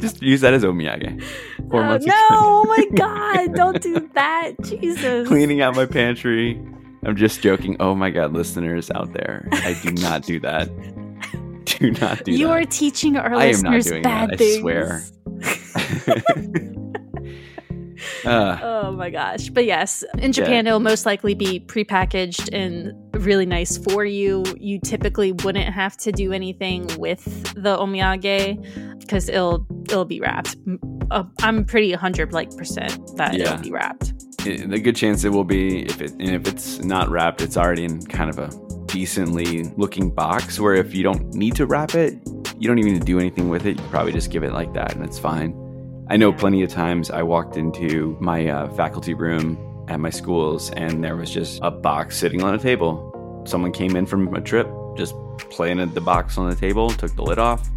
Just 0.00 0.22
use 0.22 0.40
that 0.42 0.52
as 0.54 0.62
omiyage. 0.64 1.22
Four 1.70 1.82
Oh, 1.82 1.86
months 1.86 2.06
no, 2.06 2.12
expired. 2.12 2.28
oh 2.32 2.64
my 2.66 2.86
god, 2.96 3.54
don't 3.54 3.80
do 3.82 4.08
that. 4.14 4.52
Jesus. 4.64 5.26
Cleaning 5.28 5.60
out 5.62 5.74
my 5.76 5.86
pantry. 5.86 6.60
I'm 7.04 7.16
just 7.16 7.40
joking. 7.40 7.76
Oh 7.80 7.94
my 7.94 8.10
god, 8.10 8.32
listeners 8.32 8.90
out 8.90 9.12
there, 9.12 9.48
I 9.52 9.78
do 9.82 9.92
not 9.92 10.22
do 10.24 10.40
that. 10.40 10.68
Do 11.64 11.90
not 11.92 12.24
do 12.24 12.32
you 12.32 12.38
that. 12.38 12.40
You 12.40 12.50
are 12.50 12.64
teaching 12.64 13.16
our 13.16 13.32
I 13.34 13.46
am 13.46 13.60
not 13.62 13.72
listeners 13.74 13.86
doing 13.86 14.02
bad 14.02 14.30
that, 14.30 14.34
I 14.34 14.36
things. 14.36 14.60
swear. 14.60 15.02
Uh, 18.26 18.58
Oh 18.62 18.92
my 18.92 19.10
gosh. 19.10 19.48
But 19.50 19.64
yes, 19.64 20.04
in 20.18 20.32
Japan, 20.32 20.66
it'll 20.66 20.80
most 20.80 21.06
likely 21.06 21.34
be 21.34 21.60
prepackaged 21.60 22.48
and 22.52 22.92
really 23.24 23.46
nice 23.46 23.78
for 23.78 24.04
you. 24.04 24.44
You 24.58 24.78
typically 24.80 25.32
wouldn't 25.32 25.72
have 25.72 25.96
to 25.98 26.12
do 26.12 26.32
anything 26.32 26.86
with 26.98 27.24
the 27.54 27.76
omiyage 27.76 28.98
because 29.00 29.28
it'll 29.28 29.66
it'll 29.88 30.04
be 30.04 30.20
wrapped. 30.20 30.56
Uh, 31.10 31.24
I'm 31.42 31.64
pretty 31.64 31.90
100 31.92 32.32
like 32.32 32.54
percent 32.56 32.98
that 33.16 33.34
Yeah. 33.34 33.52
it'll 33.52 33.62
be 33.62 33.70
wrapped. 33.70 34.12
it- 34.44 34.68
the 34.70 34.78
good 34.78 34.96
chance 34.96 35.24
it 35.24 35.30
will 35.30 35.44
be 35.44 35.82
if 35.86 36.00
it 36.00 36.10
and 36.12 36.30
if 36.30 36.46
it's 36.48 36.82
not 36.84 37.08
wrapped, 37.08 37.40
it's 37.40 37.56
already 37.56 37.84
in 37.84 38.04
kind 38.06 38.30
of 38.30 38.38
a 38.38 38.50
decently 38.86 39.64
looking 39.76 40.10
box. 40.10 40.58
Where 40.60 40.74
if 40.74 40.94
you 40.94 41.02
don't 41.02 41.34
need 41.34 41.54
to 41.56 41.66
wrap 41.66 41.94
it, 41.94 42.14
you 42.58 42.66
don't 42.68 42.78
even 42.78 42.92
need 42.94 43.00
to 43.00 43.04
do 43.04 43.18
anything 43.18 43.48
with 43.48 43.66
it. 43.66 43.76
You 43.78 43.84
probably 43.88 44.12
just 44.12 44.30
give 44.30 44.42
it 44.42 44.52
like 44.52 44.72
that, 44.74 44.94
and 44.94 45.04
it's 45.04 45.18
fine. 45.18 45.52
I 46.08 46.16
know 46.16 46.32
plenty 46.32 46.62
of 46.62 46.70
times 46.70 47.10
I 47.10 47.22
walked 47.22 47.56
into 47.56 48.16
my 48.20 48.46
uh, 48.46 48.68
faculty 48.74 49.14
room 49.14 49.58
at 49.88 49.98
my 50.00 50.10
schools, 50.10 50.70
and 50.70 51.02
there 51.02 51.16
was 51.16 51.30
just 51.30 51.58
a 51.62 51.70
box 51.70 52.16
sitting 52.16 52.42
on 52.42 52.54
a 52.54 52.58
table. 52.58 53.42
Someone 53.46 53.72
came 53.72 53.96
in 53.96 54.06
from 54.06 54.32
a 54.34 54.40
trip, 54.40 54.68
just 54.96 55.14
planted 55.50 55.94
the 55.94 56.00
box 56.00 56.38
on 56.38 56.48
the 56.48 56.56
table, 56.56 56.90
took 56.90 57.14
the 57.16 57.22
lid 57.22 57.38
off, 57.38 57.68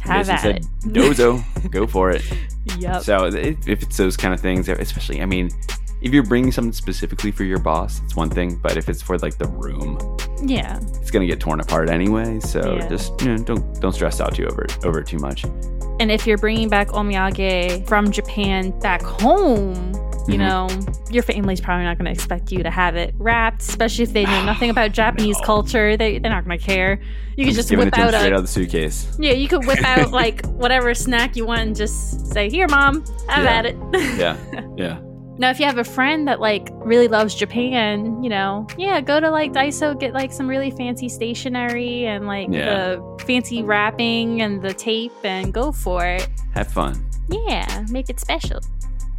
Have 0.00 0.28
at 0.30 0.44
it. 0.44 0.64
said, 0.64 0.92
"Dozo, 0.92 1.42
go 1.70 1.86
for 1.86 2.10
it." 2.10 2.22
Yep. 2.78 3.02
So 3.02 3.26
if, 3.26 3.68
if 3.68 3.82
it's 3.82 3.96
those 3.96 4.16
kind 4.16 4.32
of 4.34 4.40
things, 4.40 4.68
especially, 4.68 5.20
I 5.22 5.26
mean, 5.26 5.50
if 6.02 6.12
you're 6.12 6.22
bringing 6.24 6.52
something 6.52 6.72
specifically 6.72 7.30
for 7.32 7.44
your 7.44 7.58
boss, 7.58 8.00
it's 8.04 8.16
one 8.16 8.28
thing. 8.30 8.56
But 8.62 8.76
if 8.76 8.88
it's 8.88 9.02
for 9.02 9.18
like 9.18 9.36
the 9.38 9.48
room, 9.48 9.98
yeah. 10.42 10.78
it's 11.00 11.10
gonna 11.10 11.26
get 11.26 11.40
torn 11.40 11.60
apart 11.60 11.90
anyway. 11.90 12.40
So 12.40 12.76
Yeah. 12.76 12.88
just 12.88 13.20
you 13.20 13.28
know, 13.28 13.42
don't 13.44 13.80
don't 13.80 13.92
stress 13.92 14.20
out 14.20 14.34
too 14.34 14.46
over 14.46 14.66
over 14.84 15.02
too 15.02 15.18
much. 15.18 15.44
And 16.00 16.10
if 16.10 16.26
you're 16.26 16.38
bringing 16.38 16.68
back 16.68 16.88
omiyage 16.88 17.86
from 17.86 18.10
Japan 18.10 18.78
back 18.80 19.02
home, 19.02 19.74
you 20.28 20.34
Mhm. 20.34 20.38
know, 20.38 20.68
your 21.10 21.22
family's 21.22 21.60
probably 21.60 21.84
not 21.84 21.96
going 21.98 22.04
to 22.06 22.10
expect 22.10 22.50
you 22.52 22.62
to 22.62 22.70
have 22.70 22.96
it 22.96 23.14
wrapped, 23.18 23.62
especially 23.62 24.02
if 24.04 24.12
they 24.12 24.24
know 24.24 24.44
nothing 24.52 24.70
about 24.70 24.92
Japanese 24.92 25.36
No. 25.40 25.46
culture. 25.46 25.96
They, 25.96 26.18
they're 26.18 26.30
not 26.32 26.44
going 26.44 26.58
to 26.58 26.64
care. 26.64 26.98
You 27.36 27.44
I'm 27.44 27.48
could 27.50 27.56
just 27.56 27.70
giving 27.70 27.84
whip 27.86 27.94
it 27.98 28.00
out 28.00 28.14
a 28.14 28.26
out 28.26 28.32
of 28.32 28.42
the 28.42 28.48
suitcase. 28.48 29.06
yeah. 29.18 29.32
You 29.32 29.46
could 29.48 29.66
whip 29.66 29.84
out 29.84 30.10
like 30.22 30.44
whatever 30.46 30.92
snack 30.94 31.36
you 31.36 31.46
want 31.46 31.60
and 31.60 31.76
just 31.76 32.26
say, 32.32 32.48
"Here, 32.50 32.66
mom, 32.68 33.04
I 33.28 33.32
have 33.34 33.44
Yeah. 33.44 33.50
at 33.52 33.66
it." 33.66 33.76
Yeah, 34.18 34.36
yeah, 34.76 34.98
Now, 35.38 35.50
if 35.50 35.60
you 35.60 35.66
have 35.66 35.76
a 35.78 35.84
friend 35.84 36.26
that 36.28 36.40
like 36.40 36.68
really 36.76 37.08
loves 37.08 37.34
Japan, 37.34 38.22
you 38.22 38.30
know, 38.30 38.66
yeah, 38.78 39.00
go 39.02 39.20
to 39.20 39.30
like 39.30 39.52
Daiso, 39.52 39.98
get 39.98 40.14
like 40.14 40.32
some 40.32 40.48
really 40.48 40.70
fancy 40.70 41.08
stationery 41.10 42.06
and 42.06 42.26
like 42.26 42.48
Yeah. 42.50 42.64
the 42.96 43.24
fancy 43.26 43.62
wrapping 43.62 44.40
and 44.40 44.62
the 44.62 44.72
tape, 44.72 45.12
and 45.24 45.52
go 45.52 45.72
for 45.72 46.04
it. 46.06 46.28
have 46.54 46.68
fun. 46.68 47.04
Yeah, 47.28 47.84
make 47.90 48.08
it 48.08 48.18
special. 48.18 48.60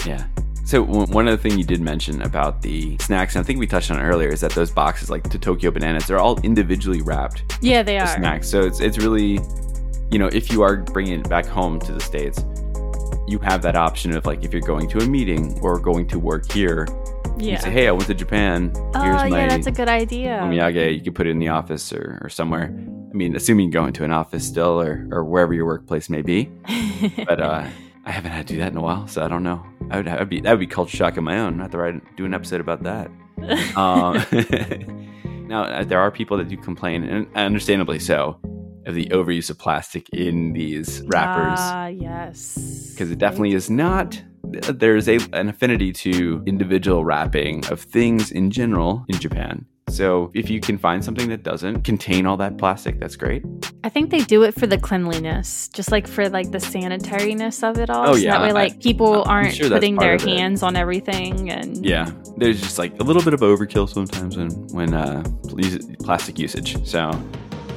Yeah. 0.08 0.26
So 0.66 0.82
one 0.84 1.28
other 1.28 1.38
thing 1.38 1.58
you 1.58 1.64
did 1.64 1.80
mention 1.82 2.22
about 2.24 2.62
the 2.62 2.98
snacks, 3.00 3.36
and 3.36 3.44
I 3.44 3.46
think 3.46 3.60
we 3.60 3.68
touched 3.68 3.90
on 3.92 4.00
it 4.00 4.04
earlier, 4.04 4.30
is 4.30 4.42
that 4.42 4.52
those 4.52 4.72
boxes, 4.72 5.10
like 5.10 5.30
the 5.30 5.38
Tokyo 5.38 5.72
bananas, 5.72 6.08
they're 6.08 6.20
all 6.20 6.40
individually 6.42 7.02
wrapped. 7.02 7.58
Yeah, 7.62 7.84
they 7.84 7.98
the 7.98 8.04
are. 8.04 8.18
snacks. 8.18 8.50
So 8.50 8.62
it's 8.66 8.80
it's 8.82 8.98
really, 8.98 9.40
you 10.12 10.18
know, 10.20 10.28
if 10.28 10.52
you 10.52 10.64
are 10.64 10.78
bringing 10.78 11.20
it 11.22 11.30
back 11.30 11.46
home 11.46 11.80
to 11.82 11.92
the 11.94 12.00
states, 12.02 12.44
you 13.28 13.40
have 13.40 13.62
that 13.64 13.76
option 13.76 14.16
of 14.16 14.26
like 14.26 14.44
if 14.44 14.52
you're 14.54 14.62
going 14.62 14.88
to 14.90 15.00
a 15.00 15.06
meeting 15.08 15.60
or 15.62 15.80
going 15.80 16.08
to 16.08 16.20
work 16.20 16.52
here, 16.52 16.88
you 17.38 17.50
Yeah. 17.52 17.60
say, 17.60 17.70
hey, 17.72 17.88
I 17.88 17.92
went 17.92 18.08
to 18.08 18.14
Japan. 18.14 18.72
oh, 18.76 18.92
my 18.94 19.28
yeah, 19.28 19.48
that's 19.50 19.68
a 19.68 19.72
good 19.72 19.90
idea. 19.90 20.40
omiyage. 20.42 20.96
You 20.96 21.02
could 21.02 21.16
put 21.16 21.28
it 21.28 21.32
in 21.32 21.40
the 21.40 21.50
office 21.50 21.92
or, 21.94 22.20
or 22.24 22.30
somewhere. 22.30 22.74
I 23.10 23.14
mean, 23.14 23.36
assuming 23.36 23.68
you 23.68 23.72
go 23.72 23.86
into 23.86 24.04
an 24.04 24.12
office 24.12 24.46
still 24.46 24.82
or, 24.82 25.08
or 25.12 25.24
wherever 25.24 25.54
your 25.54 25.66
workplace 25.66 26.10
may 26.10 26.22
be. 26.22 26.50
But 27.28 27.40
uh, 27.40 27.68
I 28.06 28.12
haven't 28.12 28.32
had 28.32 28.48
to 28.48 28.54
do 28.54 28.60
that 28.60 28.72
in 28.72 28.78
a 28.78 28.82
while, 28.82 29.08
so 29.08 29.24
I 29.24 29.28
don't 29.28 29.44
know. 29.44 29.64
I 29.92 29.98
would, 29.98 30.08
I'd 30.08 30.30
be 30.30 30.42
that 30.42 30.52
would 30.52 30.60
be 30.60 30.68
culture 30.68 30.98
shock 30.98 31.16
of 31.18 31.24
my 31.24 31.38
own. 31.40 31.58
Not 31.58 31.72
to 31.72 31.78
write 31.78 32.16
do 32.18 32.26
an 32.26 32.34
episode 32.34 32.60
about 32.62 32.84
that. 32.84 33.12
Um, 33.78 34.26
now 35.48 35.64
uh, 35.64 35.84
there 35.84 36.00
are 36.00 36.10
people 36.12 36.38
that 36.38 36.48
do 36.50 36.58
complain, 36.58 37.04
and 37.04 37.28
understandably 37.36 38.00
so, 38.00 38.40
of 38.88 38.96
the 38.96 39.06
overuse 39.08 39.50
of 39.50 39.58
plastic 39.60 40.10
in 40.10 40.54
these 40.54 41.04
wrappers 41.08 41.60
Ah, 41.60 41.88
yes. 41.88 42.90
because 42.92 43.12
it 43.12 43.20
definitely 43.20 43.54
is 43.54 43.70
not. 43.70 44.22
There's 44.44 45.08
a 45.10 45.20
an 45.34 45.50
affinity 45.50 45.92
to 45.94 46.42
individual 46.46 47.04
wrapping 47.04 47.66
of 47.68 47.82
things 47.82 48.32
in 48.32 48.50
general 48.50 49.04
in 49.10 49.20
Japan. 49.20 49.66
So 49.90 50.32
if 50.34 50.50
you 50.50 50.60
can 50.60 50.78
find 50.78 51.04
something 51.04 51.30
that 51.30 51.44
doesn't 51.44 51.84
contain 51.84 52.26
all 52.26 52.36
that 52.38 52.58
plastic, 52.58 53.00
that's 53.00 53.16
great. 53.16 53.44
I 53.86 53.90
think 53.90 54.10
they 54.10 54.20
do 54.20 54.44
it 54.44 54.54
for 54.54 54.68
the 54.68 54.78
cleanliness, 54.78 55.70
just 55.70 55.92
like 55.92 56.06
for 56.08 56.28
like 56.30 56.52
the 56.52 56.58
sanitariness 56.58 57.64
of 57.64 57.78
it 57.80 57.90
all. 57.90 58.10
Oh, 58.10 58.14
so 58.14 58.20
yeah, 58.20 58.32
That 58.34 58.42
way, 58.42 58.50
I- 58.50 58.52
like 58.64 58.82
people 58.82 59.24
I'm 59.26 59.30
aren't 59.30 59.56
sure 59.56 59.70
putting 59.70 59.96
their 59.96 60.18
hands 60.18 60.62
on 60.62 60.76
everything, 60.76 61.50
and 61.50 61.86
Yeah, 61.86 62.10
there's 62.38 62.60
just 62.62 62.78
like 62.78 63.00
a 63.00 63.04
little 63.04 63.22
bit 63.24 63.34
of 63.34 63.40
overkill 63.42 63.88
sometimes 63.90 64.36
when 64.38 64.50
when 64.78 64.94
uh, 64.94 65.24
pl- 65.48 65.96
plastic 66.04 66.38
usage. 66.38 66.86
So, 66.86 67.12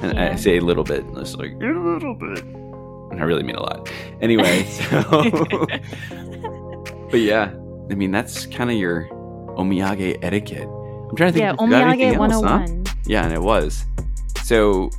and 0.03 0.19
I 0.19 0.37
say 0.37 0.57
a 0.59 0.61
little 0.61 0.85
bit, 0.85 1.05
just 1.15 1.39
like 1.39 1.53
a 1.53 1.57
little 1.67 2.15
bit, 2.15 2.43
and 2.45 3.21
I 3.21 3.25
really 3.25 3.43
mean 3.43 3.57
a 3.57 3.63
lot. 3.63 3.91
Anyway, 4.21 4.65
so, 4.65 5.67
but 7.11 7.21
yeah, 7.21 7.51
I 7.91 7.95
mean 7.95 8.11
that's 8.11 8.47
kind 8.47 8.71
of 8.71 8.77
your 8.77 9.09
omiyage 9.57 10.19
etiquette. 10.23 10.69
I'm 10.69 11.17
trying 11.17 11.33
to 11.33 11.39
think. 11.39 11.43
yeah, 11.43 11.53
if 11.53 11.59
omiyage 11.59 11.93
anything 12.01 12.21
else, 12.21 12.45
huh? 12.45 12.67
Yeah, 13.07 13.25
and 13.25 13.33
it 13.33 13.43
was. 13.43 13.85
So, 14.45 14.91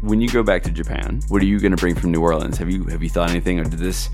when 0.00 0.20
you 0.20 0.28
go 0.28 0.42
back 0.42 0.62
to 0.64 0.70
Japan, 0.70 1.20
what 1.28 1.42
are 1.42 1.46
you 1.46 1.58
going 1.60 1.72
to 1.72 1.76
bring 1.76 1.94
from 1.94 2.10
New 2.10 2.20
Orleans? 2.22 2.56
Have 2.58 2.70
you 2.70 2.84
have 2.84 3.02
you 3.02 3.08
thought 3.10 3.30
anything, 3.30 3.58
or 3.60 3.64
did 3.64 3.78
this 3.78 4.08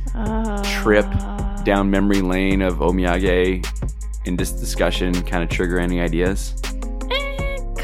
Trip 0.82 1.06
Uh, 1.06 1.62
down 1.62 1.90
memory 1.90 2.20
lane 2.22 2.62
of 2.62 2.76
omiyage 2.78 3.66
in 4.24 4.36
this 4.36 4.50
discussion 4.52 5.12
kind 5.22 5.42
of 5.42 5.48
trigger 5.48 5.78
any 5.78 6.00
ideas? 6.00 6.54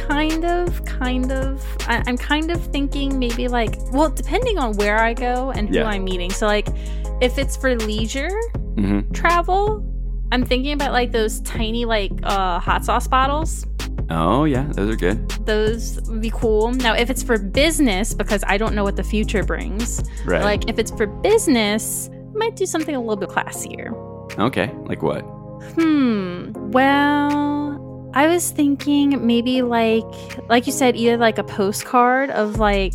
Kind 0.08 0.44
of, 0.44 0.84
kind 0.84 1.32
of. 1.32 1.64
I, 1.88 2.02
I'm 2.06 2.16
kind 2.18 2.50
of 2.50 2.64
thinking 2.72 3.18
maybe 3.18 3.48
like, 3.48 3.76
well, 3.92 4.10
depending 4.10 4.58
on 4.58 4.74
where 4.74 4.98
I 4.98 5.14
go 5.14 5.50
and 5.50 5.68
who 5.68 5.76
Yeah. 5.76 5.84
I'm 5.88 6.04
meeting. 6.04 6.30
So, 6.30 6.46
like, 6.46 6.68
if 7.20 7.38
it's 7.38 7.56
for 7.56 7.74
leisure 7.76 8.30
Mm-hmm. 8.76 9.12
travel, 9.12 9.82
I'm 10.32 10.44
thinking 10.44 10.72
about 10.72 10.92
like 10.92 11.12
those 11.12 11.40
tiny, 11.42 11.84
like, 11.84 12.10
uh, 12.24 12.58
hot 12.58 12.84
sauce 12.84 13.06
bottles. 13.06 13.66
Oh 14.10 14.44
yeah, 14.44 14.64
those 14.72 14.90
are 14.92 14.96
good. 14.96 15.28
Those 15.46 16.00
would 16.08 16.20
be 16.20 16.30
cool. 16.30 16.72
Now, 16.72 16.94
if 16.94 17.08
it's 17.08 17.22
for 17.22 17.38
business, 17.38 18.12
because 18.12 18.42
I 18.46 18.58
don't 18.58 18.74
know 18.74 18.82
what 18.84 18.96
the 18.96 19.04
future 19.04 19.42
brings, 19.44 20.02
Right. 20.26 20.42
like 20.42 20.68
if 20.68 20.78
it's 20.78 20.90
for 20.90 21.06
business, 21.06 22.10
I 22.12 22.36
might 22.36 22.56
do 22.56 22.66
something 22.66 22.94
a 22.94 23.00
little 23.00 23.16
bit 23.16 23.28
classier. 23.30 23.92
okay, 24.38 24.70
like 24.86 25.02
what? 25.02 25.20
Hmm. 25.78 26.50
Well, 26.72 27.78
I 28.14 28.28
was 28.28 28.52
thinking 28.52 29.26
maybe 29.26 29.62
like 29.62 30.04
like 30.48 30.66
you 30.66 30.72
said 30.72 30.96
either 30.96 31.16
like 31.16 31.38
a 31.38 31.44
postcard 31.44 32.30
of 32.30 32.58
like, 32.60 32.94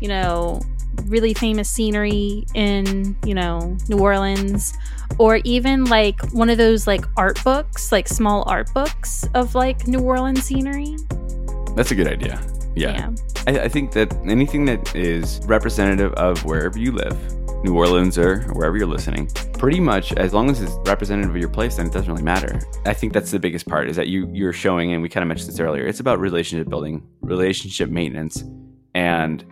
you 0.00 0.08
know, 0.08 0.60
really 1.06 1.34
famous 1.34 1.68
scenery 1.68 2.46
in, 2.54 3.16
you 3.24 3.34
know, 3.34 3.76
New 3.88 3.98
Orleans 3.98 4.72
or 5.18 5.40
even 5.44 5.86
like 5.86 6.20
one 6.32 6.48
of 6.50 6.56
those 6.56 6.86
like 6.86 7.04
art 7.16 7.42
books, 7.42 7.90
like 7.90 8.06
small 8.06 8.48
art 8.48 8.72
books 8.72 9.28
of 9.34 9.56
like 9.56 9.88
New 9.88 10.00
Orleans 10.00 10.44
scenery. 10.44 10.96
That's 11.74 11.90
a 11.90 11.94
good 11.96 12.08
idea. 12.08 12.40
Yeah, 12.76 13.10
I, 13.48 13.62
I 13.62 13.68
think 13.68 13.90
that 13.92 14.14
anything 14.24 14.64
that 14.66 14.94
is 14.94 15.40
representative 15.44 16.12
of 16.14 16.44
wherever 16.44 16.78
you 16.78 16.92
live, 16.92 17.18
New 17.62 17.76
Orleans 17.76 18.16
or 18.16 18.42
wherever 18.52 18.76
you're 18.76 18.86
listening, 18.86 19.28
pretty 19.58 19.80
much 19.80 20.12
as 20.14 20.32
long 20.32 20.50
as 20.50 20.62
it's 20.62 20.72
representative 20.86 21.30
of 21.30 21.36
your 21.36 21.50
place, 21.50 21.76
then 21.76 21.86
it 21.86 21.92
doesn't 21.92 22.10
really 22.10 22.22
matter. 22.22 22.60
I 22.86 22.94
think 22.94 23.12
that's 23.12 23.30
the 23.30 23.38
biggest 23.38 23.66
part 23.66 23.88
is 23.88 23.96
that 23.96 24.08
you 24.08 24.28
you're 24.32 24.52
showing, 24.52 24.92
and 24.92 25.02
we 25.02 25.08
kind 25.08 25.22
of 25.22 25.28
mentioned 25.28 25.50
this 25.50 25.60
earlier. 25.60 25.86
It's 25.86 26.00
about 26.00 26.18
relationship 26.18 26.68
building, 26.68 27.06
relationship 27.20 27.90
maintenance, 27.90 28.42
and 28.94 29.44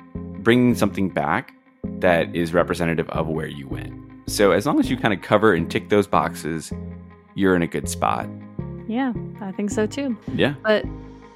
bringing 0.42 0.75
something 0.75 1.11
back 1.11 1.53
that 2.01 2.35
is 2.35 2.55
representative 2.55 3.09
of 3.11 3.29
where 3.29 3.47
you 3.47 3.68
went. 3.68 3.92
So 4.27 4.53
as 4.53 4.66
long 4.66 4.79
as 4.81 4.90
you 4.90 4.97
kind 4.97 5.14
of 5.14 5.23
cover 5.23 5.55
and 5.55 5.71
tick 5.71 5.88
those 5.88 6.07
boxes, 6.07 6.73
you're 7.35 7.57
in 7.57 7.62
a 7.62 7.66
good 7.66 7.88
spot. 7.88 8.29
Yeah, 8.87 9.12
I 9.40 9.53
think 9.53 9.71
so 9.71 9.87
too. 9.87 10.16
Yeah. 10.35 10.55
But 10.64 10.85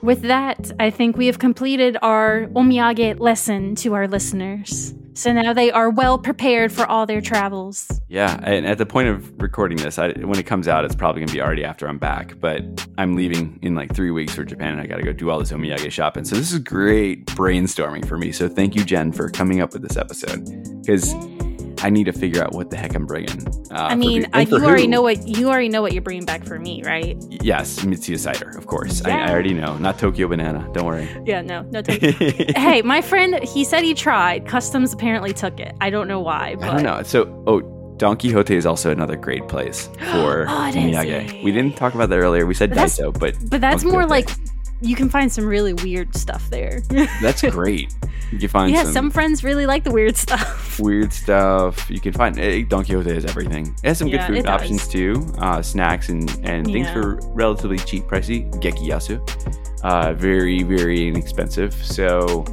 with 0.02 0.22
that, 0.22 0.72
I 0.78 0.90
think 0.90 1.16
we 1.16 1.26
have 1.26 1.38
completed 1.38 1.96
our 2.02 2.46
omiyage 2.54 3.20
lesson 3.20 3.74
to 3.76 3.94
our 3.94 4.08
listeners. 4.08 4.94
So 5.14 5.32
now 5.32 5.52
they 5.52 5.70
are 5.70 5.90
well 5.90 6.18
prepared 6.18 6.72
for 6.72 6.86
all 6.86 7.04
their 7.06 7.20
travels. 7.20 8.00
Yeah, 8.08 8.40
and 8.42 8.66
at 8.66 8.78
the 8.78 8.86
point 8.86 9.08
of 9.08 9.40
recording 9.40 9.76
this, 9.78 9.98
I, 9.98 10.12
when 10.12 10.38
it 10.38 10.46
comes 10.46 10.68
out, 10.68 10.84
it's 10.84 10.94
probably 10.94 11.20
gonna 11.20 11.32
be 11.32 11.42
already 11.42 11.64
after 11.64 11.86
I'm 11.86 11.98
back. 11.98 12.40
But 12.40 12.86
I'm 12.96 13.14
leaving 13.14 13.58
in 13.62 13.74
like 13.74 13.94
three 13.94 14.10
weeks 14.10 14.34
for 14.34 14.44
Japan, 14.44 14.72
and 14.72 14.80
I 14.80 14.86
got 14.86 14.96
to 14.96 15.02
go 15.02 15.12
do 15.12 15.30
all 15.30 15.38
this 15.38 15.52
omiyage 15.52 15.90
shopping. 15.90 16.24
So 16.24 16.34
this 16.34 16.52
is 16.52 16.58
great 16.60 17.26
brainstorming 17.26 18.06
for 18.06 18.16
me. 18.16 18.32
So 18.32 18.48
thank 18.48 18.74
you, 18.74 18.84
Jen, 18.84 19.12
for 19.12 19.28
coming 19.28 19.60
up 19.60 19.74
with 19.74 19.82
this 19.82 19.96
episode 19.96 20.44
because 20.80 21.12
I 21.82 21.90
need 21.90 22.04
to 22.04 22.12
figure 22.12 22.42
out 22.42 22.52
what 22.52 22.70
the 22.70 22.76
heck 22.76 22.94
I'm 22.94 23.06
bringing. 23.06 23.46
Uh, 23.70 23.74
I 23.74 23.94
mean, 23.94 24.26
I, 24.32 24.40
and 24.42 24.48
for 24.50 24.58
you 24.58 24.64
already 24.64 24.82
who. 24.84 24.88
know 24.88 25.02
what 25.02 25.26
you 25.26 25.48
already 25.48 25.68
know 25.68 25.82
what 25.82 25.92
you're 25.92 26.02
bringing 26.02 26.24
back 26.24 26.44
for 26.44 26.58
me, 26.58 26.82
right? 26.84 27.16
Yes, 27.28 27.80
Mitsuya 27.80 28.18
cider, 28.18 28.50
of 28.56 28.66
course. 28.66 29.02
I, 29.04 29.08
Yeah. 29.08 29.26
I 29.26 29.30
already 29.32 29.54
know. 29.54 29.76
Not 29.78 29.98
Tokyo 29.98 30.28
banana. 30.28 30.68
Don't 30.72 30.86
worry. 30.86 31.08
Yeah, 31.26 31.42
no, 31.42 31.62
no. 31.62 31.82
Take- 31.82 32.02
hey, 32.56 32.82
my 32.82 33.00
friend, 33.02 33.42
he 33.42 33.64
said 33.64 33.82
he 33.82 33.94
tried. 33.94 34.46
Customs 34.46 34.92
apparently 34.92 35.32
took 35.32 35.58
it. 35.58 35.74
I 35.80 35.90
don't 35.90 36.06
know 36.08 36.20
why. 36.20 36.54
But 36.56 36.68
I 36.68 36.74
don't 36.74 36.82
know. 36.84 37.02
So, 37.02 37.44
oh, 37.46 37.60
Don 37.96 38.16
Quijote 38.16 38.50
is 38.50 38.66
also 38.66 38.90
another 38.90 39.16
great 39.16 39.46
place 39.48 39.86
for 40.12 40.46
Oh, 40.48 40.66
is. 40.68 41.44
We 41.44 41.52
didn't 41.52 41.76
talk 41.76 41.94
about 41.94 42.08
that 42.10 42.18
earlier. 42.18 42.46
We 42.46 42.54
said 42.54 42.70
But 42.70 42.78
Daiso, 42.78 43.16
but 43.18 43.34
But 43.48 43.60
that's 43.60 43.84
more 43.84 44.06
like 44.06 44.28
you 44.82 44.94
can 44.96 45.08
find 45.08 45.30
some 45.32 45.44
really 45.46 45.72
weird 45.74 46.14
stuff 46.16 46.48
there. 46.50 46.80
that's 47.20 47.42
great. 47.50 47.94
You 48.30 48.38
can 48.38 48.48
find 48.48 48.72
yeah, 48.72 48.84
some, 48.84 48.92
some 48.92 49.10
friends 49.10 49.44
really 49.44 49.66
like 49.66 49.84
the 49.84 49.90
weird 49.90 50.16
stuff. 50.16 50.78
weird 50.80 51.12
stuff. 51.12 51.90
You 51.90 52.00
can 52.00 52.12
find 52.12 52.38
eh, 52.38 52.62
Don 52.68 52.84
Quijote 52.84 53.14
has 53.14 53.24
everything. 53.26 53.74
It 53.82 53.88
has 53.88 53.98
some 53.98 54.08
Yeah, 54.08 54.26
good 54.26 54.38
it 54.38 54.42
food 54.42 54.48
options 54.50 54.88
too. 54.88 55.26
Uh, 55.38 55.60
snacks 55.62 56.08
and 56.08 56.28
and 56.42 56.66
things 56.66 56.88
for 56.90 57.16
relatively 57.34 57.78
cheap, 57.78 58.04
pricey. 58.04 58.50
Gekiyasu, 58.62 59.20
uh, 59.84 60.14
very 60.14 60.62
very 60.62 61.08
inexpensive. 61.08 61.72
So 61.74 62.44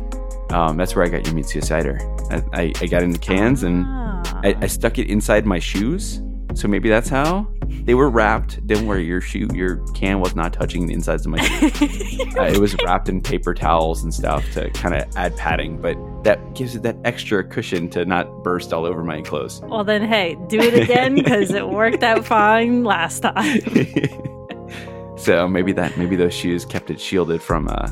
Um, 0.52 0.78
that's 0.78 0.96
where 0.96 1.06
I 1.06 1.10
got 1.10 1.26
your 1.28 1.36
Mitsuya 1.36 1.64
cider. 1.64 2.00
I, 2.32 2.62
I, 2.62 2.74
I 2.82 2.86
got 2.88 3.04
in 3.04 3.12
the 3.12 3.20
cans 3.20 3.64
and 3.64 3.86
Ah. 3.88 4.42
I, 4.44 4.56
I 4.62 4.68
stuck 4.68 4.98
it 4.98 5.08
inside 5.10 5.46
my 5.46 5.60
shoes. 5.60 6.22
So 6.56 6.68
maybe 6.68 6.90
that's 6.90 7.08
how 7.10 7.48
they 7.86 7.94
were 7.94 8.10
wrapped. 8.10 8.66
Didn't 8.68 8.88
worry, 8.88 9.06
your 9.06 9.22
shoe, 9.22 9.48
your 9.54 9.78
can 9.94 10.20
was 10.20 10.36
not 10.36 10.54
touching 10.54 10.88
the 10.88 10.94
insides 10.94 11.26
of 11.26 11.32
my 11.32 11.42
shoes. 11.42 11.82
uh, 12.38 12.44
it 12.44 12.60
was 12.60 12.76
wrapped 12.84 13.10
in 13.10 13.22
paper 13.22 13.54
towels 13.54 14.04
and 14.04 14.14
stuff 14.14 14.46
to 14.54 14.70
kind 14.72 14.96
of 14.96 15.06
add 15.16 15.36
padding, 15.38 15.82
but 15.82 15.98
that 16.24 16.54
gives 16.54 16.76
it 16.76 16.84
that 16.84 16.98
extra 17.06 17.44
cushion 17.44 17.90
to 17.90 18.06
not 18.06 18.44
burst 18.44 18.74
all 18.74 18.86
over 18.86 19.04
my 19.04 19.22
clothes. 19.22 19.62
well, 19.62 19.84
then, 19.84 20.02
hey, 20.02 20.38
do 20.48 20.60
it 20.60 20.74
again 20.74 21.16
because 21.16 21.52
it 21.52 21.70
worked 21.70 22.04
out 22.04 22.26
fine 22.26 22.84
last 22.84 23.22
time. 23.22 23.62
so 25.18 25.48
maybe 25.48 25.72
that 25.72 25.98
maybe 25.98 26.16
those 26.16 26.34
shoes 26.34 26.66
kept 26.66 26.90
it 26.90 27.00
shielded 27.00 27.42
from 27.42 27.68
uh, 27.70 27.90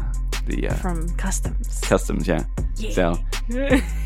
the 0.47 0.69
uh, 0.69 0.73
From 0.75 1.07
customs. 1.17 1.79
customs. 1.81 2.27
Yeah. 2.27 2.43
So 2.91 3.09
all 3.53 3.59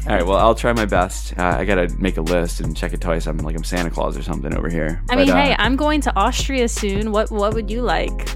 right, 0.08 0.26
well 0.26 0.38
I'll 0.38 0.56
try 0.56 0.74
my 0.74 0.86
best. 0.86 1.38
Uh, 1.38 1.56
I 1.60 1.66
gotta 1.66 1.90
make 1.98 2.18
a 2.18 2.22
list 2.22 2.60
and 2.60 2.76
check 2.76 2.94
it 2.94 3.02
twice. 3.02 3.28
I'm 3.28 3.38
like 3.38 3.56
I'm 3.56 3.64
Santa 3.64 3.90
Claus 3.90 4.18
or 4.18 4.24
something 4.24 4.54
over 4.56 4.70
here. 4.70 5.02
I 5.10 5.16
But, 5.16 5.28
mean, 5.28 5.30
uh, 5.32 5.36
hey, 5.44 5.56
I'm 5.58 5.76
going 5.76 6.02
to 6.02 6.16
Austria 6.16 6.68
soon. 6.68 7.12
What 7.12 7.32
what 7.32 7.54
would 7.54 7.70
you 7.72 7.82
like? 7.82 8.30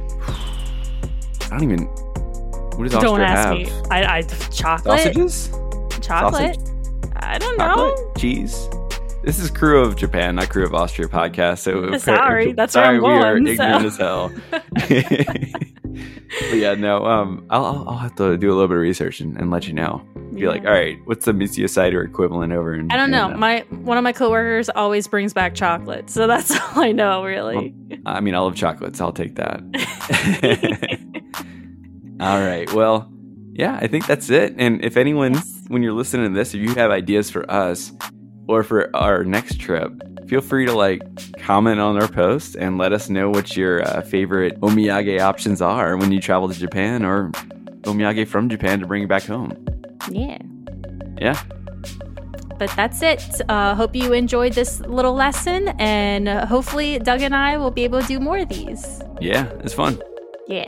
I 1.51 1.57
don't 1.59 1.63
even. 1.63 1.79
What 2.75 2.83
does 2.89 2.91
Don't 2.93 3.21
Austria 3.21 3.27
ask 3.27 3.47
have? 3.47 3.57
me. 3.57 3.71
I, 3.89 4.17
I 4.17 4.21
chocolate. 4.51 4.99
Sausages? 4.99 5.49
Chocolate. 6.01 6.57
I 7.17 7.37
don't 7.37 7.57
know. 7.57 7.73
Chocolate? 7.95 8.17
Cheese? 8.17 8.67
This 9.23 9.39
is 9.39 9.49
Krewe 9.49 9.85
of 9.87 9.95
Japan, 9.95 10.35
not 10.35 10.49
Krewe 10.49 10.65
of 10.65 10.73
Austria 10.75 11.07
podcast. 11.07 11.59
So 11.59 11.97
Sorry, 11.97 12.51
that's 12.51 12.75
where 12.75 12.83
sorry, 12.85 12.97
I'm 12.97 13.03
we 13.03 13.09
are 13.09 13.37
ignorant 13.37 13.93
so. 13.93 14.31
as 14.31 14.77
hell. 14.91 15.61
yeah, 16.53 16.75
no. 16.75 17.05
Um, 17.05 17.45
I'll, 17.49 17.65
I'll 17.65 17.89
I'll 17.89 17.97
have 17.97 18.15
to 18.15 18.37
do 18.37 18.49
a 18.49 18.53
little 18.53 18.67
bit 18.67 18.75
of 18.77 18.81
research 18.81 19.19
and, 19.19 19.37
and 19.37 19.51
let 19.51 19.67
you 19.67 19.73
know. 19.73 20.01
Be 20.33 20.47
like, 20.47 20.65
all 20.65 20.71
right, 20.71 20.97
what's 21.05 21.25
the 21.25 21.31
Mitsuya 21.31 21.69
cider 21.69 22.01
equivalent 22.03 22.51
over? 22.51 22.73
In, 22.73 22.91
I 22.91 22.97
don't 22.97 23.11
know. 23.11 23.27
in, 23.27 23.33
uh, 23.35 23.37
My 23.37 23.59
one 23.69 23.97
of 23.97 24.03
my 24.03 24.11
coworkers 24.11 24.69
always 24.69 25.07
brings 25.07 25.33
back 25.33 25.55
chocolate, 25.55 26.09
so 26.09 26.27
that's 26.27 26.51
all 26.51 26.83
I 26.83 26.91
know, 26.91 27.23
really. 27.23 27.73
I 28.05 28.19
mean, 28.19 28.35
I 28.35 28.39
love 28.39 28.55
chocolates. 28.55 28.99
I'll 28.99 29.13
take 29.13 29.35
that. 29.35 29.61
all 32.19 32.39
right. 32.41 32.71
Well, 32.73 33.09
yeah, 33.53 33.77
I 33.81 33.87
think 33.87 34.07
that's 34.07 34.29
it. 34.29 34.55
And 34.57 34.83
if 34.83 34.97
anyone, 34.97 35.35
Yes. 35.35 35.63
when 35.69 35.83
you're 35.83 35.93
listening 35.93 36.33
to 36.33 36.37
this, 36.37 36.53
if 36.53 36.59
you 36.61 36.75
have 36.75 36.91
ideas 36.91 37.29
for 37.29 37.49
us 37.49 37.93
or 38.47 38.63
for 38.63 38.93
our 38.95 39.23
next 39.23 39.59
trip, 39.59 39.91
feel 40.27 40.41
free 40.41 40.65
to 40.65 40.73
like 40.73 41.01
comment 41.39 41.79
on 41.79 42.01
our 42.01 42.07
post 42.07 42.55
and 42.55 42.77
let 42.77 42.93
us 42.93 43.09
know 43.09 43.29
what 43.29 43.55
your 43.55 43.83
uh, 43.87 44.01
favorite 44.01 44.59
omiyage 44.61 45.19
options 45.19 45.61
are 45.61 45.97
when 45.97 46.11
you 46.11 46.19
travel 46.19 46.49
to 46.49 46.55
Japan 46.55 47.05
or 47.05 47.29
omiyage 47.83 48.27
from 48.27 48.49
Japan 48.49 48.79
to 48.79 48.87
bring 48.87 49.07
back 49.07 49.23
home. 49.23 49.53
yeah. 50.09 50.37
Yeah. 51.19 51.41
But 52.57 52.71
that's 52.75 53.01
it. 53.01 53.41
Uh, 53.49 53.75
hope 53.75 53.95
you 53.95 54.13
enjoyed 54.13 54.53
this 54.53 54.79
little 54.81 55.13
lesson, 55.13 55.69
and 55.77 56.29
uh, 56.29 56.45
hopefully, 56.45 56.99
Doug 56.99 57.21
and 57.21 57.35
I 57.35 57.57
will 57.57 57.71
be 57.71 57.83
able 57.83 58.01
to 58.01 58.07
do 58.07 58.17
more 58.19 58.37
of 58.37 58.47
these. 58.47 59.01
Yeah. 59.19 59.49
It's 59.61 59.73
fun. 59.73 60.01
Yeah. 60.47 60.63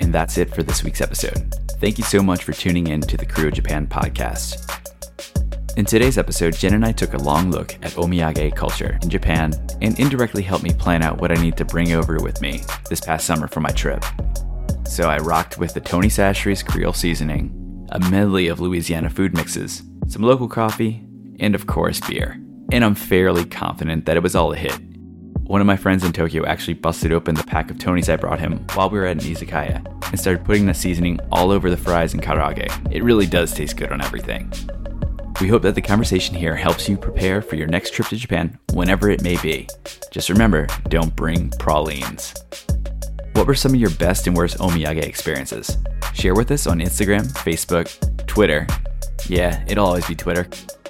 And 0.00 0.12
that's 0.12 0.36
it 0.36 0.54
for 0.54 0.62
this 0.62 0.84
week's 0.84 1.00
episode. 1.00 1.54
Thank 1.80 1.96
you 1.98 2.04
so 2.04 2.22
much 2.22 2.44
for 2.44 2.52
tuning 2.52 2.86
in 2.88 3.00
to 3.02 3.16
the 3.16 3.26
Krewe 3.26 3.52
Japan 3.52 3.86
podcast. 3.86 4.81
In 5.74 5.86
today's 5.86 6.18
episode, 6.18 6.54
Jen 6.54 6.74
and 6.74 6.84
I 6.84 6.92
took 6.92 7.14
a 7.14 7.22
long 7.22 7.50
look 7.50 7.72
at 7.82 7.92
omiyage 7.92 8.54
culture 8.54 8.98
in 9.02 9.08
Japan 9.08 9.54
and 9.80 9.98
indirectly 9.98 10.42
helped 10.42 10.64
me 10.64 10.74
plan 10.74 11.02
out 11.02 11.18
what 11.18 11.32
I 11.32 11.40
need 11.40 11.56
to 11.56 11.64
bring 11.64 11.94
over 11.94 12.18
with 12.18 12.42
me 12.42 12.60
this 12.90 13.00
past 13.00 13.26
summer 13.26 13.48
for 13.48 13.60
my 13.60 13.70
trip. 13.70 14.04
So 14.84 15.08
I 15.08 15.16
rocked 15.16 15.56
with 15.56 15.72
the 15.72 15.80
Tony 15.80 16.08
Chachere's 16.08 16.62
Creole 16.62 16.92
seasoning, 16.92 17.88
a 17.90 17.98
medley 18.10 18.48
of 18.48 18.60
Louisiana 18.60 19.08
food 19.08 19.32
mixes, 19.32 19.82
some 20.08 20.20
local 20.20 20.46
coffee, 20.46 21.06
and 21.40 21.54
of 21.54 21.66
course 21.66 22.00
beer. 22.00 22.38
And 22.70 22.84
I'm 22.84 22.94
fairly 22.94 23.46
confident 23.46 24.04
that 24.04 24.18
it 24.18 24.22
was 24.22 24.36
all 24.36 24.52
a 24.52 24.56
hit. 24.56 24.78
One 25.44 25.62
of 25.62 25.66
my 25.66 25.76
friends 25.76 26.04
in 26.04 26.12
Tokyo 26.12 26.44
actually 26.44 26.74
busted 26.74 27.12
open 27.12 27.34
the 27.34 27.44
pack 27.44 27.70
of 27.70 27.78
Tonys 27.78 28.12
I 28.12 28.16
brought 28.16 28.40
him 28.40 28.58
while 28.74 28.90
we 28.90 28.98
were 28.98 29.06
at 29.06 29.24
an 29.24 29.30
izakaya 29.30 29.82
and 30.10 30.20
started 30.20 30.44
putting 30.44 30.66
the 30.66 30.74
seasoning 30.74 31.18
all 31.30 31.50
over 31.50 31.70
the 31.70 31.78
fries 31.78 32.12
and 32.12 32.22
karaage. 32.22 32.92
It 32.92 33.02
really 33.02 33.26
does 33.26 33.54
taste 33.54 33.78
good 33.78 33.90
on 33.90 34.02
everything. 34.02 34.52
We 35.42 35.48
hope 35.48 35.62
that 35.62 35.74
the 35.74 35.82
conversation 35.82 36.36
here 36.36 36.54
helps 36.54 36.88
you 36.88 36.96
prepare 36.96 37.42
for 37.42 37.56
your 37.56 37.66
next 37.66 37.92
trip 37.92 38.06
to 38.10 38.16
Japan, 38.16 38.56
whenever 38.74 39.10
it 39.10 39.24
may 39.24 39.36
be. 39.42 39.66
Just 40.12 40.30
remember, 40.30 40.68
don't 40.88 41.16
bring 41.16 41.50
pralines. 41.58 42.32
What 43.32 43.48
were 43.48 43.56
some 43.56 43.74
of 43.74 43.80
your 43.80 43.90
best 43.90 44.28
and 44.28 44.36
worst 44.36 44.58
omiyage 44.58 45.02
experiences? 45.02 45.78
Share 46.14 46.36
with 46.36 46.52
us 46.52 46.68
on 46.68 46.78
Instagram, 46.78 47.26
Facebook, 47.32 47.90
Twitter. 48.28 48.68
Yeah, 49.26 49.64
it'll 49.66 49.84
always 49.84 50.06
be 50.06 50.14
Twitter. 50.14 50.44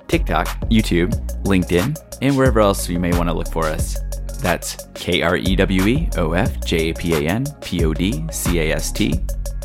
TikTok, 0.06 0.48
YouTube, 0.68 1.14
LinkedIn, 1.44 1.96
and 2.20 2.36
wherever 2.36 2.60
else 2.60 2.86
you 2.90 3.00
may 3.00 3.16
want 3.16 3.30
to 3.30 3.34
look 3.34 3.48
for 3.48 3.64
us. 3.64 3.98
That's 4.42 4.86
K 4.92 5.22
R 5.22 5.38
E 5.38 5.56
W 5.56 5.86
E 5.86 6.10
O 6.18 6.34
F 6.34 6.62
J 6.62 6.90
A 6.90 6.94
P 6.94 7.14
A 7.14 7.20
N 7.20 7.46
P 7.62 7.86
O 7.86 7.94
D 7.94 8.22
C 8.30 8.60
A 8.60 8.74
S 8.74 8.92
T, 8.92 9.12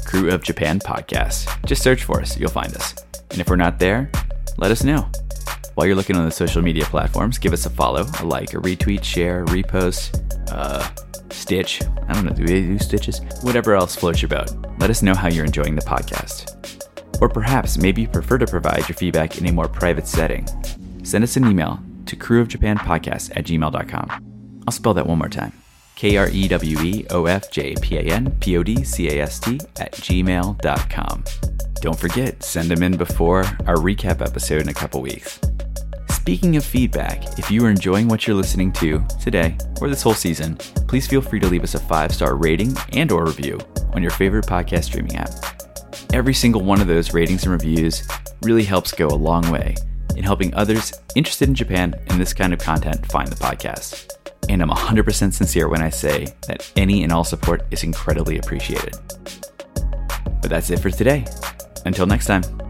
Krewe 0.06 0.34
of 0.34 0.44
Japan 0.44 0.80
Podcast. 0.80 1.50
Just 1.66 1.84
search 1.84 2.06
for 2.06 2.22
us, 2.22 2.38
you'll 2.40 2.50
find 2.50 2.74
us. 2.74 2.96
And 3.32 3.42
if 3.42 3.50
we're 3.50 3.58
not 3.58 3.80
there, 3.80 4.10
let 4.58 4.72
us 4.72 4.84
know. 4.84 5.10
While 5.76 5.86
you're 5.86 5.96
looking 5.96 6.16
on 6.16 6.26
the 6.26 6.32
social 6.32 6.62
media 6.62 6.86
platforms, 6.86 7.38
give 7.38 7.54
us 7.54 7.66
a 7.66 7.70
follow, 7.70 8.06
a 8.20 8.26
like, 8.26 8.54
a 8.54 8.58
retweet, 8.58 9.04
share, 9.04 9.46
repost, 9.46 10.20
uh, 10.52 10.90
stitch. 11.30 11.82
I 12.08 12.14
don't 12.14 12.26
know, 12.26 12.32
do 12.34 12.46
they 12.46 12.62
do 12.62 12.80
stitches? 12.80 13.22
Whatever 13.42 13.76
else 13.76 13.96
floats 13.96 14.22
your 14.22 14.30
boat. 14.30 14.50
Let 14.80 14.90
us 14.90 15.04
know 15.04 15.14
how 15.14 15.28
you're 15.30 15.46
enjoying 15.46 15.76
the 15.76 15.82
podcast. 15.84 17.22
Or 17.22 17.30
perhaps 17.30 17.78
maybe 17.78 18.02
you 18.02 18.08
prefer 18.08 18.38
to 18.40 18.48
provide 18.48 18.90
your 18.90 18.96
feedback 18.96 19.38
in 19.38 19.48
a 19.48 19.52
more 19.52 19.68
private 19.68 20.08
setting. 20.08 20.48
Send 21.04 21.24
us 21.24 21.38
an 21.38 21.46
email 21.48 21.80
to 22.08 22.16
kreweofjapanpodcast 22.16 23.36
at 23.36 23.46
gmail.com. 23.46 24.64
I'll 24.68 24.74
spell 24.74 24.94
that 24.96 25.06
one 25.06 25.20
more 25.20 25.30
time. 25.30 25.54
K 25.96 26.18
R 26.18 26.30
E 26.30 26.48
W 26.48 26.80
E 26.80 27.06
O 27.10 27.26
F 27.26 27.50
J 27.52 27.76
P 27.76 27.98
A 27.98 28.02
N 28.02 28.32
P 28.40 28.58
O 28.58 28.64
D 28.64 28.84
C 28.84 29.10
A 29.10 29.24
S 29.24 29.40
T 29.40 29.60
at 29.80 29.94
gmail.com. 29.94 31.24
Don't 31.80 31.98
forget, 31.98 32.42
send 32.42 32.70
them 32.70 32.82
in 32.82 32.98
before 32.98 33.42
our 33.68 33.76
recap 33.76 34.26
episode 34.26 34.62
in 34.62 34.70
a 34.70 34.74
couple 34.74 35.02
weeks. 35.02 35.40
Speaking 36.10 36.56
of 36.58 36.66
feedback, 36.66 37.38
if 37.38 37.52
you 37.52 37.64
are 37.66 37.70
enjoying 37.70 38.08
what 38.08 38.26
you're 38.26 38.36
listening 38.36 38.72
to 38.74 39.06
today 39.22 39.56
or 39.80 39.88
this 39.88 40.02
whole 40.02 40.16
season, 40.16 40.56
please 40.88 41.08
feel 41.08 41.22
free 41.22 41.40
to 41.40 41.48
leave 41.48 41.64
us 41.64 41.76
a 41.76 41.80
five-star 41.80 42.36
rating 42.36 42.76
and 42.94 43.12
or 43.12 43.26
review 43.26 43.60
on 43.94 44.02
your 44.02 44.12
favorite 44.12 44.46
podcast 44.46 44.86
streaming 44.86 45.16
app. 45.18 45.30
Every 46.14 46.34
single 46.34 46.64
one 46.64 46.82
of 46.82 46.88
those 46.88 47.14
ratings 47.14 47.44
and 47.44 47.52
reviews 47.52 48.08
really 48.42 48.64
helps 48.64 48.92
go 48.92 49.08
a 49.08 49.10
long 49.10 49.50
way 49.52 49.76
in 50.16 50.24
helping 50.24 50.54
others 50.56 50.92
interested 51.16 51.48
in 51.48 51.56
Japan 51.56 51.94
and 52.08 52.20
this 52.20 52.34
kind 52.34 52.54
of 52.54 52.60
content 52.60 53.06
find 53.06 53.28
the 53.28 53.36
podcast. 53.36 54.12
And 54.50 54.62
I'm 54.62 54.70
100% 54.70 55.32
sincere 55.32 55.70
when 55.70 55.82
I 55.82 55.90
say 55.90 56.28
that 56.48 56.70
any 56.76 57.04
and 57.04 57.14
all 57.14 57.24
support 57.24 57.66
is 57.70 57.84
incredibly 57.84 58.40
appreciated. 58.40 58.96
But 60.42 60.50
that's 60.50 60.72
it 60.72 60.80
for 60.80 60.90
today. 60.90 61.26
Until 61.88 62.06
next 62.06 62.26
time. 62.26 62.67